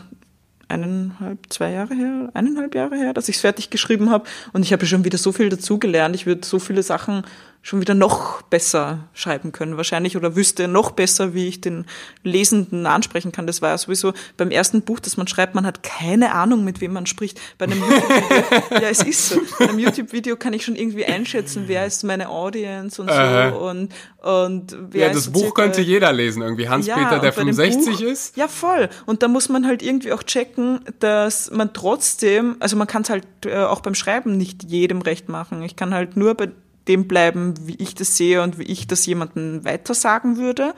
eineinhalb, 0.68 1.38
zwei 1.50 1.72
Jahre 1.72 1.94
her, 1.94 2.30
eineinhalb 2.32 2.74
Jahre 2.74 2.96
her, 2.96 3.12
dass 3.12 3.28
ich 3.28 3.36
es 3.36 3.42
fertig 3.42 3.70
geschrieben 3.70 4.10
habe 4.10 4.24
und 4.52 4.62
ich 4.62 4.72
habe 4.72 4.86
schon 4.86 5.04
wieder 5.04 5.18
so 5.18 5.32
viel 5.32 5.50
dazugelernt. 5.50 6.14
Ich 6.14 6.26
würde 6.26 6.46
so 6.46 6.58
viele 6.58 6.82
Sachen 6.82 7.24
schon 7.62 7.80
wieder 7.80 7.92
noch 7.94 8.40
besser 8.42 9.08
schreiben 9.12 9.52
können 9.52 9.76
wahrscheinlich 9.76 10.16
oder 10.16 10.34
wüsste 10.34 10.66
noch 10.66 10.92
besser, 10.92 11.34
wie 11.34 11.46
ich 11.46 11.60
den 11.60 11.84
Lesenden 12.22 12.86
ansprechen 12.86 13.32
kann. 13.32 13.46
Das 13.46 13.60
war 13.60 13.70
ja 13.70 13.78
sowieso 13.78 14.14
beim 14.38 14.50
ersten 14.50 14.80
Buch, 14.82 14.98
das 14.98 15.18
man 15.18 15.26
schreibt, 15.28 15.54
man 15.54 15.66
hat 15.66 15.82
keine 15.82 16.32
Ahnung, 16.32 16.64
mit 16.64 16.80
wem 16.80 16.94
man 16.94 17.04
spricht. 17.04 17.38
Bei 17.58 17.66
einem 17.66 17.80
YouTube-Video, 17.80 18.64
ja, 18.82 18.88
es 18.88 19.02
ist 19.02 19.28
so. 19.28 19.40
Bei 19.58 19.68
einem 19.68 19.78
YouTube-Video 19.78 20.36
kann 20.36 20.54
ich 20.54 20.64
schon 20.64 20.74
irgendwie 20.74 21.04
einschätzen, 21.04 21.64
wer 21.66 21.84
ist 21.84 22.02
meine 22.02 22.30
Audience 22.30 23.00
und 23.00 23.08
so 23.08 23.14
Aha. 23.14 23.48
und, 23.50 23.92
und 24.22 24.76
wer 24.90 25.00
ja, 25.02 25.06
ist 25.08 25.16
das 25.16 25.24
so 25.24 25.32
Buch 25.32 25.42
circa- 25.42 25.62
könnte 25.64 25.82
jeder 25.82 26.12
lesen, 26.14 26.42
irgendwie. 26.42 26.68
Hans-Peter, 26.68 27.14
und 27.14 27.22
der 27.22 27.32
bei 27.32 27.44
dem 27.44 27.54
65 27.54 27.92
Buch, 27.92 28.00
ist. 28.00 28.36
Ja, 28.38 28.48
voll. 28.48 28.88
Und 29.04 29.22
da 29.22 29.28
muss 29.28 29.50
man 29.50 29.66
halt 29.66 29.82
irgendwie 29.82 30.12
auch 30.12 30.22
checken, 30.22 30.80
dass 30.98 31.50
man 31.50 31.74
trotzdem, 31.74 32.56
also 32.58 32.76
man 32.76 32.86
kann 32.86 33.02
es 33.02 33.10
halt 33.10 33.26
äh, 33.44 33.56
auch 33.64 33.80
beim 33.82 33.94
Schreiben 33.94 34.38
nicht 34.38 34.64
jedem 34.64 35.02
recht 35.02 35.28
machen. 35.28 35.62
Ich 35.62 35.76
kann 35.76 35.92
halt 35.92 36.16
nur 36.16 36.34
bei 36.34 36.48
dem 36.90 37.06
bleiben, 37.06 37.54
wie 37.66 37.76
ich 37.76 37.94
das 37.94 38.16
sehe 38.16 38.42
und 38.42 38.58
wie 38.58 38.64
ich 38.64 38.86
das 38.86 39.06
jemandem 39.06 39.64
weiter 39.64 39.94
sagen 39.94 40.36
würde. 40.36 40.74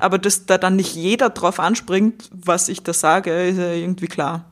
Aber 0.00 0.18
dass 0.18 0.46
da 0.46 0.58
dann 0.58 0.76
nicht 0.76 0.94
jeder 0.94 1.30
drauf 1.30 1.60
anspringt, 1.60 2.28
was 2.32 2.68
ich 2.68 2.82
da 2.82 2.92
sage, 2.92 3.48
ist 3.48 3.58
ja 3.58 3.72
irgendwie 3.72 4.08
klar. 4.08 4.44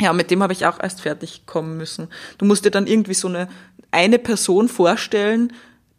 Ja, 0.00 0.12
mit 0.12 0.30
dem 0.30 0.42
habe 0.42 0.52
ich 0.52 0.66
auch 0.66 0.80
erst 0.80 1.00
fertig 1.00 1.46
kommen 1.46 1.76
müssen. 1.76 2.08
Du 2.38 2.44
musst 2.44 2.64
dir 2.64 2.70
dann 2.70 2.86
irgendwie 2.86 3.14
so 3.14 3.28
eine, 3.28 3.48
eine 3.90 4.18
Person 4.18 4.68
vorstellen, 4.68 5.52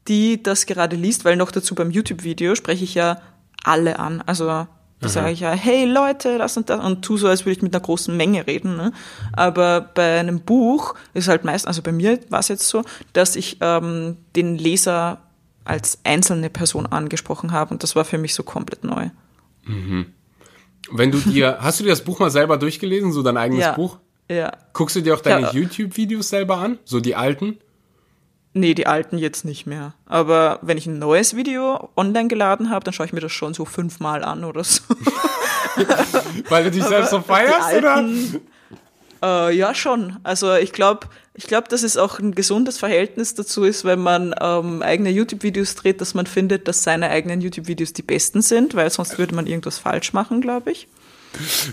die 0.07 0.43
das 0.43 0.65
gerade 0.65 0.95
liest, 0.95 1.25
weil 1.25 1.35
noch 1.35 1.51
dazu 1.51 1.75
beim 1.75 1.91
YouTube-Video 1.91 2.55
spreche 2.55 2.83
ich 2.83 2.93
ja 2.93 3.21
alle 3.63 3.97
an. 3.99 4.21
Also 4.25 4.67
da 5.01 5.09
sage 5.09 5.31
ich 5.31 5.41
ja, 5.41 5.51
hey 5.51 5.85
Leute, 5.85 6.37
das 6.37 6.57
und 6.57 6.69
das 6.69 6.83
und 6.83 7.03
tu 7.03 7.17
so, 7.17 7.27
als 7.27 7.41
würde 7.45 7.51
ich 7.57 7.61
mit 7.61 7.75
einer 7.75 7.83
großen 7.83 8.15
Menge 8.15 8.47
reden. 8.47 8.75
Ne? 8.75 8.91
Aber 9.33 9.81
bei 9.81 10.19
einem 10.19 10.39
Buch 10.41 10.95
ist 11.13 11.27
halt 11.27 11.43
meist, 11.43 11.67
also 11.67 11.81
bei 11.81 11.91
mir 11.91 12.19
war 12.29 12.39
es 12.39 12.47
jetzt 12.47 12.67
so, 12.67 12.83
dass 13.13 13.35
ich 13.35 13.57
ähm, 13.61 14.17
den 14.35 14.57
Leser 14.57 15.19
als 15.63 15.99
einzelne 16.03 16.49
Person 16.49 16.85
angesprochen 16.85 17.51
habe 17.51 17.73
und 17.73 17.83
das 17.83 17.95
war 17.95 18.05
für 18.05 18.17
mich 18.17 18.33
so 18.33 18.43
komplett 18.43 18.83
neu. 18.83 19.09
Wenn 20.91 21.11
du 21.11 21.17
dir, 21.19 21.57
hast 21.61 21.79
du 21.79 21.83
dir 21.83 21.89
das 21.89 22.03
Buch 22.03 22.19
mal 22.19 22.29
selber 22.31 22.57
durchgelesen, 22.57 23.11
so 23.11 23.23
dein 23.23 23.37
eigenes 23.37 23.61
Ja. 23.63 23.73
Buch? 23.73 23.97
Ja. 24.29 24.51
Guckst 24.73 24.95
du 24.95 25.01
dir 25.01 25.13
auch 25.15 25.21
deine 25.21 25.47
Ja. 25.47 25.51
YouTube-Videos 25.53 26.29
selber 26.29 26.57
an? 26.57 26.79
So 26.85 26.99
die 26.99 27.15
alten? 27.15 27.57
Nee, 28.57 28.73
die 28.73 28.87
alten 28.87 29.17
jetzt 29.17 29.43
nicht 29.43 29.65
mehr. 29.65 29.93
Aber 30.05 30.59
wenn 30.61 30.77
ich 30.77 30.87
ein 30.87 30.97
neues 30.97 31.35
Video 31.35 31.89
online 31.97 32.29
geladen 32.29 32.69
habe, 32.69 32.85
dann 32.85 32.93
schaue 32.93 33.05
ich 33.05 33.11
mir 33.11 33.19
das 33.19 33.33
schon 33.33 33.53
so 33.53 33.65
fünfmal 33.65 34.23
an 34.23 34.45
oder 34.45 34.63
so. 34.63 34.81
Weil 36.49 36.63
du 36.63 36.71
dich 36.71 36.85
selbst 36.85 37.09
so 37.09 37.19
feierst, 37.19 37.73
oder? 37.77 37.95
alten, 37.95 38.39
Äh, 39.21 39.53
ja, 39.57 39.75
schon. 39.75 40.19
Also 40.23 40.53
ich 40.55 40.71
glaube, 40.71 41.07
ich 41.33 41.47
glaube, 41.47 41.67
dass 41.67 41.83
es 41.83 41.97
auch 41.97 42.17
ein 42.19 42.33
gesundes 42.33 42.77
Verhältnis 42.77 43.35
dazu 43.35 43.65
ist, 43.65 43.83
wenn 43.83 43.99
man 43.99 44.33
ähm, 44.39 44.81
eigene 44.81 45.09
YouTube-Videos 45.09 45.75
dreht, 45.75 45.99
dass 45.99 46.13
man 46.13 46.25
findet, 46.25 46.69
dass 46.69 46.81
seine 46.81 47.09
eigenen 47.09 47.41
YouTube-Videos 47.41 47.91
die 47.91 48.03
besten 48.03 48.41
sind, 48.41 48.73
weil 48.73 48.89
sonst 48.89 49.17
würde 49.17 49.35
man 49.35 49.47
irgendwas 49.47 49.79
falsch 49.79 50.13
machen, 50.13 50.39
glaube 50.39 50.71
ich. 50.71 50.87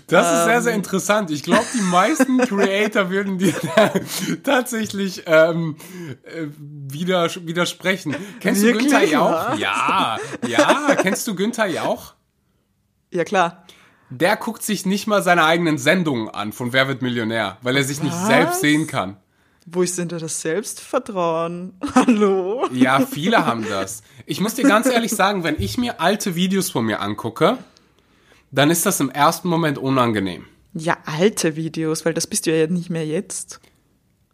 Das 0.06 0.26
ist 0.38 0.44
sehr, 0.44 0.56
Ähm. 0.56 0.62
sehr 0.62 0.74
interessant. 0.74 1.30
Ich 1.30 1.42
glaube, 1.42 1.64
die 1.74 1.82
meisten 1.82 2.38
Creator 2.46 3.10
würden 3.10 3.38
dir 3.38 3.54
tatsächlich 4.42 5.22
ähm, 5.26 5.76
äh, 6.24 6.46
wieder, 6.58 7.28
widersprechen. 7.46 8.14
Kennst 8.40 8.62
Wirklich, 8.62 8.86
du 8.92 8.98
Günther 8.98 9.04
Jauch? 9.12 9.56
ja? 9.58 10.18
Ja, 10.42 10.58
ja. 10.88 10.94
Kennst 10.96 11.26
du 11.26 11.34
Günther 11.34 11.66
Jauch? 11.66 12.14
Ja, 13.10 13.24
klar. 13.24 13.64
Der 14.10 14.36
guckt 14.36 14.62
sich 14.62 14.84
nicht 14.84 15.06
mal 15.06 15.22
seine 15.22 15.44
eigenen 15.44 15.78
Sendungen 15.78 16.28
an 16.28 16.52
von 16.52 16.72
Wer 16.72 16.88
wird 16.88 17.00
Millionär, 17.02 17.58
weil 17.62 17.76
er 17.76 17.84
sich 17.84 18.02
nicht 18.02 18.14
Was? 18.14 18.26
selbst 18.26 18.60
sehen 18.60 18.86
kann. 18.86 19.16
Wo 19.64 19.82
ist 19.82 19.96
denn 19.96 20.08
da 20.08 20.18
das 20.18 20.40
Selbstvertrauen? 20.40 21.74
Hallo? 21.94 22.66
Ja, 22.72 23.00
viele 23.06 23.46
haben 23.46 23.64
das. 23.68 24.02
Ich 24.26 24.40
muss 24.40 24.54
dir 24.54 24.64
ganz 24.64 24.86
ehrlich 24.86 25.12
sagen, 25.12 25.44
wenn 25.44 25.54
ich 25.60 25.78
mir 25.78 26.00
alte 26.00 26.34
Videos 26.34 26.68
von 26.70 26.84
mir 26.84 27.00
angucke, 27.00 27.58
dann 28.52 28.70
ist 28.70 28.86
das 28.86 29.00
im 29.00 29.10
ersten 29.10 29.48
Moment 29.48 29.78
unangenehm. 29.78 30.44
Ja, 30.74 30.96
alte 31.04 31.56
Videos, 31.56 32.04
weil 32.04 32.14
das 32.14 32.26
bist 32.26 32.46
du 32.46 32.56
ja 32.56 32.66
nicht 32.68 32.88
mehr 32.90 33.04
jetzt. 33.06 33.60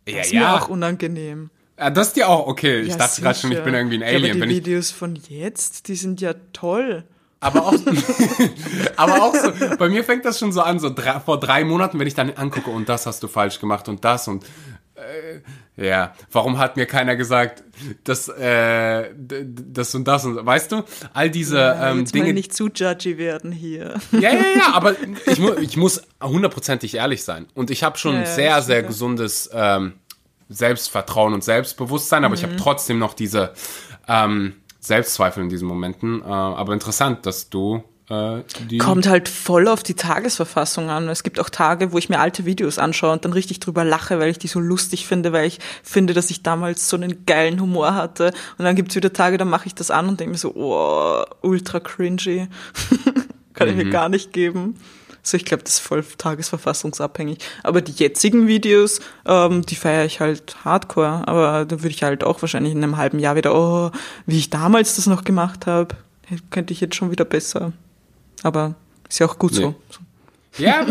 Ja, 0.07 0.19
Das 0.19 0.27
ist 0.29 0.33
mir 0.35 0.53
auch 0.55 0.69
unangenehm. 0.69 1.51
Ja, 1.79 1.91
das 1.91 2.09
ist 2.09 2.17
dir 2.17 2.29
auch 2.29 2.47
okay. 2.47 2.81
Ich 2.83 2.89
Ja, 2.89 2.97
dachte 2.97 3.23
gerade 3.23 3.39
schon, 3.39 3.53
ich 3.53 3.63
bin 3.63 3.75
irgendwie 3.75 3.97
ein 3.97 4.01
Ja, 4.03 4.09
Alien. 4.09 4.25
aber 4.25 4.35
die 4.35 4.41
Wenn 4.41 4.51
ich, 4.51 4.57
Videos 4.59 4.91
von 4.91 5.17
jetzt, 5.29 5.89
die 5.89 5.95
sind 5.97 6.21
ja 6.21 6.35
toll. 6.53 7.05
aber 7.41 7.67
auch, 7.67 7.75
aber 8.97 9.23
auch 9.23 9.35
so, 9.35 9.53
bei 9.79 9.89
mir 9.89 10.03
fängt 10.05 10.25
das 10.25 10.39
schon 10.39 10.53
so 10.53 10.61
an, 10.61 10.79
so 10.81 10.91
drei, 10.91 11.21
vor 11.21 11.39
drei 11.39 11.65
Monaten, 11.65 11.99
wenn 11.99 12.07
ich 12.07 12.15
dann 12.15 12.31
angucke, 12.31 12.71
und 12.71 12.89
das 12.89 13.07
hast 13.07 13.23
du 13.23 13.29
falsch 13.29 13.61
gemacht 13.61 13.89
und 13.89 14.05
das 14.05 14.27
und 14.29 14.45
ja, 15.77 16.15
warum 16.33 16.59
hat 16.59 16.77
mir 16.77 16.87
keiner 16.87 17.17
gesagt, 17.17 17.63
dass 18.05 18.29
äh, 18.29 19.11
das 19.17 19.95
und 19.95 20.05
das 20.07 20.25
und 20.25 20.45
weißt 20.45 20.73
du, 20.73 20.83
all 21.15 21.31
diese 21.31 21.77
ähm, 21.81 22.01
Jetzt 22.01 22.15
Dinge. 22.15 22.27
mal 22.27 22.33
nicht 22.35 22.55
zu 22.55 22.69
judgy 22.69 23.17
werden 23.19 23.53
hier. 23.53 23.95
Ja, 24.13 24.19
ja, 24.21 24.33
ja, 24.57 24.73
aber 24.75 24.95
ich, 25.27 25.39
mu 25.39 25.53
ich 25.61 25.77
muss 25.77 26.03
hundertprozentig 26.23 26.95
ehrlich 26.95 27.23
sein. 27.25 27.47
Und 27.55 27.71
ich 27.71 27.83
habe 27.85 27.97
schon 27.99 28.15
Ja, 28.15 28.21
ja, 28.21 28.27
sehr, 28.27 28.63
sehr 28.63 28.81
ja. 28.83 28.87
gesundes 28.87 29.51
ähm, 29.53 29.95
Selbstvertrauen 30.49 31.35
und 31.35 31.45
Selbstbewusstsein, 31.45 32.25
aber 32.25 32.35
ich 32.35 32.43
Mhm. 32.43 32.47
habe 32.47 32.57
trotzdem 32.57 32.99
noch 32.99 33.15
diese 33.15 33.53
ähm, 34.09 34.55
Selbstzweifel 34.81 35.43
in 35.43 35.49
diesen 35.49 35.69
Momenten. 35.69 36.23
Äh, 36.23 36.25
aber 36.25 36.73
interessant, 36.73 37.27
dass 37.27 37.51
du 37.51 37.77
äh. 37.77 37.98
Kommt 38.79 39.07
halt 39.09 39.29
voll 39.29 39.69
auf 39.69 39.83
die 39.83 39.95
Tagesverfassung 39.95 40.89
an. 40.91 41.09
Es 41.09 41.23
gibt 41.23 41.39
auch 41.41 41.51
Tage, 41.51 41.93
wo 41.93 41.99
ich 41.99 42.09
mir 42.09 42.21
alte 42.21 42.45
Videos 42.47 42.79
anschaue 42.79 43.13
und 43.13 43.25
dann 43.25 43.33
richtig 43.33 43.61
drüber 43.61 43.85
lache, 43.85 44.19
weil 44.19 44.31
ich 44.31 44.39
die 44.39 44.49
so 44.49 44.61
lustig 44.61 45.07
finde, 45.07 45.33
weil 45.33 45.47
ich 45.47 45.59
finde, 45.83 46.15
dass 46.15 46.31
ich 46.31 46.43
damals 46.43 46.89
so 46.89 46.97
einen 46.97 47.27
geilen 47.27 47.61
Humor 47.61 47.95
hatte. 47.95 48.33
Und 48.57 48.65
dann 48.65 48.77
gibt's 48.77 48.95
wieder 48.97 49.13
Tage, 49.13 49.37
da 49.37 49.45
mache 49.45 49.67
ich 49.67 49.75
das 49.75 49.91
an 49.91 50.09
und 50.09 50.21
denke 50.21 50.33
mir 50.33 50.39
so, 50.39 50.55
oh, 50.55 51.23
ultra 51.43 51.81
cringy. 51.81 52.49
Kann 53.55 53.69
ich 53.69 53.75
Mhm. 53.77 53.83
mir 53.85 53.91
gar 53.91 54.09
nicht 54.09 54.33
geben. 54.33 54.77
Also 55.23 55.37
ich 55.37 55.45
glaube, 55.45 55.63
das 55.65 55.75
ist 55.75 55.81
voll 55.81 56.03
tagesverfassungsabhängig. 56.17 57.39
Aber 57.63 57.83
die 57.83 57.93
jetzigen 57.93 58.47
Videos, 58.47 59.01
ähm, 59.27 59.67
die 59.67 59.75
feiere 59.77 60.05
ich 60.07 60.21
halt 60.21 60.57
hardcore. 60.65 61.27
Aber 61.27 61.65
da 61.67 61.83
würde 61.83 61.89
ich 61.95 62.03
halt 62.03 62.25
auch 62.25 62.41
wahrscheinlich 62.43 62.73
in 62.73 62.83
einem 62.83 62.97
halben 62.97 63.19
Jahr 63.19 63.37
wieder, 63.37 63.55
oh, 63.55 63.91
wie 64.27 64.39
ich 64.39 64.49
damals 64.51 64.97
das 64.97 65.07
noch 65.07 65.25
gemacht 65.25 65.67
habe, 65.67 65.95
könnte 66.51 66.73
ich 66.73 66.81
jetzt 66.81 66.95
schon 66.95 67.11
wieder 67.11 67.25
besser. 67.25 67.73
Aber 68.43 68.75
ist 69.09 69.19
ja 69.19 69.27
auch 69.27 69.39
gut 69.39 69.53
nee. 69.53 69.59
so. 69.59 69.75
Ja, 70.59 70.85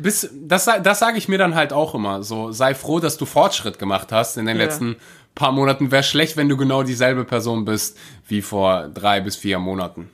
bis, 0.00 0.28
das, 0.34 0.68
das 0.82 0.98
sage 0.98 1.18
ich 1.18 1.28
mir 1.28 1.38
dann 1.38 1.54
halt 1.54 1.72
auch 1.72 1.94
immer. 1.94 2.22
So, 2.22 2.52
sei 2.52 2.74
froh, 2.74 3.00
dass 3.00 3.16
du 3.16 3.24
Fortschritt 3.24 3.78
gemacht 3.78 4.12
hast 4.12 4.36
in 4.36 4.46
den 4.46 4.58
ja. 4.58 4.64
letzten 4.64 4.96
paar 5.34 5.52
Monaten. 5.52 5.90
Wäre 5.90 6.02
schlecht, 6.02 6.36
wenn 6.36 6.48
du 6.48 6.56
genau 6.56 6.82
dieselbe 6.82 7.24
Person 7.24 7.64
bist 7.64 7.96
wie 8.26 8.42
vor 8.42 8.88
drei 8.88 9.20
bis 9.20 9.36
vier 9.36 9.58
Monaten. 9.58 10.10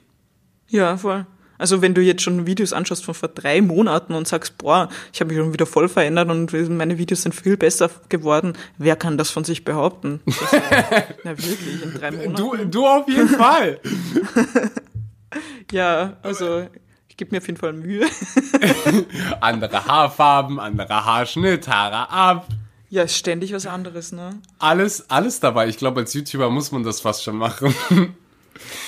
Ja, 0.68 0.96
voll. 0.96 1.26
Also 1.56 1.82
wenn 1.82 1.94
du 1.94 2.02
jetzt 2.02 2.22
schon 2.22 2.46
Videos 2.46 2.72
anschaust 2.72 3.04
von 3.04 3.14
vor 3.14 3.28
drei 3.28 3.60
Monaten 3.60 4.14
und 4.14 4.26
sagst, 4.26 4.58
boah, 4.58 4.88
ich 5.12 5.20
habe 5.20 5.32
mich 5.32 5.38
schon 5.38 5.52
wieder 5.52 5.66
voll 5.66 5.88
verändert 5.88 6.28
und 6.28 6.52
meine 6.70 6.98
Videos 6.98 7.22
sind 7.22 7.34
viel 7.34 7.56
besser 7.56 7.90
geworden, 8.08 8.54
wer 8.76 8.96
kann 8.96 9.16
das 9.16 9.30
von 9.30 9.44
sich 9.44 9.64
behaupten? 9.64 10.20
Das, 10.26 10.36
na 11.24 11.30
wirklich, 11.30 11.82
in 11.82 11.94
drei 11.94 12.10
Monaten. 12.10 12.34
Du, 12.34 12.56
du 12.66 12.86
auf 12.86 13.08
jeden 13.08 13.28
Fall. 13.28 13.80
ja, 15.72 16.16
also 16.22 16.66
ich 17.08 17.16
gebe 17.16 17.30
mir 17.30 17.38
auf 17.38 17.46
jeden 17.46 17.58
Fall 17.58 17.72
Mühe. 17.72 18.06
andere 19.40 19.84
Haarfarben, 19.84 20.58
andere 20.58 21.04
Haarschnitt, 21.04 21.68
Haare 21.68 22.10
ab. 22.10 22.48
Ja, 22.90 23.02
ist 23.02 23.16
ständig 23.16 23.52
was 23.52 23.66
anderes, 23.66 24.12
ne? 24.12 24.40
Alles, 24.58 25.10
alles 25.10 25.40
dabei. 25.40 25.68
Ich 25.68 25.78
glaube, 25.78 26.00
als 26.00 26.14
YouTuber 26.14 26.50
muss 26.50 26.72
man 26.72 26.82
das 26.82 27.00
fast 27.00 27.22
schon 27.22 27.36
machen. 27.36 27.74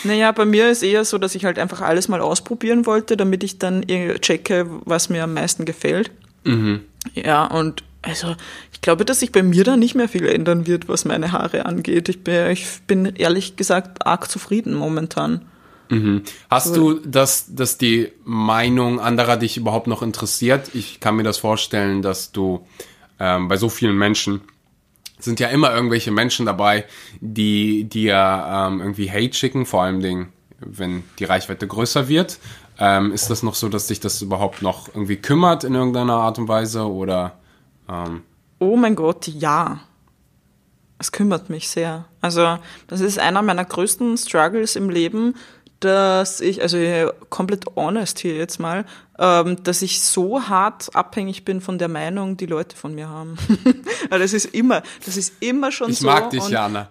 Naja, 0.05 0.31
bei 0.31 0.45
mir 0.45 0.71
ist 0.71 0.85
eher 0.85 1.05
so, 1.05 1.19
dass 1.19 1.35
ich 1.35 1.45
halt 1.45 1.59
einfach 1.59 1.81
alles 1.81 2.07
mal 2.07 2.21
ausprobieren 2.21 2.87
wollte, 2.87 3.17
damit 3.17 3.43
ich 3.43 3.59
dann 3.59 3.85
checke, 4.21 4.67
was 4.85 5.09
mir 5.09 5.25
am 5.25 5.35
meisten 5.35 5.65
gefällt. 5.65 6.13
Mhm. 6.45 6.83
Ja, 7.15 7.47
und 7.47 7.83
also 8.03 8.37
ich 8.73 8.81
glaube, 8.81 9.05
dass 9.05 9.21
sich 9.21 9.33
bei 9.33 9.43
mir 9.43 9.65
da 9.65 9.77
nicht 9.77 9.97
mehr 9.97 10.09
viel 10.09 10.27
ändern 10.27 10.67
wird, 10.67 10.89
was 10.89 11.05
meine 11.05 11.33
Haare 11.33 11.67
angeht. 11.67 12.09
Ich 12.09 12.23
bin, 12.23 12.51
ich 12.51 12.67
bin 12.87 13.07
ehrlich 13.17 13.57
gesagt 13.57 14.07
arg 14.07 14.31
zufrieden 14.31 14.75
momentan. 14.75 15.43
Mhm. 15.89 16.23
Hast 16.51 16.77
du, 16.77 16.95
dass, 16.95 17.55
dass 17.55 17.79
die 17.79 18.13
Meinung 18.25 19.01
anderer 19.01 19.37
dich 19.37 19.57
überhaupt 19.57 19.87
noch 19.87 20.03
interessiert? 20.03 20.75
Ich 20.75 21.01
kann 21.01 21.17
mir 21.17 21.23
das 21.23 21.39
vorstellen, 21.39 22.03
dass 22.03 22.33
du 22.33 22.67
ähm, 23.19 23.49
bei 23.49 23.57
so 23.57 23.69
vielen 23.69 23.97
Menschen 23.97 24.41
sind 25.19 25.41
ja 25.41 25.49
immer 25.49 25.75
irgendwelche 25.75 26.11
Menschen 26.11 26.47
dabei, 26.47 26.85
die 27.21 27.85
dir 27.85 28.15
ähm, 28.15 28.81
irgendwie 28.81 29.11
Hate 29.11 29.35
schicken, 29.35 29.67
vor 29.67 29.83
allem 29.83 30.01
Dingen, 30.01 30.33
wenn 30.61 31.05
die 31.19 31.25
Reichweite 31.25 31.67
größer 31.67 32.09
wird. 32.09 32.39
Ähm, 32.79 33.13
ist 33.13 33.31
das 33.31 33.43
noch 33.43 33.55
so, 33.55 33.69
dass 33.69 33.87
dich 33.87 34.01
das 34.01 34.21
überhaupt 34.21 34.61
noch 34.61 34.89
irgendwie 34.89 35.17
kümmert 35.17 35.65
in 35.65 35.75
irgendeiner 35.75 36.17
Art 36.17 36.39
und 36.39 36.49
Weise 36.49 36.87
oder? 36.87 37.39
Ähm? 37.89 38.23
Oh 38.59 38.77
mein 38.77 38.95
Gott, 38.95 39.27
ja. 39.29 39.81
Es 40.99 41.13
kümmert 41.13 41.51
mich 41.51 41.69
sehr. 41.69 42.07
Also 42.21 42.59
das 42.87 43.01
ist 43.01 43.19
einer 43.19 43.43
meiner 43.43 43.65
größten 43.65 44.17
Struggles 44.17 44.77
im 44.77 44.91
Leben, 44.91 45.35
dass 45.81 46.41
ich, 46.41 46.63
also 46.63 46.79
komplett 47.29 47.65
honest 47.77 48.19
hier 48.19 48.35
jetzt 48.35 48.59
mal, 48.59 48.85
ähm, 49.19 49.63
dass 49.63 49.83
ich 49.83 50.01
so 50.03 50.49
hart 50.49 50.95
abhängig 50.95 51.45
bin 51.45 51.61
von 51.61 51.79
der 51.79 51.89
Meinung, 51.89 52.37
die 52.37 52.47
Leute 52.47 52.77
von 52.77 52.95
mir 52.95 53.09
haben. 53.09 53.37
Das 54.11 54.33
ist 54.33 54.47
immer, 54.55 54.83
das 55.05 55.17
ist 55.17 55.35
immer 55.41 55.73
schon 55.73 55.91
ich 55.91 55.99
so. 55.99 56.09
Ich 56.09 56.15
mag 56.15 56.31
dich, 56.31 56.49
Jana. 56.49 56.89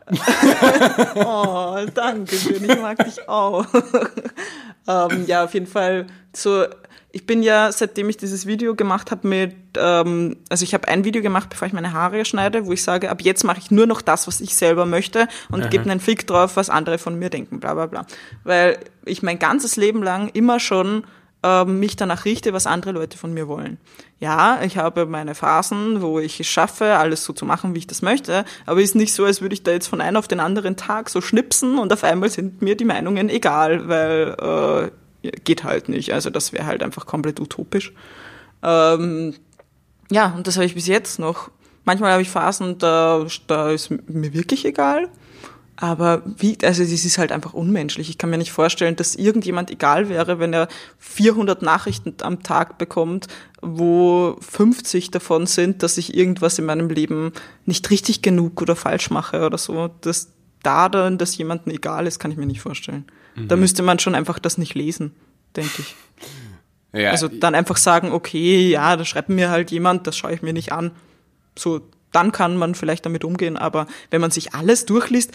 oh, 1.15 1.77
danke 1.93 2.35
schön, 2.35 2.69
ich 2.69 2.81
mag 2.81 3.03
dich 3.03 3.27
auch. 3.27 3.65
ähm, 4.87 5.25
ja, 5.25 5.45
auf 5.45 5.53
jeden 5.53 5.67
Fall 5.67 6.07
so 6.33 6.65
ich 7.15 7.25
bin 7.25 7.41
ja, 7.43 7.71
seitdem 7.71 8.09
ich 8.09 8.17
dieses 8.17 8.45
Video 8.45 8.75
gemacht 8.75 9.09
habe 9.09 9.25
mit, 9.25 9.55
ähm, 9.77 10.35
also 10.49 10.63
ich 10.63 10.73
habe 10.73 10.89
ein 10.89 11.05
Video 11.05 11.21
gemacht, 11.21 11.47
bevor 11.49 11.65
ich 11.65 11.73
meine 11.73 11.93
Haare 11.93 12.25
schneide, 12.25 12.65
wo 12.65 12.73
ich 12.73 12.83
sage, 12.83 13.09
ab 13.09 13.21
jetzt 13.21 13.45
mache 13.45 13.59
ich 13.59 13.71
nur 13.71 13.87
noch 13.87 14.01
das, 14.01 14.27
was 14.27 14.41
ich 14.41 14.53
selber 14.53 14.85
möchte 14.85 15.29
und 15.49 15.71
gebe 15.71 15.89
einen 15.89 16.01
Fick 16.01 16.27
drauf, 16.27 16.57
was 16.57 16.69
andere 16.69 16.97
von 16.97 17.17
mir 17.17 17.29
denken, 17.29 17.61
bla 17.61 17.73
bla 17.73 17.85
bla. 17.85 18.05
Weil 18.43 18.79
ich 19.05 19.23
mein 19.23 19.39
ganzes 19.39 19.77
Leben 19.77 20.03
lang 20.03 20.27
immer 20.33 20.59
schon 20.59 21.05
ähm, 21.41 21.79
mich 21.79 21.95
danach 21.95 22.25
richte, 22.25 22.51
was 22.51 22.67
andere 22.67 22.91
Leute 22.91 23.17
von 23.17 23.33
mir 23.33 23.47
wollen. 23.47 23.77
Ja, 24.19 24.61
ich 24.61 24.75
habe 24.75 25.05
meine 25.05 25.35
Phasen, 25.35 26.01
wo 26.01 26.19
ich 26.19 26.41
es 26.41 26.47
schaffe, 26.47 26.97
alles 26.97 27.23
so 27.23 27.31
zu 27.31 27.45
machen, 27.45 27.75
wie 27.75 27.79
ich 27.79 27.87
das 27.87 28.01
möchte, 28.01 28.43
aber 28.65 28.81
ist 28.81 28.93
nicht 28.93 29.13
so, 29.13 29.23
als 29.23 29.39
würde 29.39 29.53
ich 29.53 29.63
da 29.63 29.71
jetzt 29.71 29.87
von 29.87 30.01
einem 30.01 30.17
auf 30.17 30.27
den 30.27 30.41
anderen 30.41 30.75
Tag 30.75 31.09
so 31.09 31.21
schnipsen 31.21 31.79
und 31.79 31.93
auf 31.93 32.03
einmal 32.03 32.29
sind 32.29 32.61
mir 32.61 32.75
die 32.75 32.83
Meinungen 32.83 33.29
egal, 33.29 33.87
weil 33.87 34.91
äh, 34.91 35.04
geht 35.31 35.63
halt 35.63 35.89
nicht. 35.89 36.13
Also 36.13 36.29
das 36.29 36.53
wäre 36.53 36.65
halt 36.65 36.83
einfach 36.83 37.05
komplett 37.05 37.39
utopisch. 37.39 37.93
Ähm, 38.63 39.35
ja, 40.11 40.33
und 40.35 40.47
das 40.47 40.55
habe 40.55 40.65
ich 40.65 40.75
bis 40.75 40.87
jetzt 40.87 41.19
noch. 41.19 41.49
Manchmal 41.83 42.11
habe 42.11 42.21
ich 42.21 42.29
Phasen, 42.29 42.77
da, 42.77 43.25
da 43.47 43.71
ist 43.71 43.91
mir 43.91 44.33
wirklich 44.33 44.65
egal. 44.65 45.09
Aber 45.77 46.23
wie, 46.37 46.57
also 46.63 46.83
das 46.83 46.91
ist 46.91 47.17
halt 47.17 47.31
einfach 47.31 47.53
unmenschlich. 47.53 48.09
Ich 48.09 48.17
kann 48.17 48.29
mir 48.29 48.37
nicht 48.37 48.53
vorstellen, 48.53 48.95
dass 48.95 49.15
irgendjemand 49.15 49.69
egal 49.69 50.07
wäre, 50.07 50.39
wenn 50.39 50.53
er 50.53 50.69
400 50.99 51.61
Nachrichten 51.61 52.15
am 52.21 52.43
Tag 52.43 52.77
bekommt, 52.77 53.27
wo 53.61 54.37
50 54.39 55.11
davon 55.11 55.47
sind, 55.47 55.83
dass 55.83 55.97
ich 55.97 56.15
irgendwas 56.15 56.57
in 56.59 56.65
meinem 56.65 56.89
Leben 56.89 57.33
nicht 57.65 57.89
richtig 57.89 58.21
genug 58.21 58.61
oder 58.61 58.75
falsch 58.75 59.09
mache 59.09 59.45
oder 59.45 59.57
so. 59.57 59.89
Dass 60.01 60.31
da 60.63 60.87
dann, 60.87 61.17
dass 61.17 61.37
jemandem 61.37 61.73
egal 61.73 62.07
ist, 62.07 62.19
kann 62.19 62.31
ich 62.31 62.37
mir 62.37 62.45
nicht 62.45 62.61
vorstellen. 62.61 63.05
Mhm. 63.35 63.47
Da 63.47 63.55
müsste 63.55 63.83
man 63.83 63.99
schon 63.99 64.15
einfach 64.15 64.39
das 64.39 64.57
nicht 64.57 64.73
lesen, 64.73 65.13
denke 65.55 65.81
ich. 65.81 65.95
Ja. 66.93 67.11
Also 67.11 67.27
dann 67.27 67.55
einfach 67.55 67.77
sagen, 67.77 68.11
okay, 68.11 68.69
ja, 68.69 68.95
da 68.95 69.03
schreibt 69.03 69.29
mir 69.29 69.49
halt 69.49 69.69
jemand, 69.71 70.07
das 70.07 70.17
schaue 70.17 70.33
ich 70.33 70.41
mir 70.41 70.53
nicht 70.53 70.71
an. 70.71 70.91
So, 71.57 71.81
dann 72.11 72.31
kann 72.31 72.55
man 72.55 72.75
vielleicht 72.75 73.05
damit 73.05 73.25
umgehen, 73.25 73.57
aber 73.57 73.87
wenn 74.09 74.21
man 74.21 74.31
sich 74.31 74.53
alles 74.53 74.85
durchliest, 74.85 75.33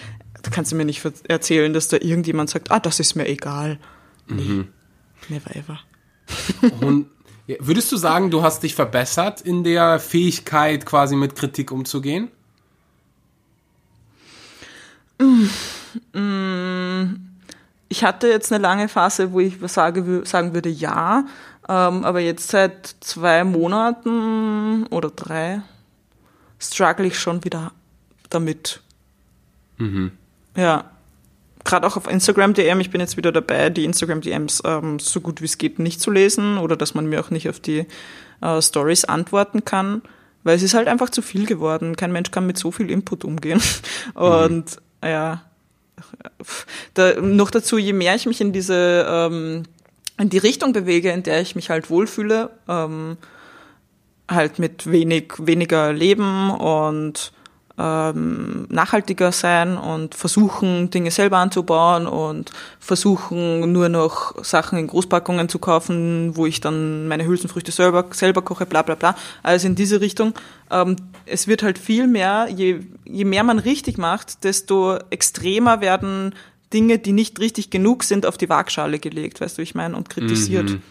kannst 0.51 0.73
du 0.73 0.77
mir 0.77 0.87
nicht 0.87 1.03
erzählen, 1.29 1.73
dass 1.75 1.89
da 1.89 1.99
irgendjemand 1.99 2.49
sagt, 2.49 2.71
ah, 2.71 2.81
das 2.81 3.01
ist 3.01 3.15
mir 3.15 3.29
egal. 3.29 3.79
Nee, 4.27 4.43
mhm. 4.43 4.69
never 5.29 5.55
ever. 5.55 5.81
Und 6.81 7.07
würdest 7.59 7.93
du 7.93 7.97
sagen, 7.97 8.31
du 8.31 8.43
hast 8.43 8.63
dich 8.63 8.75
verbessert 8.75 9.43
in 9.43 9.65
der 9.65 10.01
Fähigkeit, 10.01 10.87
quasi 10.87 11.17
mit 11.17 11.37
Kritik 11.37 11.73
umzugehen? 11.73 12.31
Mm, 15.19 15.47
ich 18.01 18.05
hatte 18.05 18.29
jetzt 18.29 18.51
eine 18.51 18.63
lange 18.63 18.89
Phase, 18.89 19.31
wo 19.33 19.41
ich 19.41 19.59
sage, 19.67 20.23
sagen 20.25 20.55
würde, 20.55 20.71
ja, 20.71 21.27
ähm, 21.69 22.03
aber 22.03 22.21
jetzt 22.21 22.49
seit 22.49 22.97
zwei 23.01 23.45
Monaten 23.45 24.87
oder 24.87 25.11
drei 25.11 25.61
struggle 26.59 27.07
ich 27.07 27.19
schon 27.19 27.45
wieder 27.45 27.73
damit. 28.31 28.81
Mhm. 29.77 30.13
Ja. 30.57 30.91
Gerade 31.63 31.87
auch 31.87 31.99
auf 31.99 32.11
Instagram 32.11 32.55
DM, 32.55 32.81
ich 32.81 32.89
bin 32.89 33.03
jetzt 33.03 33.19
wieder 33.19 33.33
dabei, 33.33 33.69
die 33.69 33.85
Instagram 33.85 34.23
DMs 34.23 34.63
ähm, 34.65 34.99
so 34.99 35.21
gut 35.21 35.43
wie 35.43 35.45
es 35.45 35.59
geht 35.59 35.79
nicht 35.79 36.01
zu 36.01 36.11
lesen 36.11 36.57
oder 36.57 36.79
dass 36.79 36.95
man 36.95 37.05
mir 37.05 37.21
auch 37.21 37.29
nicht 37.29 37.51
auf 37.51 37.61
die 37.61 37.87
äh, 38.41 38.63
Stories 38.63 39.05
antworten 39.05 39.67
kann, 39.67 40.01
weil 40.43 40.57
es 40.57 40.63
ist 40.63 40.73
halt 40.73 40.89
einfach 40.89 41.11
zu 41.11 41.21
viel 41.21 41.45
geworden. 41.45 41.97
Kein 41.97 42.13
Mensch 42.13 42.31
kann 42.31 42.47
mit 42.47 42.57
so 42.57 42.71
viel 42.71 42.91
Input 42.91 43.27
umgehen. 43.27 43.61
Mhm. 44.15 44.23
Und 44.23 44.77
mhm. 45.03 45.09
ja, 45.09 45.43
da, 46.95 47.21
noch 47.21 47.51
dazu, 47.51 47.79
je 47.79 47.93
mehr 47.93 48.15
ich 48.15 48.27
mich 48.27 48.41
in 48.41 48.53
diese 48.53 49.07
ähm, 49.09 49.65
in 50.19 50.29
die 50.29 50.39
Richtung 50.39 50.73
bewege, 50.73 51.11
in 51.11 51.23
der 51.23 51.41
ich 51.41 51.57
mich 51.57 51.71
halt 51.71 51.89
wohlfühle, 51.89 52.51
ähm, 52.69 53.17
halt 54.29 54.59
mit 54.59 54.91
wenig 54.91 55.33
weniger 55.39 55.93
Leben 55.93 56.51
und 56.51 57.33
ähm, 57.81 58.67
nachhaltiger 58.69 59.33
sein 59.33 59.79
und 59.79 60.15
versuchen, 60.15 60.91
Dinge 60.91 61.11
selber 61.11 61.39
anzubauen 61.39 62.07
und 62.07 62.51
versuchen, 62.79 63.73
nur 63.73 63.89
noch 63.89 64.45
Sachen 64.45 64.79
in 64.79 64.87
Großpackungen 64.87 65.49
zu 65.49 65.59
kaufen, 65.59 66.37
wo 66.37 66.45
ich 66.45 66.61
dann 66.61 67.09
meine 67.09 67.25
Hülsenfrüchte 67.25 67.73
selber, 67.73 68.07
selber 68.11 68.43
koche, 68.43 68.67
bla 68.67 68.83
bla 68.83 68.97
bla. 68.97 69.17
Also 69.43 69.67
in 69.67 69.77
diese 69.77 70.01
Richtung. 70.01 70.35
Ähm, 70.71 70.97
es 71.25 71.47
wird 71.49 71.63
halt 71.63 71.79
viel 71.79 72.07
mehr, 72.07 72.49
je, 72.55 72.81
je 73.05 73.25
mehr 73.25 73.45
man 73.45 73.59
richtig 73.59 73.97
macht, 73.97 74.45
desto 74.45 74.97
extremer 75.09 75.81
werden 75.81 76.35
Dinge, 76.73 76.99
die 76.99 77.13
nicht 77.13 77.41
richtig 77.41 77.71
genug 77.71 78.05
sind, 78.05 78.27
auf 78.27 78.37
die 78.37 78.49
Waagschale 78.49 78.99
gelegt, 78.99 79.41
weißt 79.41 79.59
du, 79.59 79.63
ich 79.63 79.75
meine, 79.75 79.97
und 79.97 80.09
kritisiert. 80.11 80.71
Mhm. 80.71 80.83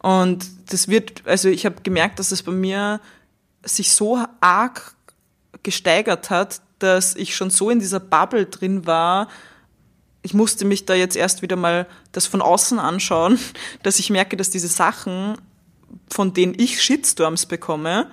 Und 0.00 0.46
das 0.70 0.88
wird, 0.88 1.22
also 1.24 1.48
ich 1.48 1.64
habe 1.64 1.76
gemerkt, 1.82 2.18
dass 2.18 2.32
es 2.32 2.42
bei 2.42 2.52
mir 2.52 3.00
sich 3.64 3.92
so 3.92 4.18
arg 4.40 4.94
gesteigert 5.62 6.30
hat, 6.30 6.60
dass 6.78 7.14
ich 7.14 7.36
schon 7.36 7.50
so 7.50 7.70
in 7.70 7.78
dieser 7.78 8.00
Bubble 8.00 8.46
drin 8.46 8.86
war, 8.86 9.28
ich 10.22 10.34
musste 10.34 10.64
mich 10.64 10.86
da 10.86 10.94
jetzt 10.94 11.16
erst 11.16 11.42
wieder 11.42 11.56
mal 11.56 11.86
das 12.12 12.26
von 12.26 12.40
außen 12.40 12.78
anschauen, 12.78 13.38
dass 13.82 13.98
ich 13.98 14.10
merke, 14.10 14.36
dass 14.36 14.50
diese 14.50 14.68
Sachen, 14.68 15.36
von 16.08 16.32
denen 16.32 16.54
ich 16.56 16.82
Shitstorms 16.82 17.46
bekomme, 17.46 18.10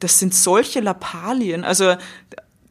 das 0.00 0.18
sind 0.18 0.34
solche 0.34 0.80
Lappalien. 0.80 1.62
Also 1.62 1.96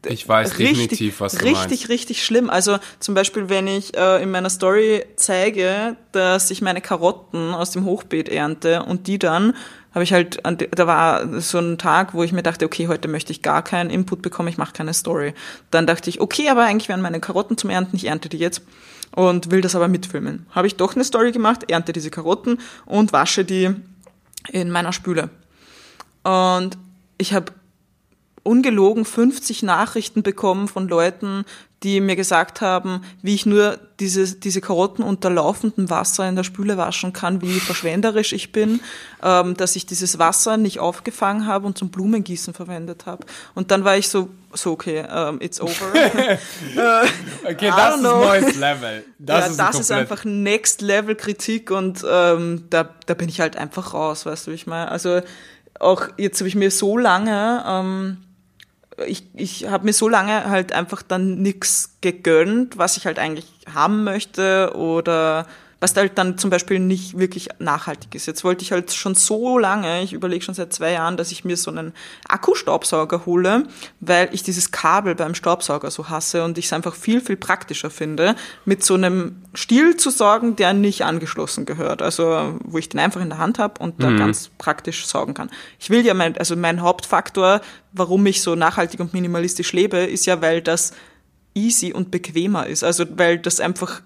Ich 0.06 0.26
weiß 0.26 0.58
richtig, 0.58 0.78
definitiv, 0.78 1.20
was 1.20 1.32
du 1.34 1.44
richtig, 1.44 1.80
meinst. 1.80 1.88
richtig 1.88 2.24
schlimm. 2.24 2.48
Also 2.48 2.78
zum 3.00 3.14
Beispiel, 3.14 3.48
wenn 3.48 3.66
ich 3.66 3.96
äh, 3.96 4.22
in 4.22 4.30
meiner 4.30 4.50
Story 4.50 5.04
zeige, 5.16 5.96
dass 6.12 6.50
ich 6.50 6.62
meine 6.62 6.80
Karotten 6.80 7.52
aus 7.52 7.72
dem 7.72 7.84
Hochbeet 7.84 8.28
ernte 8.28 8.82
und 8.82 9.06
die 9.06 9.18
dann 9.18 9.54
habe 9.92 10.04
ich 10.04 10.12
halt, 10.12 10.40
da 10.44 10.86
war 10.86 11.40
so 11.40 11.58
ein 11.58 11.76
Tag, 11.76 12.14
wo 12.14 12.22
ich 12.22 12.32
mir 12.32 12.44
dachte, 12.44 12.64
okay, 12.64 12.86
heute 12.86 13.08
möchte 13.08 13.32
ich 13.32 13.42
gar 13.42 13.62
keinen 13.62 13.90
Input 13.90 14.22
bekommen, 14.22 14.48
ich 14.48 14.56
mache 14.56 14.72
keine 14.72 14.94
Story. 14.94 15.34
Dann 15.70 15.86
dachte 15.86 16.08
ich, 16.10 16.20
okay, 16.20 16.48
aber 16.48 16.64
eigentlich 16.64 16.88
wären 16.88 17.02
meine 17.02 17.20
Karotten 17.20 17.58
zum 17.58 17.70
Ernten, 17.70 17.96
ich 17.96 18.06
ernte 18.06 18.28
die 18.28 18.38
jetzt 18.38 18.62
und 19.16 19.50
will 19.50 19.60
das 19.60 19.74
aber 19.74 19.88
mitfilmen. 19.88 20.46
Habe 20.50 20.68
ich 20.68 20.76
doch 20.76 20.94
eine 20.94 21.04
Story 21.04 21.32
gemacht, 21.32 21.70
ernte 21.70 21.92
diese 21.92 22.10
Karotten 22.10 22.60
und 22.86 23.12
wasche 23.12 23.44
die 23.44 23.70
in 24.48 24.70
meiner 24.70 24.92
Spüle. 24.92 25.30
Und 26.22 26.78
ich 27.18 27.34
habe 27.34 27.52
ungelogen 28.42 29.04
50 29.04 29.62
Nachrichten 29.62 30.22
bekommen 30.22 30.68
von 30.68 30.88
Leuten, 30.88 31.44
die 31.82 32.00
mir 32.00 32.16
gesagt 32.16 32.60
haben, 32.60 33.02
wie 33.22 33.34
ich 33.34 33.46
nur 33.46 33.78
diese, 34.00 34.36
diese 34.36 34.60
Karotten 34.60 35.02
unter 35.02 35.30
laufendem 35.30 35.88
Wasser 35.88 36.28
in 36.28 36.36
der 36.36 36.44
Spüle 36.44 36.76
waschen 36.76 37.14
kann, 37.14 37.40
wie 37.40 37.58
verschwenderisch 37.58 38.34
ich 38.34 38.52
bin, 38.52 38.80
ähm, 39.22 39.56
dass 39.56 39.76
ich 39.76 39.86
dieses 39.86 40.18
Wasser 40.18 40.58
nicht 40.58 40.78
aufgefangen 40.78 41.46
habe 41.46 41.66
und 41.66 41.78
zum 41.78 41.88
Blumengießen 41.88 42.52
verwendet 42.52 43.06
habe. 43.06 43.24
Und 43.54 43.70
dann 43.70 43.84
war 43.84 43.96
ich 43.96 44.08
so, 44.10 44.28
so 44.52 44.72
okay, 44.72 45.04
um, 45.04 45.40
it's 45.40 45.58
over. 45.58 45.70
okay, 47.44 47.72
das 47.74 47.96
ist 47.96 48.02
neues 48.02 48.56
Level. 48.56 49.04
Das, 49.18 49.40
ja, 49.40 49.46
ist, 49.46 49.56
das 49.56 49.80
ist 49.80 49.92
einfach 49.92 50.24
Next 50.24 50.82
Level 50.82 51.14
Kritik 51.14 51.70
und 51.70 52.04
ähm, 52.08 52.64
da, 52.68 52.90
da 53.06 53.14
bin 53.14 53.30
ich 53.30 53.40
halt 53.40 53.56
einfach 53.56 53.94
raus, 53.94 54.26
weißt 54.26 54.46
du, 54.46 54.50
wie 54.50 54.56
ich 54.56 54.66
meine. 54.66 54.90
Also 54.90 55.22
auch 55.78 56.08
jetzt 56.18 56.40
habe 56.40 56.48
ich 56.48 56.56
mir 56.56 56.70
so 56.70 56.98
lange, 56.98 57.64
ähm, 57.66 58.18
ich, 59.06 59.24
ich 59.34 59.66
habe 59.68 59.84
mir 59.84 59.92
so 59.92 60.08
lange 60.08 60.48
halt 60.48 60.72
einfach 60.72 61.02
dann 61.02 61.42
nichts 61.42 61.96
gegönnt, 62.00 62.78
was 62.78 62.96
ich 62.96 63.06
halt 63.06 63.18
eigentlich 63.18 63.46
haben 63.72 64.04
möchte 64.04 64.72
oder 64.74 65.46
was 65.80 65.96
halt 65.96 66.18
dann 66.18 66.36
zum 66.36 66.50
Beispiel 66.50 66.78
nicht 66.78 67.18
wirklich 67.18 67.48
nachhaltig 67.58 68.14
ist. 68.14 68.26
Jetzt 68.26 68.44
wollte 68.44 68.62
ich 68.62 68.72
halt 68.72 68.92
schon 68.92 69.14
so 69.14 69.58
lange, 69.58 70.02
ich 70.02 70.12
überlege 70.12 70.44
schon 70.44 70.54
seit 70.54 70.72
zwei 70.74 70.92
Jahren, 70.92 71.16
dass 71.16 71.32
ich 71.32 71.44
mir 71.44 71.56
so 71.56 71.70
einen 71.70 71.94
Akkustaubsauger 72.28 73.24
hole, 73.24 73.64
weil 74.00 74.28
ich 74.32 74.42
dieses 74.42 74.70
Kabel 74.72 75.14
beim 75.14 75.34
Staubsauger 75.34 75.90
so 75.90 76.10
hasse 76.10 76.44
und 76.44 76.58
ich 76.58 76.66
es 76.66 76.72
einfach 76.74 76.94
viel, 76.94 77.22
viel 77.22 77.36
praktischer 77.36 77.90
finde, 77.90 78.36
mit 78.66 78.84
so 78.84 78.94
einem 78.94 79.42
Stiel 79.54 79.96
zu 79.96 80.10
sorgen, 80.10 80.54
der 80.54 80.74
nicht 80.74 81.04
angeschlossen 81.04 81.64
gehört. 81.64 82.02
Also 82.02 82.58
wo 82.64 82.76
ich 82.76 82.90
den 82.90 83.00
einfach 83.00 83.22
in 83.22 83.30
der 83.30 83.38
Hand 83.38 83.58
habe 83.58 83.82
und 83.82 84.02
da 84.02 84.12
ganz 84.12 84.50
praktisch 84.58 85.06
saugen 85.06 85.32
kann. 85.32 85.50
Ich 85.78 85.88
will 85.88 86.04
ja 86.04 86.12
mein, 86.12 86.36
also 86.36 86.56
mein 86.56 86.82
Hauptfaktor, 86.82 87.62
warum 87.92 88.26
ich 88.26 88.42
so 88.42 88.54
nachhaltig 88.54 89.00
und 89.00 89.14
minimalistisch 89.14 89.72
lebe, 89.72 89.98
ist 89.98 90.26
ja, 90.26 90.42
weil 90.42 90.60
das 90.60 90.92
easy 91.54 91.92
und 91.92 92.10
bequemer 92.10 92.66
ist. 92.66 92.84
Also 92.84 93.04
weil 93.16 93.38
das 93.38 93.60
einfach 93.60 94.02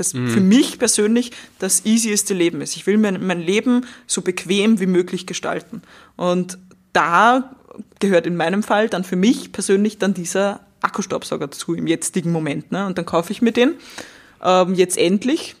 das 0.00 0.12
für 0.12 0.40
mich 0.40 0.78
persönlich 0.78 1.32
das 1.58 1.84
easieste 1.84 2.34
Leben 2.34 2.60
ist. 2.60 2.76
Ich 2.76 2.86
will 2.86 2.98
mein, 2.98 3.26
mein 3.26 3.40
Leben 3.40 3.86
so 4.06 4.22
bequem 4.22 4.80
wie 4.80 4.86
möglich 4.86 5.26
gestalten. 5.26 5.82
Und 6.16 6.58
da 6.92 7.54
gehört 8.00 8.26
in 8.26 8.36
meinem 8.36 8.62
Fall 8.62 8.88
dann 8.88 9.04
für 9.04 9.16
mich 9.16 9.52
persönlich 9.52 9.98
dann 9.98 10.14
dieser 10.14 10.60
Akkustaubsauger 10.80 11.48
dazu 11.48 11.74
im 11.74 11.86
jetzigen 11.86 12.32
Moment. 12.32 12.72
Ne? 12.72 12.86
Und 12.86 12.98
dann 12.98 13.06
kaufe 13.06 13.32
ich 13.32 13.42
mir 13.42 13.52
den 13.52 13.74
ähm, 14.42 14.74
jetzt 14.74 14.96
endlich 14.96 15.56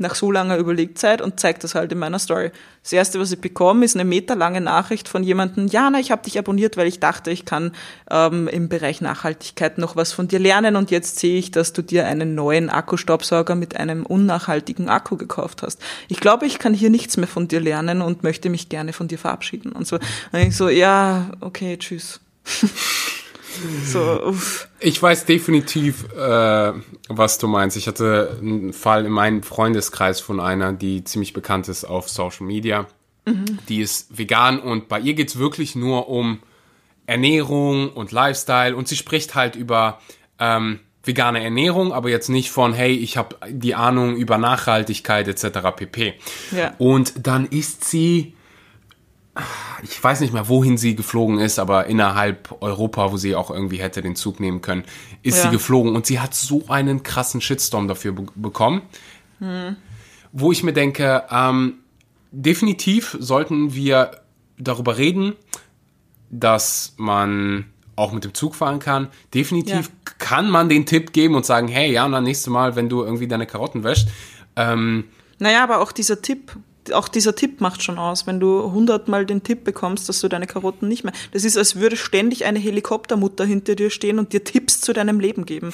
nach 0.00 0.14
so 0.14 0.32
langer 0.32 0.56
Überlegzeit 0.56 1.20
und 1.20 1.38
zeige 1.38 1.58
das 1.58 1.74
halt 1.74 1.92
in 1.92 1.98
meiner 1.98 2.18
Story. 2.18 2.50
Das 2.82 2.92
erste, 2.92 3.20
was 3.20 3.30
ich 3.30 3.40
bekomme, 3.40 3.84
ist 3.84 3.94
eine 3.94 4.06
meterlange 4.06 4.62
Nachricht 4.62 5.08
von 5.08 5.22
jemandem, 5.22 5.66
Jana, 5.66 6.00
ich 6.00 6.10
habe 6.10 6.22
dich 6.22 6.38
abonniert, 6.38 6.78
weil 6.78 6.86
ich 6.86 6.98
dachte, 6.98 7.30
ich 7.30 7.44
kann 7.44 7.72
ähm, 8.10 8.48
im 8.48 8.70
Bereich 8.70 9.02
Nachhaltigkeit 9.02 9.76
noch 9.76 9.96
was 9.96 10.12
von 10.12 10.28
dir 10.28 10.38
lernen 10.38 10.76
und 10.76 10.90
jetzt 10.90 11.18
sehe 11.18 11.38
ich, 11.38 11.50
dass 11.50 11.74
du 11.74 11.82
dir 11.82 12.06
einen 12.06 12.34
neuen 12.34 12.70
Akkustaubsauger 12.70 13.54
mit 13.54 13.76
einem 13.76 14.06
unnachhaltigen 14.06 14.88
Akku 14.88 15.16
gekauft 15.16 15.62
hast. 15.62 15.80
Ich 16.08 16.20
glaube, 16.20 16.46
ich 16.46 16.58
kann 16.58 16.72
hier 16.72 16.90
nichts 16.90 17.18
mehr 17.18 17.28
von 17.28 17.46
dir 17.46 17.60
lernen 17.60 18.00
und 18.00 18.22
möchte 18.22 18.48
mich 18.48 18.70
gerne 18.70 18.94
von 18.94 19.08
dir 19.08 19.18
verabschieden 19.18 19.72
und 19.72 19.86
so. 19.86 19.96
Und 20.32 20.38
ich 20.38 20.56
so, 20.56 20.70
ja, 20.70 21.30
okay, 21.40 21.76
tschüss. 21.76 22.20
so, 23.84 24.22
uff. 24.26 24.68
Ich 24.78 25.02
weiß 25.02 25.26
definitiv, 25.26 26.04
äh, 26.12 26.72
was 27.08 27.38
du 27.38 27.48
meinst. 27.48 27.76
Ich 27.76 27.86
hatte 27.86 28.38
einen 28.40 28.72
Fall 28.72 29.06
in 29.06 29.12
meinem 29.12 29.42
Freundeskreis 29.42 30.20
von 30.20 30.40
einer, 30.40 30.72
die 30.72 31.04
ziemlich 31.04 31.32
bekannt 31.32 31.68
ist 31.68 31.84
auf 31.84 32.08
Social 32.08 32.46
Media. 32.46 32.86
Die 33.68 33.80
ist 33.80 34.16
vegan 34.16 34.58
und 34.58 34.88
bei 34.88 34.98
ihr 34.98 35.14
geht's 35.14 35.38
wirklich 35.38 35.76
nur 35.76 36.08
um 36.08 36.40
Ernährung 37.06 37.92
und 37.92 38.12
Lifestyle 38.12 38.74
und 38.74 38.88
sie 38.88 38.96
spricht 38.96 39.34
halt 39.34 39.56
über 39.56 40.00
ähm, 40.38 40.80
vegane 41.04 41.42
Ernährung, 41.42 41.92
aber 41.92 42.08
jetzt 42.08 42.28
nicht 42.28 42.50
von, 42.50 42.72
hey, 42.72 42.92
ich 42.92 43.16
habe 43.16 43.36
die 43.48 43.74
Ahnung 43.74 44.16
über 44.16 44.38
Nachhaltigkeit 44.38 45.28
etc. 45.28 45.58
pp. 45.76 46.14
Ja. 46.50 46.74
Und 46.78 47.26
dann 47.26 47.46
ist 47.46 47.84
sie 47.84 48.34
ich 49.82 50.02
weiß 50.02 50.20
nicht 50.20 50.32
mehr, 50.32 50.48
wohin 50.48 50.76
sie 50.78 50.94
geflogen 50.96 51.38
ist, 51.38 51.58
aber 51.58 51.86
innerhalb 51.86 52.56
Europa, 52.60 53.12
wo 53.12 53.16
sie 53.16 53.34
auch 53.34 53.50
irgendwie 53.50 53.78
hätte 53.78 54.02
den 54.02 54.16
Zug 54.16 54.40
nehmen 54.40 54.60
können, 54.62 54.84
ist 55.22 55.38
Ja. 55.38 55.44
sie 55.44 55.50
geflogen 55.50 55.94
und 55.96 56.06
sie 56.06 56.20
hat 56.20 56.34
so 56.34 56.64
einen 56.68 57.02
krassen 57.02 57.40
Shitstorm 57.40 57.88
dafür 57.88 58.12
be 58.12 58.26
bekommen, 58.34 58.82
wo 60.32 60.52
ich 60.52 60.62
mir 60.62 60.72
denke, 60.72 61.24
ähm, 61.30 61.74
definitiv 62.30 63.16
sollten 63.20 63.74
wir 63.74 64.10
darüber 64.58 64.98
reden, 64.98 65.34
dass 66.30 66.94
man 66.96 67.66
auch 67.96 68.12
mit 68.12 68.24
dem 68.24 68.34
Zug 68.34 68.54
fahren 68.54 68.78
kann. 68.78 69.08
Definitiv 69.34 69.86
Ja. 69.86 70.12
kann 70.18 70.48
man 70.50 70.68
den 70.68 70.86
Tipp 70.86 71.12
geben 71.12 71.34
und 71.34 71.44
sagen, 71.44 71.68
hey, 71.68 71.92
ja, 71.92 72.06
na, 72.08 72.20
nächstes 72.20 72.48
Mal, 72.52 72.76
wenn 72.76 72.88
du 72.88 73.02
irgendwie 73.02 73.26
deine 73.28 73.46
Karotten 73.46 73.82
wäschst, 73.84 74.08
ähm, 74.56 75.04
Naja, 75.38 75.62
aber 75.64 75.80
auch 75.80 75.92
dieser 75.92 76.20
Tipp, 76.22 76.52
auch 76.92 77.08
dieser 77.08 77.34
Tipp 77.34 77.60
macht 77.60 77.82
schon 77.82 77.98
aus, 77.98 78.26
wenn 78.26 78.40
du 78.40 78.72
hundertmal 78.72 79.26
den 79.26 79.42
Tipp 79.42 79.64
bekommst, 79.64 80.08
dass 80.08 80.20
du 80.20 80.28
deine 80.28 80.46
Karotten 80.46 80.88
nicht 80.88 81.04
mehr. 81.04 81.12
Das 81.32 81.44
ist, 81.44 81.56
als 81.56 81.76
würde 81.76 81.96
ständig 81.96 82.44
eine 82.44 82.58
Helikoptermutter 82.58 83.44
hinter 83.44 83.74
dir 83.74 83.90
stehen 83.90 84.18
und 84.18 84.32
dir 84.32 84.44
Tipps 84.44 84.80
zu 84.80 84.92
deinem 84.92 85.20
Leben 85.20 85.44
geben. 85.46 85.72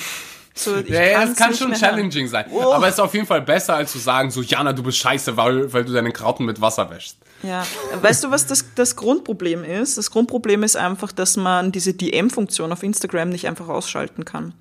So, 0.55 0.77
Ja, 0.77 1.03
ja, 1.03 1.23
es 1.25 1.37
kann 1.37 1.55
schon 1.55 1.73
challenging 1.75 2.29
sein. 2.29 2.47
Oh. 2.51 2.73
Aber 2.73 2.89
es 2.89 2.95
ist 2.95 3.01
auf 3.01 3.13
jeden 3.13 3.27
Fall 3.27 3.43
besser, 3.43 3.75
als 3.75 3.93
zu 3.93 3.99
sagen, 3.99 4.31
so, 4.31 4.41
Jana, 4.41 4.73
du 4.73 4.83
bist 4.83 4.99
scheiße, 4.99 5.37
weil, 5.37 5.73
weil 5.73 5.85
du 5.85 5.93
deine 5.93 6.13
Karotten 6.13 6.47
mit 6.47 6.61
Wasser 6.61 6.91
wäschst. 6.91 7.19
Ja, 7.43 7.67
weißt 8.01 8.25
du, 8.25 8.31
was 8.31 8.47
das, 8.47 8.65
das 8.75 8.97
Grundproblem 8.97 9.63
ist? 9.63 9.99
Das 9.99 10.11
Grundproblem 10.11 10.63
ist 10.63 10.77
einfach, 10.77 11.13
dass 11.13 11.37
man 11.37 11.71
diese 11.71 11.93
DM-Funktion 11.93 12.73
auf 12.73 12.83
Instagram 12.83 13.29
nicht 13.29 13.47
einfach 13.47 13.69
ausschalten 13.69 14.25
kann. 14.25 14.55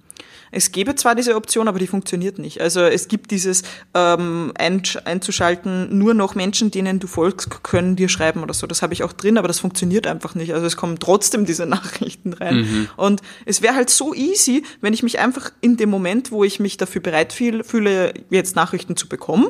Es 0.52 0.72
gäbe 0.72 0.96
zwar 0.96 1.16
diese 1.16 1.36
Option, 1.36 1.68
aber 1.68 1.80
die 1.80 1.88
funktioniert 1.88 2.40
nicht. 2.40 2.62
Also 2.62 2.82
es 2.82 3.08
gibt 3.08 3.32
dieses 3.32 3.64
ähm, 3.94 4.52
einzuschalten, 4.58 5.98
nur 5.98 6.14
noch 6.14 6.36
Menschen, 6.36 6.72
denen 6.72 7.00
du 7.00 7.08
folgst, 7.08 7.64
können 7.64 7.96
dir 7.96 8.10
schreiben 8.10 8.44
oder 8.44 8.54
so. 8.54 8.68
Das 8.68 8.82
habe 8.82 8.94
ich 8.94 9.04
auch 9.04 9.14
drin, 9.14 9.38
aber 9.38 9.48
das 9.48 9.60
funktioniert 9.60 10.08
einfach 10.08 10.36
nicht. 10.36 10.54
Also 10.54 10.66
es 10.66 10.78
kommen 10.78 11.00
trotzdem 11.00 11.46
diese 11.46 11.66
Nachrichten 11.76 12.34
rein. 12.34 12.88
Und 12.98 13.22
es 13.46 13.62
wäre 13.62 13.76
halt 13.76 13.90
so 13.90 14.14
easy, 14.14 14.64
wenn 14.82 14.94
ich 14.94 15.04
mich 15.04 15.20
einfach 15.20 15.52
in 15.62 15.78
dem 15.78 15.90
Moment, 15.90 16.32
wo 16.32 16.44
ich 16.44 16.60
mich 16.60 16.78
dafür 16.78 17.02
bereit 17.02 17.34
fühl- 17.34 17.64
fühle, 17.64 18.14
jetzt 18.30 18.56
Nachrichten 18.56 18.96
zu 18.96 19.08
bekommen, 19.08 19.48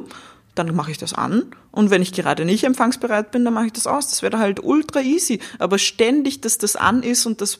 dann 0.56 0.74
mache 0.74 0.92
ich 0.92 0.98
das 0.98 1.14
an. 1.14 1.44
Und 1.72 1.90
wenn 1.90 2.02
ich 2.02 2.14
gerade 2.14 2.46
nicht 2.46 2.64
empfangsbereit 2.64 3.32
bin, 3.32 3.46
dann 3.46 3.54
mache 3.54 3.68
ich 3.68 3.74
das 3.74 3.88
aus. 3.88 4.10
Das 4.10 4.22
wäre 4.22 4.40
halt 4.40 4.64
ultra 4.64 5.02
easy. 5.02 5.40
Aber 5.60 5.78
ständig, 5.78 6.42
dass 6.42 6.58
das 6.58 6.76
an 6.76 7.04
ist 7.04 7.26
und 7.26 7.42
dass 7.42 7.60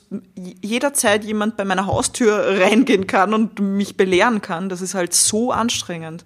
jederzeit 0.62 1.24
jemand 1.24 1.56
bei 1.56 1.64
meiner 1.64 1.86
Haustür 1.86 2.60
reingehen 2.60 3.06
kann 3.06 3.34
und 3.34 3.60
mich 3.60 3.96
belehren 3.96 4.40
kann, 4.40 4.68
das 4.68 4.80
ist 4.80 4.94
halt 4.94 5.12
so 5.14 5.52
anstrengend. 5.52 6.24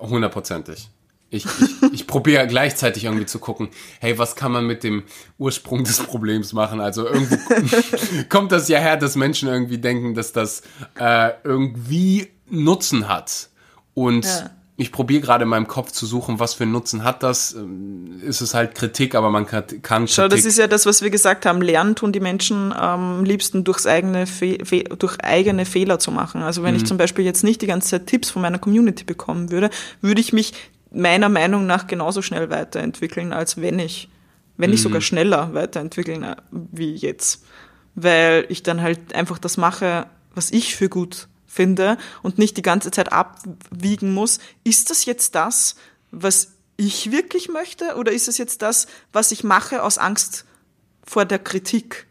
Hundertprozentig. 0.00 0.90
Ich, 1.30 1.46
ich, 1.46 1.82
ich 1.92 2.06
probiere 2.06 2.46
gleichzeitig 2.46 3.04
irgendwie 3.04 3.26
zu 3.26 3.38
gucken, 3.38 3.68
hey, 4.00 4.18
was 4.18 4.36
kann 4.36 4.52
man 4.52 4.66
mit 4.66 4.84
dem 4.84 5.04
Ursprung 5.38 5.84
des 5.84 6.00
Problems 6.00 6.52
machen? 6.52 6.80
Also 6.80 7.06
irgendwo 7.06 7.36
kommt 8.28 8.52
das 8.52 8.68
ja 8.68 8.78
her, 8.78 8.96
dass 8.96 9.16
Menschen 9.16 9.48
irgendwie 9.48 9.78
denken, 9.78 10.14
dass 10.14 10.32
das 10.32 10.62
äh, 10.98 11.30
irgendwie 11.44 12.28
Nutzen 12.50 13.08
hat. 13.08 13.48
Und 13.94 14.26
Ja. 14.26 14.50
Ich 14.82 14.92
probiere 14.92 15.20
gerade 15.20 15.44
in 15.44 15.48
meinem 15.48 15.68
Kopf 15.68 15.92
zu 15.92 16.04
suchen, 16.04 16.38
was 16.38 16.54
für 16.54 16.64
einen 16.64 16.72
Nutzen 16.72 17.04
hat 17.04 17.22
das. 17.22 17.54
Ähm, 17.54 18.20
Ist 18.22 18.40
es 18.40 18.52
halt 18.52 18.74
Kritik, 18.74 19.14
aber 19.14 19.30
man 19.30 19.46
kann, 19.46 19.64
kann 19.82 20.08
Schau, 20.08 20.22
Kritik 20.22 20.38
das 20.38 20.44
ist 20.44 20.58
ja 20.58 20.66
das, 20.66 20.84
was 20.84 21.02
wir 21.02 21.10
gesagt 21.10 21.46
haben. 21.46 21.62
Lernen 21.62 21.94
tun 21.94 22.12
die 22.12 22.20
Menschen 22.20 22.72
am 22.72 23.24
liebsten 23.24 23.64
durchs 23.64 23.86
eigene 23.86 24.26
Fe 24.26 24.58
Fe 24.64 24.84
durch 24.84 25.18
eigene 25.20 25.64
Fehler 25.64 25.98
zu 25.98 26.10
machen. 26.10 26.42
Also 26.42 26.62
wenn 26.62 26.76
ich 26.76 26.84
zum 26.84 26.98
Beispiel 26.98 27.24
jetzt 27.24 27.44
nicht 27.44 27.62
die 27.62 27.66
ganze 27.66 27.88
Zeit 27.88 28.06
Tipps 28.06 28.30
von 28.30 28.42
meiner 28.42 28.58
Community 28.58 29.04
bekommen 29.04 29.50
würde, 29.50 29.70
würde 30.00 30.20
ich 30.20 30.32
mich 30.32 30.52
meiner 30.90 31.28
Meinung 31.28 31.66
nach 31.66 31.86
genauso 31.86 32.20
schnell 32.20 32.50
weiterentwickeln, 32.50 33.32
als 33.32 33.60
wenn 33.60 33.78
ich, 33.78 34.08
wenn 34.56 34.70
nicht 34.70 34.82
sogar 34.82 35.00
schneller 35.00 35.54
weiterentwickeln 35.54 36.22
äh, 36.24 36.36
wie 36.50 36.94
jetzt. 36.94 37.44
Weil 37.94 38.46
ich 38.48 38.62
dann 38.62 38.80
halt 38.80 39.14
einfach 39.14 39.38
das 39.38 39.56
mache, 39.56 40.06
was 40.34 40.50
ich 40.50 40.76
für 40.76 40.88
gut 40.88 41.28
finde 41.52 41.98
und 42.22 42.38
nicht 42.38 42.56
die 42.56 42.62
ganze 42.62 42.90
Zeit 42.90 43.12
abwiegen 43.12 44.14
muss, 44.14 44.38
ist 44.64 44.88
das 44.88 45.04
jetzt 45.04 45.34
das, 45.34 45.76
was 46.10 46.52
ich 46.76 47.12
wirklich 47.12 47.48
möchte 47.48 47.96
oder 47.96 48.10
ist 48.10 48.26
es 48.26 48.38
jetzt 48.38 48.62
das, 48.62 48.86
was 49.12 49.32
ich 49.32 49.44
mache 49.44 49.82
aus 49.82 49.98
Angst 49.98 50.46
vor 51.04 51.26
der 51.26 51.38
Kritik? 51.38 52.06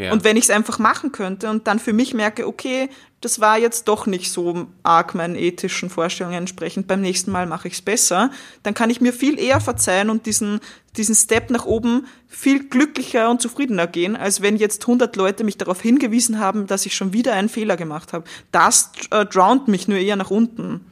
Ja. 0.00 0.12
Und 0.12 0.24
wenn 0.24 0.38
ich 0.38 0.44
es 0.44 0.50
einfach 0.50 0.78
machen 0.78 1.12
könnte 1.12 1.50
und 1.50 1.66
dann 1.66 1.78
für 1.78 1.92
mich 1.92 2.14
merke, 2.14 2.46
okay, 2.46 2.88
das 3.20 3.38
war 3.38 3.58
jetzt 3.58 3.86
doch 3.86 4.06
nicht 4.06 4.32
so 4.32 4.66
arg 4.82 5.14
meinen 5.14 5.36
ethischen 5.36 5.90
Vorstellungen 5.90 6.38
entsprechend, 6.38 6.86
beim 6.86 7.02
nächsten 7.02 7.30
Mal 7.30 7.46
mache 7.46 7.68
ich 7.68 7.74
es 7.74 7.82
besser, 7.82 8.30
dann 8.62 8.72
kann 8.72 8.88
ich 8.88 9.02
mir 9.02 9.12
viel 9.12 9.38
eher 9.38 9.60
verzeihen 9.60 10.08
und 10.08 10.24
diesen, 10.24 10.60
diesen 10.96 11.14
Step 11.14 11.50
nach 11.50 11.66
oben 11.66 12.06
viel 12.28 12.66
glücklicher 12.66 13.30
und 13.30 13.42
zufriedener 13.42 13.86
gehen, 13.86 14.16
als 14.16 14.40
wenn 14.40 14.56
jetzt 14.56 14.84
100 14.84 15.14
Leute 15.16 15.44
mich 15.44 15.58
darauf 15.58 15.82
hingewiesen 15.82 16.38
haben, 16.38 16.66
dass 16.66 16.86
ich 16.86 16.94
schon 16.94 17.12
wieder 17.12 17.34
einen 17.34 17.50
Fehler 17.50 17.76
gemacht 17.76 18.14
habe. 18.14 18.24
Das 18.52 18.92
äh, 19.10 19.26
drownt 19.26 19.68
mich 19.68 19.86
nur 19.86 19.98
eher 19.98 20.16
nach 20.16 20.30
unten. 20.30 20.86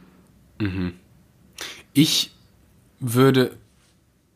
Mhm. 0.61 0.93
Ich 1.95 2.33
würde 3.01 3.57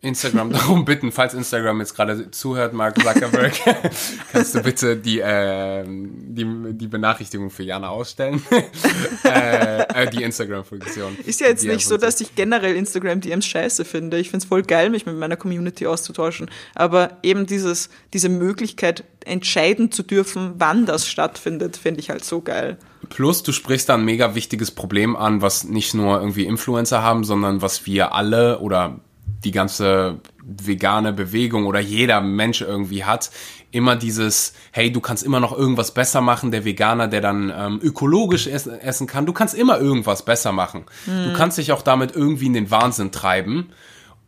Instagram 0.02 0.52
darum 0.52 0.84
bitten, 0.84 1.12
falls 1.12 1.32
Instagram 1.32 1.78
jetzt 1.80 1.94
gerade 1.94 2.30
zuhört, 2.32 2.72
Mark 2.72 3.00
Zuckerberg, 3.00 3.54
kannst 4.32 4.54
du 4.54 4.62
bitte 4.62 4.96
die, 4.96 5.20
äh, 5.20 5.84
die, 5.86 6.44
die 6.72 6.88
Benachrichtigung 6.88 7.50
für 7.50 7.62
Jana 7.62 7.88
ausstellen? 7.88 8.42
äh, 9.24 9.82
äh, 9.82 10.10
die 10.10 10.24
Instagram-Funktion. 10.24 11.16
Ist 11.24 11.40
ja 11.40 11.46
jetzt 11.46 11.64
nicht 11.64 11.86
so, 11.86 11.96
dass 11.96 12.20
ich 12.20 12.34
generell 12.34 12.74
Instagram-DMs 12.74 13.46
scheiße 13.46 13.84
finde. 13.84 14.18
Ich 14.18 14.30
finde 14.30 14.42
es 14.42 14.48
voll 14.48 14.62
geil, 14.62 14.90
mich 14.90 15.06
mit 15.06 15.16
meiner 15.16 15.36
Community 15.36 15.86
auszutauschen. 15.86 16.50
Aber 16.74 17.18
eben 17.22 17.46
dieses, 17.46 17.88
diese 18.12 18.28
Möglichkeit, 18.28 19.04
entscheiden 19.24 19.92
zu 19.92 20.02
dürfen, 20.02 20.54
wann 20.58 20.84
das 20.84 21.08
stattfindet, 21.08 21.76
finde 21.76 22.00
ich 22.00 22.10
halt 22.10 22.24
so 22.24 22.40
geil. 22.40 22.76
Plus, 23.08 23.44
du 23.44 23.52
sprichst 23.52 23.88
da 23.88 23.94
ein 23.94 24.04
mega 24.04 24.34
wichtiges 24.34 24.72
Problem 24.72 25.14
an, 25.14 25.42
was 25.42 25.62
nicht 25.62 25.94
nur 25.94 26.18
irgendwie 26.18 26.44
Influencer 26.44 27.02
haben, 27.02 27.22
sondern 27.22 27.62
was 27.62 27.86
wir 27.86 28.14
alle 28.14 28.58
oder 28.58 28.98
die 29.44 29.50
ganze 29.50 30.20
vegane 30.44 31.12
Bewegung 31.12 31.66
oder 31.66 31.80
jeder 31.80 32.20
Mensch 32.20 32.60
irgendwie 32.60 33.04
hat, 33.04 33.30
immer 33.70 33.96
dieses, 33.96 34.52
hey, 34.70 34.92
du 34.92 35.00
kannst 35.00 35.24
immer 35.24 35.40
noch 35.40 35.56
irgendwas 35.56 35.94
besser 35.94 36.20
machen, 36.20 36.50
der 36.50 36.64
Veganer, 36.64 37.08
der 37.08 37.20
dann 37.20 37.52
ähm, 37.54 37.80
ökologisch 37.82 38.46
essen, 38.46 38.78
essen 38.78 39.06
kann, 39.06 39.26
du 39.26 39.32
kannst 39.32 39.54
immer 39.54 39.78
irgendwas 39.78 40.24
besser 40.24 40.52
machen. 40.52 40.84
Mhm. 41.06 41.24
Du 41.24 41.32
kannst 41.32 41.58
dich 41.58 41.72
auch 41.72 41.82
damit 41.82 42.14
irgendwie 42.14 42.46
in 42.46 42.52
den 42.52 42.70
Wahnsinn 42.70 43.10
treiben. 43.12 43.70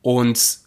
Und 0.03 0.59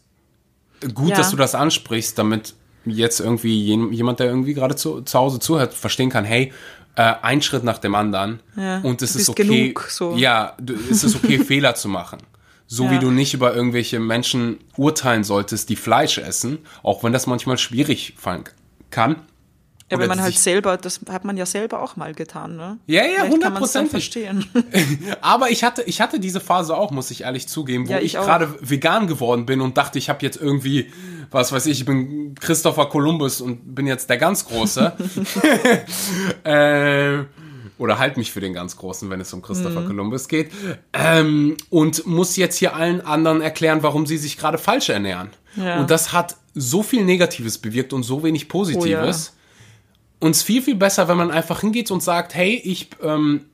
gut, 0.93 1.09
ja. 1.09 1.17
dass 1.17 1.31
du 1.31 1.37
das 1.37 1.55
ansprichst, 1.55 2.17
damit 2.17 2.53
jetzt 2.85 3.19
irgendwie 3.19 3.75
jemand, 3.91 4.19
der 4.19 4.27
irgendwie 4.27 4.53
gerade 4.53 4.75
zu, 4.75 5.01
zu 5.01 5.19
Hause 5.19 5.39
zuhört, 5.39 5.73
verstehen 5.73 6.09
kann, 6.09 6.23
hey, 6.23 6.53
äh, 6.95 7.13
ein 7.21 7.41
Schritt 7.41 7.63
nach 7.63 7.77
dem 7.77 7.95
anderen 7.95 8.39
ja, 8.55 8.79
und 8.79 9.01
es 9.01 9.15
ist 9.15 9.29
okay, 9.29 9.43
genug, 9.43 9.87
so. 9.89 10.15
ja, 10.15 10.55
es 10.89 11.03
ist 11.03 11.15
okay, 11.15 11.39
Fehler 11.45 11.75
zu 11.75 11.89
machen. 11.89 12.19
So 12.67 12.85
ja. 12.85 12.91
wie 12.91 12.99
du 12.99 13.11
nicht 13.11 13.33
über 13.33 13.55
irgendwelche 13.55 13.99
Menschen 13.99 14.59
urteilen 14.75 15.23
solltest, 15.23 15.69
die 15.69 15.77
Fleisch 15.77 16.17
essen, 16.17 16.59
auch 16.83 17.03
wenn 17.03 17.13
das 17.13 17.25
manchmal 17.25 17.57
schwierig 17.57 18.13
fallen 18.17 18.43
kann. 18.91 19.21
Ja, 19.89 19.99
wenn 19.99 20.09
man 20.09 20.21
halt 20.21 20.37
selber, 20.37 20.75
das 20.75 20.99
hat 21.09 21.23
man 21.23 21.37
ja 21.37 21.45
selber 21.45 21.81
auch 21.81 21.95
mal 21.95 22.13
getan, 22.13 22.57
ne? 22.57 22.77
Ja, 22.87 23.05
ja, 23.05 23.25
hundertprozentig. 23.25 23.91
verstehen. 23.91 24.45
Aber 25.21 25.49
ich 25.49 25.63
hatte, 25.63 25.83
ich 25.83 26.01
hatte 26.01 26.19
diese 26.19 26.41
Phase 26.41 26.75
auch, 26.75 26.91
muss 26.91 27.09
ich 27.09 27.21
ehrlich 27.21 27.47
zugeben, 27.47 27.87
wo 27.87 27.93
ja, 27.93 27.99
ich, 27.99 28.15
ich 28.15 28.19
gerade 28.19 28.53
vegan 28.59 29.07
geworden 29.07 29.45
bin 29.45 29.61
und 29.61 29.77
dachte, 29.77 29.97
ich 29.97 30.09
habe 30.09 30.25
jetzt 30.25 30.41
irgendwie, 30.41 30.91
was 31.31 31.53
weiß 31.53 31.67
ich, 31.67 31.79
ich 31.79 31.85
bin 31.85 32.35
Christopher 32.35 32.89
Columbus 32.89 33.39
und 33.39 33.75
bin 33.75 33.87
jetzt 33.87 34.09
der 34.09 34.17
ganz 34.17 34.45
Große. 34.45 34.91
äh, 36.43 37.19
oder 37.77 37.99
halt 37.99 38.17
mich 38.17 38.31
für 38.31 38.39
den 38.39 38.53
ganz 38.53 38.77
Großen, 38.77 39.09
wenn 39.09 39.21
es 39.21 39.33
um 39.33 39.41
Christopher 39.41 39.81
mhm. 39.81 39.87
Columbus 39.87 40.27
geht, 40.27 40.51
ähm, 40.93 41.57
und 41.69 42.05
muss 42.05 42.35
jetzt 42.35 42.57
hier 42.57 42.75
allen 42.75 43.01
anderen 43.01 43.41
erklären, 43.41 43.83
warum 43.83 44.05
sie 44.05 44.17
sich 44.17 44.37
gerade 44.37 44.57
falsch 44.57 44.89
ernähren. 44.89 45.29
Ja. 45.55 45.79
Und 45.79 45.89
das 45.89 46.13
hat 46.13 46.37
so 46.53 46.83
viel 46.83 47.03
Negatives 47.03 47.57
bewirkt 47.57 47.93
und 47.93 48.03
so 48.03 48.23
wenig 48.23 48.47
Positives. 48.47 49.33
Oh, 49.33 49.33
ja. 49.33 50.27
Und 50.27 50.31
es 50.31 50.43
viel, 50.43 50.61
viel 50.61 50.75
besser, 50.75 51.07
wenn 51.07 51.17
man 51.17 51.31
einfach 51.31 51.61
hingeht 51.61 51.91
und 51.91 52.01
sagt, 52.01 52.33
hey, 52.33 52.59
ich 52.63 52.89
ähm, 53.03 53.45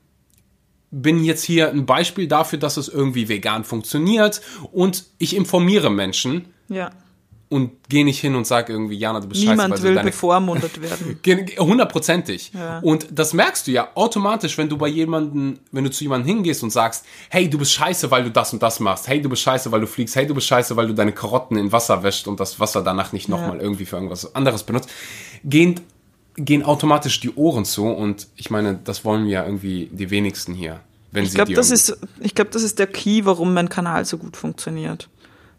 bin 0.90 1.22
jetzt 1.22 1.44
hier 1.44 1.70
ein 1.70 1.84
Beispiel 1.84 2.26
dafür, 2.26 2.58
dass 2.58 2.76
es 2.76 2.88
irgendwie 2.88 3.28
vegan 3.28 3.64
funktioniert 3.64 4.40
und 4.72 5.04
ich 5.18 5.36
informiere 5.36 5.90
Menschen. 5.90 6.46
Ja 6.68 6.90
und 7.54 7.70
geh 7.88 8.02
nicht 8.02 8.18
hin 8.18 8.34
und 8.34 8.48
sag 8.48 8.68
irgendwie, 8.68 8.96
Jana, 8.96 9.20
du 9.20 9.28
bist 9.28 9.40
Niemand 9.40 9.60
scheiße. 9.60 9.68
Niemand 9.68 9.82
will 9.84 9.94
deine 9.94 10.10
bevormundet 10.10 10.82
werden. 11.24 11.56
Hundertprozentig. 11.56 12.50
Ja. 12.52 12.80
Und 12.80 13.06
das 13.12 13.32
merkst 13.32 13.68
du 13.68 13.70
ja 13.70 13.90
automatisch, 13.94 14.58
wenn 14.58 14.68
du 14.68 14.76
bei 14.76 14.88
jemanden, 14.88 15.60
wenn 15.70 15.84
du 15.84 15.90
zu 15.92 16.02
jemandem 16.02 16.26
hingehst 16.26 16.64
und 16.64 16.70
sagst, 16.70 17.04
hey, 17.30 17.48
du 17.48 17.56
bist 17.56 17.72
scheiße, 17.74 18.10
weil 18.10 18.24
du 18.24 18.32
das 18.32 18.52
und 18.52 18.60
das 18.60 18.80
machst. 18.80 19.06
Hey, 19.06 19.22
du 19.22 19.28
bist 19.28 19.42
scheiße, 19.42 19.70
weil 19.70 19.80
du 19.80 19.86
fliegst. 19.86 20.16
Hey, 20.16 20.26
du 20.26 20.34
bist 20.34 20.48
scheiße, 20.48 20.74
weil 20.74 20.88
du 20.88 20.94
deine 20.94 21.12
Karotten 21.12 21.56
in 21.56 21.70
Wasser 21.70 22.02
wäscht 22.02 22.26
und 22.26 22.40
das 22.40 22.58
Wasser 22.58 22.82
danach 22.82 23.12
nicht 23.12 23.28
nochmal 23.28 23.58
ja. 23.58 23.62
irgendwie 23.62 23.84
für 23.84 23.94
irgendwas 23.94 24.34
anderes 24.34 24.64
benutzt. 24.64 24.90
Gehen, 25.44 25.78
gehen 26.34 26.64
automatisch 26.64 27.20
die 27.20 27.32
Ohren 27.36 27.64
zu 27.64 27.86
und 27.86 28.26
ich 28.34 28.50
meine, 28.50 28.80
das 28.82 29.04
wollen 29.04 29.28
ja 29.28 29.44
irgendwie 29.44 29.88
die 29.92 30.10
wenigsten 30.10 30.54
hier. 30.54 30.80
Wenn 31.12 31.22
ich 31.22 31.34
glaube, 31.34 31.54
das 31.54 31.70
ist, 31.70 31.96
ich 32.18 32.34
glaube, 32.34 32.50
das 32.50 32.64
ist 32.64 32.80
der 32.80 32.88
Key, 32.88 33.24
warum 33.24 33.54
mein 33.54 33.68
Kanal 33.68 34.04
so 34.04 34.18
gut 34.18 34.36
funktioniert 34.36 35.08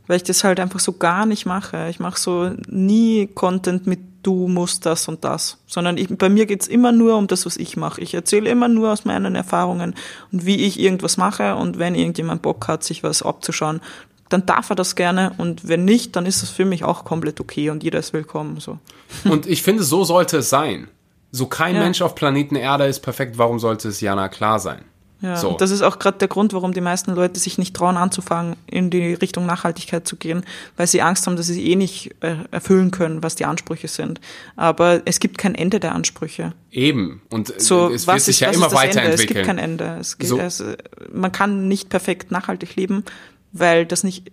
weil 0.08 0.18
ich 0.18 0.24
das 0.24 0.44
halt 0.44 0.60
einfach 0.60 0.80
so 0.80 0.94
gar 0.94 1.26
nicht 1.26 1.46
mache. 1.46 1.88
Ich 1.90 2.00
mache 2.00 2.20
so 2.20 2.52
nie 2.68 3.28
Content 3.28 3.88
mit 3.88 4.00
du 4.26 4.48
musst 4.48 4.86
das 4.88 5.08
und 5.08 5.24
das, 5.24 5.60
sondern 5.68 5.98
ich, 5.98 6.08
bei 6.18 6.30
mir 6.30 6.48
geht's 6.48 6.68
immer 6.68 6.92
nur 6.92 7.16
um 7.16 7.28
das, 7.28 7.46
was 7.46 7.58
ich 7.58 7.78
mache. 7.78 8.02
Ich 8.02 8.16
erzähle 8.16 8.50
immer 8.50 8.68
nur 8.68 8.92
aus 8.92 9.06
meinen 9.06 9.36
Erfahrungen 9.36 9.94
und 10.32 10.46
wie 10.48 10.66
ich 10.66 10.80
irgendwas 10.80 11.18
mache 11.18 11.56
und 11.56 11.78
wenn 11.78 11.94
irgendjemand 11.94 12.42
Bock 12.42 12.68
hat, 12.68 12.84
sich 12.84 13.04
was 13.04 13.22
abzuschauen, 13.22 13.82
dann 14.30 14.46
darf 14.48 14.72
er 14.72 14.76
das 14.76 14.96
gerne 14.96 15.34
und 15.38 15.68
wenn 15.68 15.86
nicht, 15.86 16.16
dann 16.16 16.26
ist 16.26 16.42
das 16.42 16.50
für 16.50 16.66
mich 16.66 16.84
auch 16.84 17.06
komplett 17.06 17.40
okay 17.40 17.70
und 17.70 17.84
jeder 17.84 18.00
ist 18.00 18.14
willkommen. 18.14 18.60
So. 18.60 18.80
Und 19.30 19.46
ich 19.46 19.62
finde, 19.62 19.84
so 19.84 20.04
sollte 20.04 20.38
es 20.38 20.50
sein. 20.50 20.88
So 21.32 21.46
kein 21.46 21.76
ja. 21.76 21.82
Mensch 21.82 22.02
auf 22.02 22.16
Planeten 22.16 22.56
Erde 22.56 22.86
ist 22.86 23.02
perfekt, 23.02 23.38
warum 23.38 23.60
sollte 23.60 23.90
es 23.90 24.02
Jana 24.02 24.30
klar 24.30 24.60
sein? 24.60 24.82
Ja, 25.22 25.38
so. 25.38 25.50
und 25.50 25.62
das 25.62 25.72
ist 25.72 25.82
auch 25.82 25.98
gerade 25.98 26.18
der 26.18 26.28
Grund, 26.28 26.54
warum 26.54 26.74
die 26.74 26.82
meisten 26.82 27.16
Leute 27.16 27.40
sich 27.40 27.58
nicht 27.58 27.76
trauen 27.76 27.98
anzufangen, 27.98 28.58
in 28.68 28.90
die 28.90 29.14
Richtung 29.14 29.46
Nachhaltigkeit 29.46 30.08
zu 30.08 30.18
gehen, 30.18 30.46
weil 30.76 30.88
sie 30.88 31.02
Angst 31.02 31.26
haben, 31.26 31.36
dass 31.36 31.48
sie 31.48 31.72
eh 31.72 31.76
nicht 31.76 32.16
äh, 32.20 32.36
erfüllen 32.52 32.92
können, 32.92 33.24
was 33.24 33.36
die 33.36 33.46
Ansprüche 33.46 33.88
sind. 33.88 34.20
Aber 34.56 35.02
es 35.06 35.20
gibt 35.20 35.38
kein 35.38 35.56
Ende 35.56 35.80
der 35.80 35.96
Ansprüche. 35.96 36.54
Eben. 36.72 37.22
Und 37.30 37.50
äh, 37.50 37.60
so, 37.60 37.90
es 37.90 38.08
wird 38.08 38.22
sich 38.22 38.36
ist, 38.36 38.40
ja 38.42 38.52
immer 38.52 38.72
weiterentwickeln. 38.72 39.14
Es 39.14 39.28
gibt 39.28 39.46
kein 39.46 39.58
Ende. 39.58 40.02
Gibt, 40.18 40.30
so. 40.30 40.38
also, 40.38 40.74
man 41.12 41.32
kann 41.32 41.68
nicht 41.68 41.90
perfekt 41.90 42.32
nachhaltig 42.32 42.76
leben, 42.76 43.04
weil 43.52 43.86
das 43.86 44.04
nicht 44.04 44.32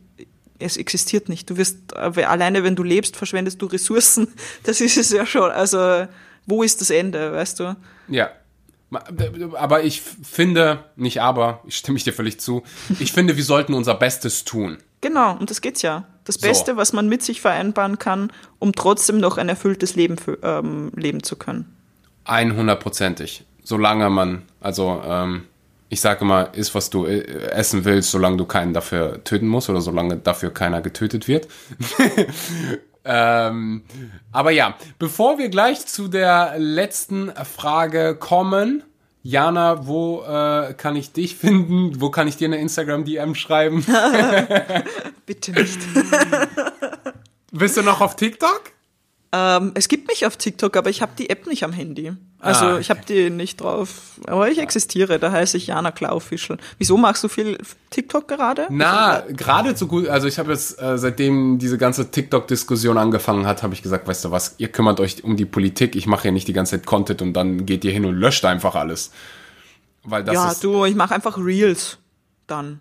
es 0.59 0.77
existiert 0.77 1.29
nicht. 1.29 1.51
Du 1.51 1.57
wirst 1.57 1.77
äh, 1.95 2.23
alleine, 2.23 2.63
wenn 2.63 2.77
du 2.77 2.83
lebst, 2.85 3.17
verschwendest 3.17 3.61
du 3.61 3.67
Ressourcen. 3.67 4.29
Das 4.65 4.81
ist 4.81 4.97
es 4.97 5.11
ja 5.11 5.27
schon. 5.27 5.51
Also 5.51 6.07
wo 6.47 6.63
ist 6.63 6.81
das 6.81 6.91
Ende, 6.91 7.33
weißt 7.33 7.61
du? 7.61 7.77
Ja, 8.09 8.31
aber 8.93 9.85
ich 9.85 10.03
finde, 10.03 10.85
nicht 10.97 11.21
aber, 11.21 11.63
ich 11.67 11.77
stimme 11.77 11.97
ich 11.97 12.05
dir 12.05 12.13
völlig 12.13 12.41
zu, 12.41 12.63
ich 12.99 13.13
finde, 13.13 13.37
wir 13.37 13.45
sollten 13.45 13.75
unser 13.75 13.95
Bestes 13.95 14.45
tun. 14.45 14.79
Genau, 15.01 15.37
und 15.37 15.51
das 15.51 15.61
geht's 15.61 15.83
ja. 15.83 16.05
Das 16.25 16.39
Beste, 16.39 16.73
so. 16.73 16.77
was 16.77 16.93
man 16.93 17.09
mit 17.09 17.23
sich 17.23 17.41
vereinbaren 17.41 17.99
kann, 17.99 18.33
um 18.61 18.73
trotzdem 18.73 19.19
noch 19.19 19.39
ein 19.39 19.49
erfülltes 19.49 19.97
Leben 19.97 20.17
für, 20.17 20.39
ähm, 20.43 20.93
leben 20.95 21.23
zu 21.23 21.37
können. 21.37 21.77
100%ig. 22.27 23.45
Solange 23.65 24.09
man, 24.11 24.43
also 24.61 25.03
ähm, 25.05 25.43
ich 25.89 26.01
sage 26.01 26.21
immer, 26.21 26.55
ist, 26.55 26.75
was 26.75 26.91
du 26.91 27.07
äh, 27.07 27.23
essen 27.51 27.85
willst, 27.85 28.13
solange 28.13 28.37
du 28.37 28.45
keinen 28.45 28.73
dafür 28.73 29.25
töten 29.25 29.49
musst 29.49 29.69
oder 29.69 29.81
solange 29.81 30.17
dafür 30.17 30.51
keiner 30.51 30.81
getötet 30.81 31.27
wird. 31.27 31.49
Ähm, 33.05 33.83
aber 34.31 34.51
ja, 34.51 34.77
bevor 34.99 35.39
wir 35.39 35.49
gleich 35.49 35.87
zu 35.87 36.09
der 36.09 36.55
letzten 36.59 37.33
Frage 37.45 38.17
kommen, 38.17 38.85
Jana, 39.25 39.87
wo 39.87 40.23
äh, 40.23 40.75
kann 40.75 40.97
ich 40.97 41.13
dich 41.13 41.37
finden? 41.37 42.01
Wo 42.01 42.11
kann 42.11 42.27
ich 42.27 42.37
dir 42.37 42.47
eine 42.47 42.59
Instagram-DM 42.59 43.35
schreiben? 43.37 43.85
Bitte 45.27 45.53
nicht. 45.53 45.79
Bist 47.53 47.77
du 47.77 47.83
noch 47.83 48.01
auf 48.01 48.17
TikTok? 48.17 48.73
Ähm, 49.35 49.73
es 49.75 49.89
gibt 49.89 50.09
mich 50.09 50.27
auf 50.27 50.37
TikTok, 50.37 50.77
aber 50.77 50.91
ich 50.91 51.01
habe 51.01 51.13
die 51.17 51.31
App 51.31 51.47
nicht 51.47 51.65
am 51.65 51.73
Handy. 51.73 52.13
Also 52.39 52.67
ah, 52.67 52.71
okay. 52.73 52.81
ich 52.81 52.91
habe 52.91 53.01
die 53.09 53.31
nicht 53.31 53.63
drauf. 53.63 54.21
Aber 54.27 54.51
ich 54.51 54.59
existiere, 54.59 55.19
da 55.19 55.33
heiße 55.33 55.57
ich 55.57 55.69
Jana 55.69 55.91
Klaufischl. 55.91 56.59
Wieso 56.77 56.99
machst 56.99 57.25
du 57.25 57.29
viel 57.29 57.57
TikTok 57.89 58.29
gerade? 58.29 58.67
Na, 58.69 59.23
gerade 59.29 59.75
so 59.75 59.87
gut. 59.87 60.07
Also 60.09 60.29
ich 60.29 60.39
habe 60.39 60.53
jetzt, 60.53 60.81
äh, 60.83 60.99
seitdem 60.99 61.59
diese 61.59 61.79
ganze 61.79 62.11
TikTok-Diskussion 62.11 62.99
angefangen 62.99 63.47
hat, 63.47 63.63
habe 63.63 63.73
ich 63.73 63.83
gesagt, 63.83 64.07
weißt 64.07 64.27
du 64.27 64.31
was, 64.31 64.57
ihr 64.59 64.69
kümmert 64.69 65.01
euch 65.01 65.25
um 65.25 65.39
die 65.39 65.47
Politik, 65.47 65.97
ich 65.97 66.07
mache 66.07 66.29
ja 66.29 66.33
nicht 66.33 66.47
die 66.47 66.53
ganze 66.53 66.73
Zeit 66.73 66.85
Content 66.85 67.23
und 67.23 67.33
dann 67.33 67.65
geht 67.65 67.85
ihr 67.87 67.93
hin 67.93 68.05
und 68.05 68.15
löscht 68.15 68.45
einfach 68.45 68.75
alles. 68.75 69.13
Weil 70.05 70.25
das 70.25 70.35
ja, 70.35 70.51
ist, 70.51 70.63
du, 70.63 70.85
ich 70.85 70.95
mache 70.95 71.15
einfach 71.15 71.39
Reels 71.39 71.97
dann. 72.47 72.81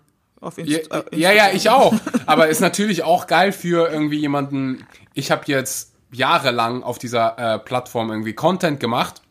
Ja, 0.56 0.78
äh, 0.78 1.02
ja, 1.12 1.32
ja, 1.32 1.50
ich 1.52 1.70
auch. 1.70 1.94
Aber 2.26 2.48
ist 2.48 2.60
natürlich 2.60 3.04
auch 3.04 3.26
geil 3.26 3.52
für 3.52 3.90
irgendwie 3.90 4.18
jemanden. 4.18 4.84
Ich 5.14 5.30
habe 5.30 5.44
jetzt 5.46 5.91
jahrelang 6.12 6.82
auf 6.82 6.98
dieser 6.98 7.38
äh, 7.38 7.58
Plattform 7.58 8.10
irgendwie 8.10 8.34
Content 8.34 8.78
gemacht. 8.80 9.22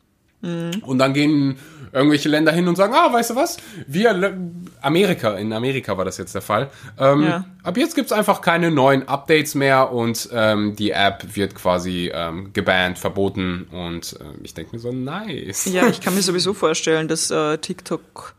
Mhm. 0.41 0.81
Und 0.83 0.97
dann 0.97 1.13
gehen 1.13 1.57
irgendwelche 1.93 2.29
Länder 2.29 2.51
hin 2.51 2.67
und 2.67 2.75
sagen, 2.75 2.93
ah, 2.95 3.11
weißt 3.11 3.31
du 3.31 3.35
was? 3.35 3.57
Wir, 3.87 4.37
Amerika, 4.81 5.35
in 5.35 5.53
Amerika 5.53 5.97
war 5.97 6.05
das 6.05 6.17
jetzt 6.17 6.33
der 6.33 6.41
Fall. 6.41 6.69
Ähm, 6.97 7.23
ja. 7.23 7.45
Ab 7.63 7.77
jetzt 7.77 7.95
gibt's 7.95 8.11
einfach 8.11 8.41
keine 8.41 8.71
neuen 8.71 9.07
Updates 9.07 9.55
mehr 9.55 9.91
und 9.91 10.29
ähm, 10.31 10.75
die 10.75 10.91
App 10.91 11.35
wird 11.35 11.53
quasi 11.53 12.11
ähm, 12.13 12.53
gebannt, 12.53 12.97
verboten 12.97 13.67
und 13.71 14.13
äh, 14.19 14.23
ich 14.43 14.53
denke 14.53 14.75
mir 14.75 14.79
so, 14.79 14.91
nice. 14.91 15.65
Ja, 15.65 15.87
ich 15.87 16.01
kann 16.01 16.15
mir 16.15 16.21
sowieso 16.21 16.53
vorstellen, 16.53 17.07
dass 17.07 17.29
äh, 17.29 17.57
TikTok 17.57 18.33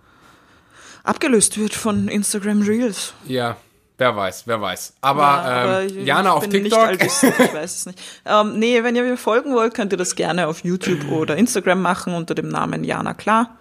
abgelöst 1.04 1.58
wird 1.58 1.74
von 1.74 2.08
Instagram 2.08 2.62
Reels. 2.62 3.12
Ja. 3.26 3.56
Wer 4.02 4.16
weiß, 4.16 4.48
wer 4.48 4.60
weiß. 4.60 4.94
Aber, 5.00 5.22
ja, 5.22 5.28
aber 5.28 5.82
ähm, 5.82 6.04
Jana 6.04 6.32
auf 6.32 6.48
TikTok. 6.48 6.90
ich 7.00 7.22
weiß 7.54 7.76
es 7.76 7.86
nicht. 7.86 8.02
Ähm, 8.24 8.58
nee, 8.58 8.82
wenn 8.82 8.96
ihr 8.96 9.04
mir 9.04 9.16
folgen 9.16 9.54
wollt, 9.54 9.74
könnt 9.74 9.92
ihr 9.92 9.96
das 9.96 10.16
gerne 10.16 10.48
auf 10.48 10.64
YouTube 10.64 11.08
oder 11.12 11.36
Instagram 11.36 11.80
machen 11.80 12.14
unter 12.14 12.34
dem 12.34 12.48
Namen 12.48 12.82
Jana 12.82 13.14
Klar. 13.14 13.58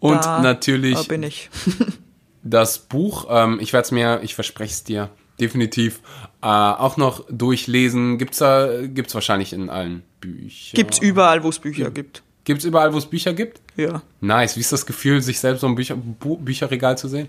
Und 0.00 0.24
da, 0.24 0.40
natürlich 0.40 0.94
da 0.94 1.02
bin 1.02 1.22
ich. 1.22 1.50
das 2.42 2.78
Buch, 2.78 3.26
ähm, 3.28 3.58
ich 3.60 3.74
werde 3.74 3.84
es 3.84 3.90
mir, 3.90 4.20
ich 4.22 4.34
verspreche 4.34 4.72
es 4.72 4.84
dir, 4.84 5.10
definitiv 5.38 6.00
äh, 6.40 6.46
auch 6.46 6.96
noch 6.96 7.26
durchlesen. 7.30 8.16
Gibt's 8.16 8.38
da, 8.38 8.86
gibt's 8.86 9.14
wahrscheinlich 9.14 9.52
in 9.52 9.68
allen 9.68 10.04
Büchern. 10.20 10.74
Gibt's 10.74 10.98
überall, 11.00 11.42
wo 11.42 11.50
es 11.50 11.58
Bücher 11.58 11.90
gibt. 11.90 12.22
Gibt's 12.44 12.64
überall, 12.64 12.94
wo 12.94 12.98
es 12.98 13.06
Bücher 13.06 13.34
gibt? 13.34 13.60
Ja. 13.76 14.00
Nice. 14.22 14.56
Wie 14.56 14.60
ist 14.60 14.72
das 14.72 14.86
Gefühl, 14.86 15.20
sich 15.20 15.38
selbst 15.38 15.60
so 15.60 15.66
ein 15.66 15.74
Bücher, 15.74 15.96
Bücherregal 15.96 16.96
zu 16.96 17.08
sehen? 17.08 17.28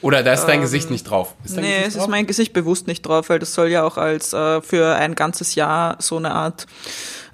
Oder 0.00 0.22
da 0.22 0.32
ist 0.32 0.44
dein 0.44 0.56
ähm, 0.56 0.62
Gesicht 0.62 0.90
nicht 0.90 1.04
drauf? 1.04 1.34
Ist 1.44 1.56
nee, 1.56 1.62
Gesicht 1.62 1.86
es 1.86 1.94
drauf? 1.94 2.02
ist 2.04 2.08
mein 2.08 2.26
Gesicht 2.26 2.52
bewusst 2.52 2.86
nicht 2.86 3.02
drauf, 3.02 3.28
weil 3.28 3.38
das 3.38 3.54
soll 3.54 3.68
ja 3.68 3.82
auch 3.82 3.96
als 3.96 4.32
äh, 4.32 4.60
für 4.62 4.94
ein 4.94 5.14
ganzes 5.14 5.54
Jahr 5.54 5.96
so 5.98 6.16
eine 6.16 6.32
Art 6.32 6.66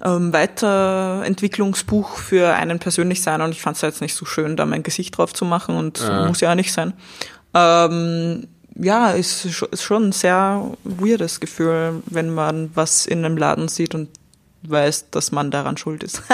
ähm, 0.03 0.33
Weiterentwicklungsbuch 0.33 2.17
für 2.17 2.53
einen 2.53 2.79
persönlich 2.79 3.21
sein. 3.21 3.41
Und 3.41 3.51
ich 3.51 3.61
fand 3.61 3.75
es 3.75 3.81
jetzt 3.81 4.01
nicht 4.01 4.15
so 4.15 4.25
schön, 4.25 4.55
da 4.57 4.65
mein 4.65 4.83
Gesicht 4.83 5.17
drauf 5.17 5.33
zu 5.33 5.45
machen 5.45 5.75
und 5.77 6.01
äh. 6.01 6.27
muss 6.27 6.41
ja 6.41 6.51
auch 6.51 6.55
nicht 6.55 6.73
sein. 6.73 6.93
Ähm, 7.53 8.47
ja, 8.75 9.11
ist, 9.11 9.45
ist 9.45 9.83
schon 9.83 10.09
ein 10.09 10.11
sehr 10.11 10.71
weirdes 10.83 11.39
Gefühl, 11.39 12.01
wenn 12.07 12.33
man 12.33 12.71
was 12.73 13.05
in 13.05 13.23
einem 13.23 13.37
Laden 13.37 13.67
sieht 13.67 13.95
und 13.95 14.09
weiß, 14.63 15.11
dass 15.11 15.31
man 15.31 15.51
daran 15.51 15.77
schuld 15.77 16.03
ist. 16.03 16.23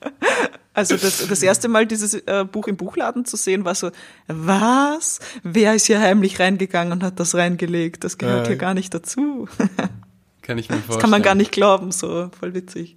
Also 0.72 0.96
das, 0.96 1.26
das 1.26 1.42
erste 1.42 1.68
Mal 1.68 1.86
dieses 1.86 2.14
äh, 2.14 2.44
Buch 2.50 2.68
im 2.68 2.76
Buchladen 2.76 3.24
zu 3.24 3.36
sehen, 3.36 3.64
war 3.64 3.74
so, 3.74 3.90
was? 4.28 5.18
Wer 5.42 5.74
ist 5.74 5.86
hier 5.86 6.00
heimlich 6.00 6.38
reingegangen 6.38 6.92
und 6.92 7.02
hat 7.02 7.18
das 7.18 7.34
reingelegt? 7.34 8.04
Das 8.04 8.18
gehört 8.18 8.46
äh, 8.46 8.50
hier 8.50 8.56
gar 8.56 8.74
nicht 8.74 8.94
dazu. 8.94 9.48
Kann 10.42 10.58
ich 10.58 10.68
mir 10.68 10.76
vorstellen. 10.76 10.96
Das 10.96 11.00
kann 11.00 11.10
man 11.10 11.22
gar 11.22 11.34
nicht 11.34 11.52
glauben, 11.52 11.92
so 11.92 12.30
voll 12.38 12.54
witzig. 12.54 12.96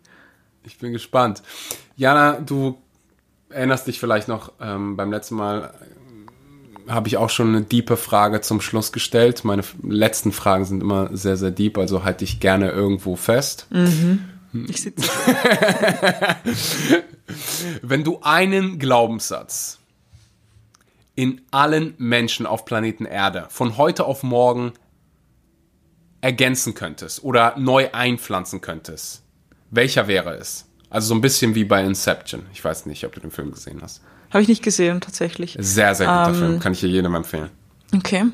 Ich 0.64 0.78
bin 0.78 0.94
gespannt. 0.94 1.44
Jana, 1.96 2.40
du 2.40 2.78
erinnerst 3.50 3.88
dich 3.88 4.00
vielleicht 4.00 4.28
noch, 4.28 4.54
ähm, 4.62 4.96
beim 4.96 5.12
letzten 5.12 5.36
Mal 5.36 5.74
äh, 6.88 6.92
habe 6.92 7.08
ich 7.08 7.18
auch 7.18 7.30
schon 7.30 7.50
eine 7.50 7.62
diepe 7.62 7.98
Frage 7.98 8.42
zum 8.42 8.62
Schluss 8.62 8.92
gestellt. 8.92 9.44
Meine 9.44 9.64
letzten 9.84 10.32
Fragen 10.32 10.66
sind 10.66 10.82
immer 10.82 11.16
sehr, 11.16 11.38
sehr 11.38 11.52
deep, 11.52 11.78
also 11.78 12.04
halte 12.04 12.24
ich 12.24 12.40
gerne 12.40 12.72
irgendwo 12.72 13.16
fest. 13.16 13.68
Mhm. 13.72 14.26
Ich 14.68 14.82
sitze. 14.82 15.10
Wenn 17.82 18.04
du 18.04 18.20
einen 18.22 18.78
Glaubenssatz 18.80 19.80
in 21.16 21.42
allen 21.52 21.96
Menschen 21.98 22.46
auf 22.46 22.66
Planeten 22.66 23.06
Erde 23.06 23.48
von 23.50 23.78
heute 23.78 24.06
auf 24.06 24.24
morgen 24.24 24.74
ergänzen 26.22 26.74
könntest 26.74 27.24
oder 27.24 27.56
neu 27.58 27.90
einpflanzen 27.92 28.62
könntest, 28.62 29.24
welcher 29.72 30.08
wäre 30.08 30.36
es? 30.36 30.66
Also 30.90 31.08
so 31.08 31.16
ein 31.16 31.22
bisschen 31.22 31.56
wie 31.56 31.64
bei 31.64 31.84
Inception. 31.84 32.46
Ich 32.54 32.64
weiß 32.64 32.86
nicht, 32.86 33.04
ob 33.06 33.14
du 33.14 33.20
den 33.20 33.32
Film 33.32 33.52
gesehen 33.52 33.82
hast. 33.82 34.02
Habe 34.30 34.44
ich 34.44 34.48
nicht 34.48 34.64
gesehen, 34.64 35.02
tatsächlich. 35.02 35.56
Sehr, 35.60 35.96
sehr 35.96 36.08
guter 36.08 36.30
ähm, 36.30 36.36
Film. 36.36 36.60
Kann 36.60 36.74
ich 36.74 36.80
dir 36.80 36.90
jedem 36.90 37.16
empfehlen. 37.16 37.50
Okay. 37.96 38.26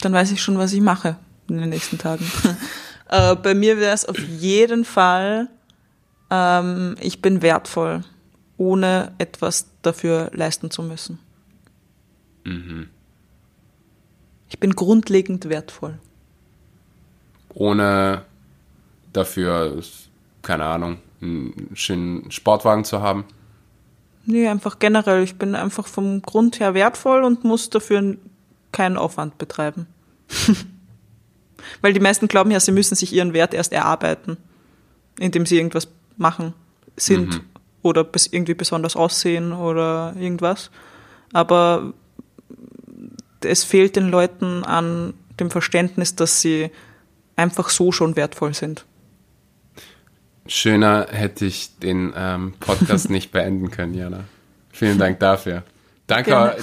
Dann 0.00 0.12
weiß 0.12 0.32
ich 0.32 0.42
schon, 0.42 0.58
was 0.58 0.72
ich 0.72 0.80
mache 0.80 1.16
in 1.48 1.58
den 1.58 1.68
nächsten 1.68 1.98
Tagen. 1.98 2.24
äh, 3.10 3.36
bei 3.36 3.54
mir 3.54 3.78
wäre 3.78 3.94
es 3.94 4.04
auf 4.04 4.18
jeden 4.18 4.84
Fall 4.84 5.48
ähm, 6.30 6.94
ich 7.00 7.20
bin 7.20 7.42
wertvoll, 7.42 8.04
ohne 8.56 9.12
etwas 9.18 9.66
dafür 9.82 10.30
leisten 10.32 10.70
zu 10.70 10.82
müssen. 10.82 11.18
Mhm. 12.44 12.88
Ich 14.48 14.58
bin 14.58 14.74
grundlegend 14.74 15.48
wertvoll. 15.48 15.98
Ohne 17.52 18.22
dafür, 19.12 19.82
keine 20.42 20.64
Ahnung, 20.64 20.98
einen 21.20 21.70
schönen 21.74 22.30
Sportwagen 22.30 22.84
zu 22.84 23.00
haben? 23.00 23.24
Nee, 24.24 24.48
einfach 24.48 24.78
generell. 24.78 25.22
Ich 25.22 25.36
bin 25.36 25.54
einfach 25.54 25.86
vom 25.86 26.22
Grund 26.22 26.60
her 26.60 26.74
wertvoll 26.74 27.24
und 27.24 27.44
muss 27.44 27.70
dafür 27.70 28.16
keinen 28.72 28.96
Aufwand 28.96 29.38
betreiben. 29.38 29.86
Weil 31.80 31.92
die 31.92 32.00
meisten 32.00 32.28
glauben 32.28 32.50
ja, 32.50 32.60
sie 32.60 32.72
müssen 32.72 32.94
sich 32.94 33.12
ihren 33.12 33.32
Wert 33.32 33.54
erst 33.54 33.72
erarbeiten, 33.72 34.36
indem 35.18 35.46
sie 35.46 35.56
irgendwas 35.56 35.88
machen 36.16 36.54
sind 36.96 37.34
mhm. 37.34 37.40
oder 37.82 38.06
irgendwie 38.30 38.54
besonders 38.54 38.96
aussehen 38.96 39.52
oder 39.52 40.14
irgendwas. 40.18 40.70
Aber 41.32 41.92
es 43.42 43.64
fehlt 43.64 43.96
den 43.96 44.08
Leuten 44.08 44.64
an 44.64 45.14
dem 45.38 45.50
Verständnis, 45.50 46.14
dass 46.14 46.40
sie 46.40 46.70
einfach 47.36 47.70
so 47.70 47.92
schon 47.92 48.16
wertvoll 48.16 48.54
sind. 48.54 48.84
Schöner 50.46 51.06
hätte 51.10 51.46
ich 51.46 51.78
den 51.78 52.12
ähm, 52.16 52.54
Podcast 52.60 53.08
nicht 53.10 53.30
beenden 53.30 53.70
können, 53.70 53.94
Jana. 53.94 54.24
Vielen 54.72 54.98
Dank 54.98 55.20
dafür. 55.20 55.62
Danke, 56.06 56.56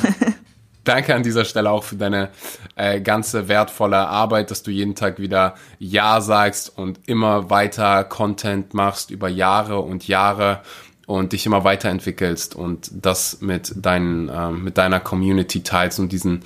danke 0.87 1.15
an 1.15 1.23
dieser 1.23 1.45
Stelle 1.45 1.69
auch 1.69 1.83
für 1.83 1.95
deine 1.95 2.29
äh, 2.75 3.01
ganze 3.01 3.47
wertvolle 3.47 4.07
Arbeit, 4.07 4.51
dass 4.51 4.63
du 4.63 4.71
jeden 4.71 4.95
Tag 4.95 5.19
wieder 5.19 5.55
Ja 5.79 6.21
sagst 6.21 6.77
und 6.77 6.99
immer 7.07 7.49
weiter 7.49 8.03
Content 8.03 8.73
machst 8.73 9.11
über 9.11 9.29
Jahre 9.29 9.79
und 9.79 10.07
Jahre 10.07 10.61
und 11.05 11.33
dich 11.33 11.45
immer 11.45 11.63
weiterentwickelst 11.63 12.55
und 12.55 12.91
das 12.93 13.41
mit, 13.41 13.73
deinen, 13.75 14.29
äh, 14.29 14.51
mit 14.51 14.77
deiner 14.77 14.99
Community 14.99 15.63
teilst 15.63 15.99
und 15.99 16.11
diesen 16.11 16.43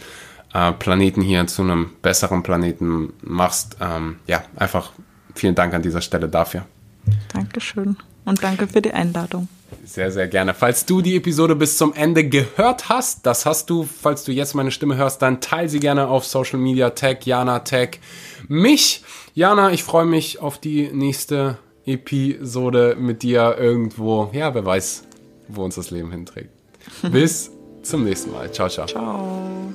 äh, 0.53 0.71
Planeten 0.71 1.21
hier 1.21 1.47
zu 1.47 1.63
einem 1.63 1.91
besseren 2.01 2.43
Planeten 2.43 3.13
machst. 3.21 3.77
Ähm, 3.81 4.17
ja, 4.27 4.43
einfach 4.55 4.91
vielen 5.35 5.55
Dank 5.55 5.73
an 5.73 5.81
dieser 5.81 6.01
Stelle 6.01 6.29
dafür. 6.29 6.65
Dankeschön 7.33 7.97
und 8.25 8.43
danke 8.43 8.67
für 8.67 8.81
die 8.81 8.93
Einladung. 8.93 9.47
Sehr, 9.85 10.11
sehr 10.11 10.27
gerne. 10.27 10.53
Falls 10.53 10.85
du 10.85 11.01
die 11.01 11.15
Episode 11.15 11.55
bis 11.55 11.77
zum 11.77 11.93
Ende 11.93 12.27
gehört 12.27 12.89
hast, 12.89 13.25
das 13.25 13.45
hast 13.45 13.69
du, 13.69 13.83
falls 13.83 14.23
du 14.23 14.31
jetzt 14.31 14.53
meine 14.53 14.71
Stimme 14.71 14.95
hörst, 14.95 15.21
dann 15.21 15.41
teile 15.41 15.69
sie 15.69 15.79
gerne 15.79 16.07
auf 16.07 16.25
Social 16.25 16.59
Media, 16.59 16.91
tag 16.91 17.25
Jana, 17.25 17.59
tag 17.59 17.99
mich. 18.47 19.03
Jana, 19.33 19.71
ich 19.71 19.83
freue 19.83 20.05
mich 20.05 20.39
auf 20.39 20.59
die 20.59 20.89
nächste 20.91 21.57
Episode 21.85 22.95
mit 22.99 23.23
dir 23.23 23.55
irgendwo. 23.57 24.29
Ja, 24.33 24.53
wer 24.53 24.65
weiß, 24.65 25.03
wo 25.47 25.63
uns 25.63 25.75
das 25.75 25.91
Leben 25.91 26.11
hinträgt. 26.11 26.49
Bis 27.11 27.51
zum 27.81 28.03
nächsten 28.03 28.31
Mal. 28.31 28.51
Ciao, 28.51 28.69
ciao. 28.69 28.85
Ciao. 28.85 29.73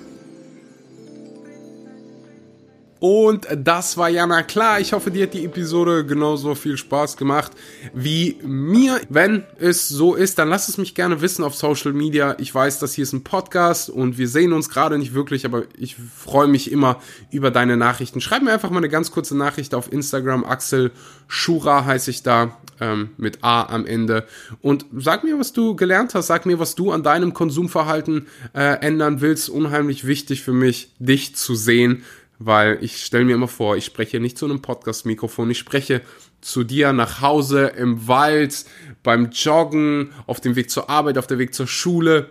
Und 2.99 3.47
das 3.55 3.99
war 3.99 4.09
Jana 4.09 4.43
klar. 4.43 4.81
Ich 4.81 4.93
hoffe, 4.93 5.11
dir 5.11 5.25
hat 5.25 5.35
die 5.35 5.45
Episode 5.45 6.07
genauso 6.07 6.55
viel 6.55 6.79
Spaß 6.79 7.17
gemacht 7.17 7.53
wie 7.93 8.39
mir. 8.43 9.01
Wenn 9.11 9.45
es 9.59 9.89
so 9.89 10.15
ist, 10.15 10.39
dann 10.39 10.49
lass 10.49 10.69
es 10.69 10.79
mich 10.79 10.95
gerne 10.95 11.21
wissen 11.21 11.45
auf 11.45 11.55
Social 11.55 11.93
Media. 11.93 12.37
Ich 12.39 12.55
weiß, 12.55 12.79
das 12.79 12.95
hier 12.95 13.03
ist 13.03 13.13
ein 13.13 13.23
Podcast 13.23 13.91
und 13.91 14.17
wir 14.17 14.29
sehen 14.29 14.53
uns 14.55 14.71
gerade 14.71 14.99
nicht 14.99 15.13
wirklich, 15.13 15.45
aber 15.45 15.65
ich 15.77 15.97
freue 15.97 16.49
mich 16.49 16.73
immer 16.73 17.01
über 17.31 17.51
deine 17.51 17.77
Nachrichten. 17.77 18.21
Schreib 18.21 18.43
mir 18.43 18.53
einfach 18.53 18.71
mal 18.71 18.79
eine 18.79 18.89
ganz 18.89 19.11
kurze 19.11 19.37
Nachricht 19.37 19.75
auf 19.75 19.93
Instagram. 19.93 20.45
Axel 20.45 20.91
Schura 21.29 21.85
heiße 21.85 22.11
ich 22.11 22.23
da 22.23 22.57
ähm, 22.81 23.11
mit 23.19 23.45
A 23.45 23.65
am 23.65 23.87
Ende. 23.87 24.27
Und 24.63 24.87
sag 24.97 25.23
mir, 25.23 25.39
was 25.39 25.53
du 25.53 25.77
gelernt 25.77 26.15
hast. 26.15 26.29
Sag 26.29 26.47
mir, 26.47 26.59
was 26.59 26.75
du 26.75 26.93
an 26.93 27.03
deinem 27.03 27.35
Konsumverhalten 27.35 28.27
äh, 28.55 28.81
ändern 28.81 29.21
willst. 29.21 29.51
Unheimlich 29.51 30.07
wichtig 30.07 30.43
für 30.43 30.53
mich, 30.53 30.93
dich 30.99 31.37
zu 31.37 31.55
sehen 31.55 32.05
weil 32.39 32.79
ich 32.81 33.05
stelle 33.05 33.25
mir 33.25 33.35
immer 33.35 33.49
vor, 33.49 33.77
ich 33.77 33.85
spreche 33.85 34.21
nicht 34.21 34.39
zu 34.39 34.47
einem 34.47 34.63
Podcast-Mikrofon, 34.63 35.51
ich 35.51 35.59
spreche 35.59 36.03
zu 36.41 36.65
dir 36.65 36.93
nach 36.93 37.21
Hause, 37.21 37.67
im 37.77 38.07
Wald, 38.09 38.65
beim 39.03 39.31
Joggen, 39.31 40.13
auf 40.27 40.41
dem 40.41 40.57
Weg 40.57 40.71
zur 40.71 40.91
Arbeit, 40.91 41.19
auf 41.19 41.27
dem 41.27 41.39
Weg 41.39 41.55
zur 41.55 41.67
Schule. 41.67 42.31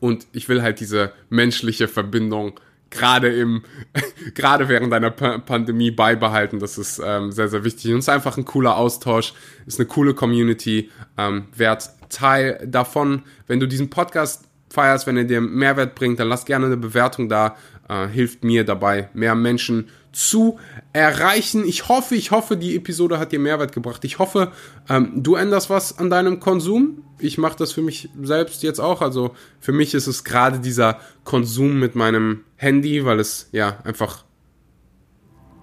Und 0.00 0.26
ich 0.32 0.48
will 0.48 0.62
halt 0.62 0.80
diese 0.80 1.12
menschliche 1.28 1.88
Verbindung 1.88 2.58
gerade 2.92 3.28
im, 3.28 3.62
gerade 4.34 4.68
während 4.68 4.92
einer 4.92 5.10
Pandemie 5.10 5.90
beibehalten. 5.90 6.60
Das 6.60 6.78
ist 6.78 7.00
ähm, 7.04 7.32
sehr, 7.32 7.48
sehr 7.48 7.64
wichtig. 7.64 7.92
Und 7.92 7.98
es 7.98 8.04
ist 8.04 8.08
einfach 8.08 8.36
ein 8.36 8.44
cooler 8.44 8.76
Austausch, 8.76 9.34
ist 9.66 9.80
eine 9.80 9.88
coole 9.88 10.14
Community. 10.14 10.90
Ähm, 11.18 11.46
werd 11.56 11.90
Teil 12.08 12.64
davon. 12.66 13.22
Wenn 13.46 13.58
du 13.58 13.66
diesen 13.66 13.90
Podcast 13.90 14.44
feierst, 14.70 15.06
wenn 15.06 15.16
er 15.16 15.24
dir 15.24 15.40
Mehrwert 15.40 15.94
bringt, 15.94 16.20
dann 16.20 16.28
lass 16.28 16.44
gerne 16.44 16.66
eine 16.66 16.76
Bewertung 16.76 17.28
da. 17.28 17.56
Äh, 17.88 18.06
hilft 18.08 18.44
mir 18.44 18.64
dabei, 18.64 19.08
mehr 19.12 19.34
Menschen 19.34 19.88
zu 20.12 20.58
erreichen. 20.92 21.66
Ich 21.66 21.88
hoffe, 21.88 22.14
ich 22.14 22.30
hoffe, 22.30 22.56
die 22.56 22.76
Episode 22.76 23.18
hat 23.18 23.32
dir 23.32 23.40
Mehrwert 23.40 23.72
gebracht. 23.72 24.04
Ich 24.04 24.18
hoffe, 24.18 24.52
ähm, 24.88 25.10
du 25.16 25.34
änderst 25.34 25.68
was 25.68 25.98
an 25.98 26.08
deinem 26.08 26.38
Konsum. 26.38 27.04
Ich 27.18 27.38
mache 27.38 27.56
das 27.56 27.72
für 27.72 27.82
mich 27.82 28.08
selbst 28.22 28.62
jetzt 28.62 28.78
auch. 28.78 29.02
Also 29.02 29.34
für 29.58 29.72
mich 29.72 29.94
ist 29.94 30.06
es 30.06 30.22
gerade 30.22 30.60
dieser 30.60 31.00
Konsum 31.24 31.80
mit 31.80 31.94
meinem 31.96 32.44
Handy, 32.56 33.04
weil 33.04 33.18
es 33.18 33.48
ja 33.52 33.78
einfach 33.84 34.24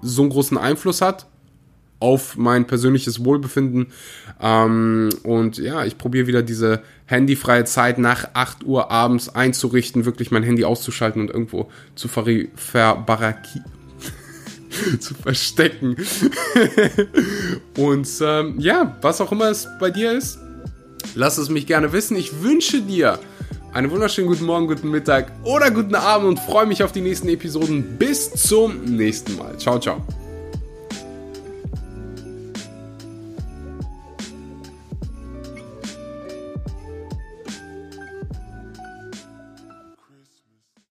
so 0.02 0.22
einen 0.22 0.32
großen 0.32 0.58
Einfluss 0.58 1.02
hat 1.02 1.29
auf 2.00 2.38
mein 2.38 2.66
persönliches 2.66 3.24
Wohlbefinden. 3.24 3.88
Ähm, 4.42 5.10
und 5.24 5.58
ja, 5.58 5.86
ich 5.86 5.98
probiere 5.98 6.28
wieder 6.28 6.42
diese 6.42 6.82
handyfreie 7.06 7.66
Zeit 7.66 7.98
nach 7.98 8.30
8 8.34 8.64
Uhr 8.64 8.92
abends 8.92 9.30
einzurichten, 9.30 10.06
wirklich 10.06 10.32
mein 10.32 10.44
Handy 10.44 10.64
auszuschalten 10.64 11.22
und 11.22 11.30
irgendwo 11.30 11.70
zu 11.96 12.08
verbaraki 12.08 13.62
zu 15.00 15.14
verstecken. 15.14 15.98
und 17.78 18.08
ähm, 18.22 18.56
ja, 18.60 18.98
was 19.02 19.22
auch 19.22 19.32
immer 19.32 19.50
es 19.50 19.68
bei 19.80 19.90
dir 19.90 20.14
ist, 20.14 20.40
lass 21.16 21.38
es 21.38 21.50
mich 21.50 21.68
gerne 21.68 21.92
wissen. 21.92 22.16
Ich 22.16 22.42
wünsche 22.42 22.82
dir 22.82 23.20
einen 23.74 23.92
wunderschönen 23.92 24.28
guten 24.28 24.46
Morgen, 24.46 24.68
guten 24.68 24.90
Mittag 24.90 25.32
oder 25.44 25.70
guten 25.72 25.96
Abend 25.96 26.28
und 26.28 26.40
freue 26.40 26.66
mich 26.66 26.84
auf 26.84 26.92
die 26.92 27.02
nächsten 27.02 27.28
Episoden. 27.28 27.98
Bis 27.98 28.32
zum 28.32 28.84
nächsten 28.86 29.38
Mal. 29.38 29.58
Ciao, 29.58 29.80
ciao. 29.80 30.06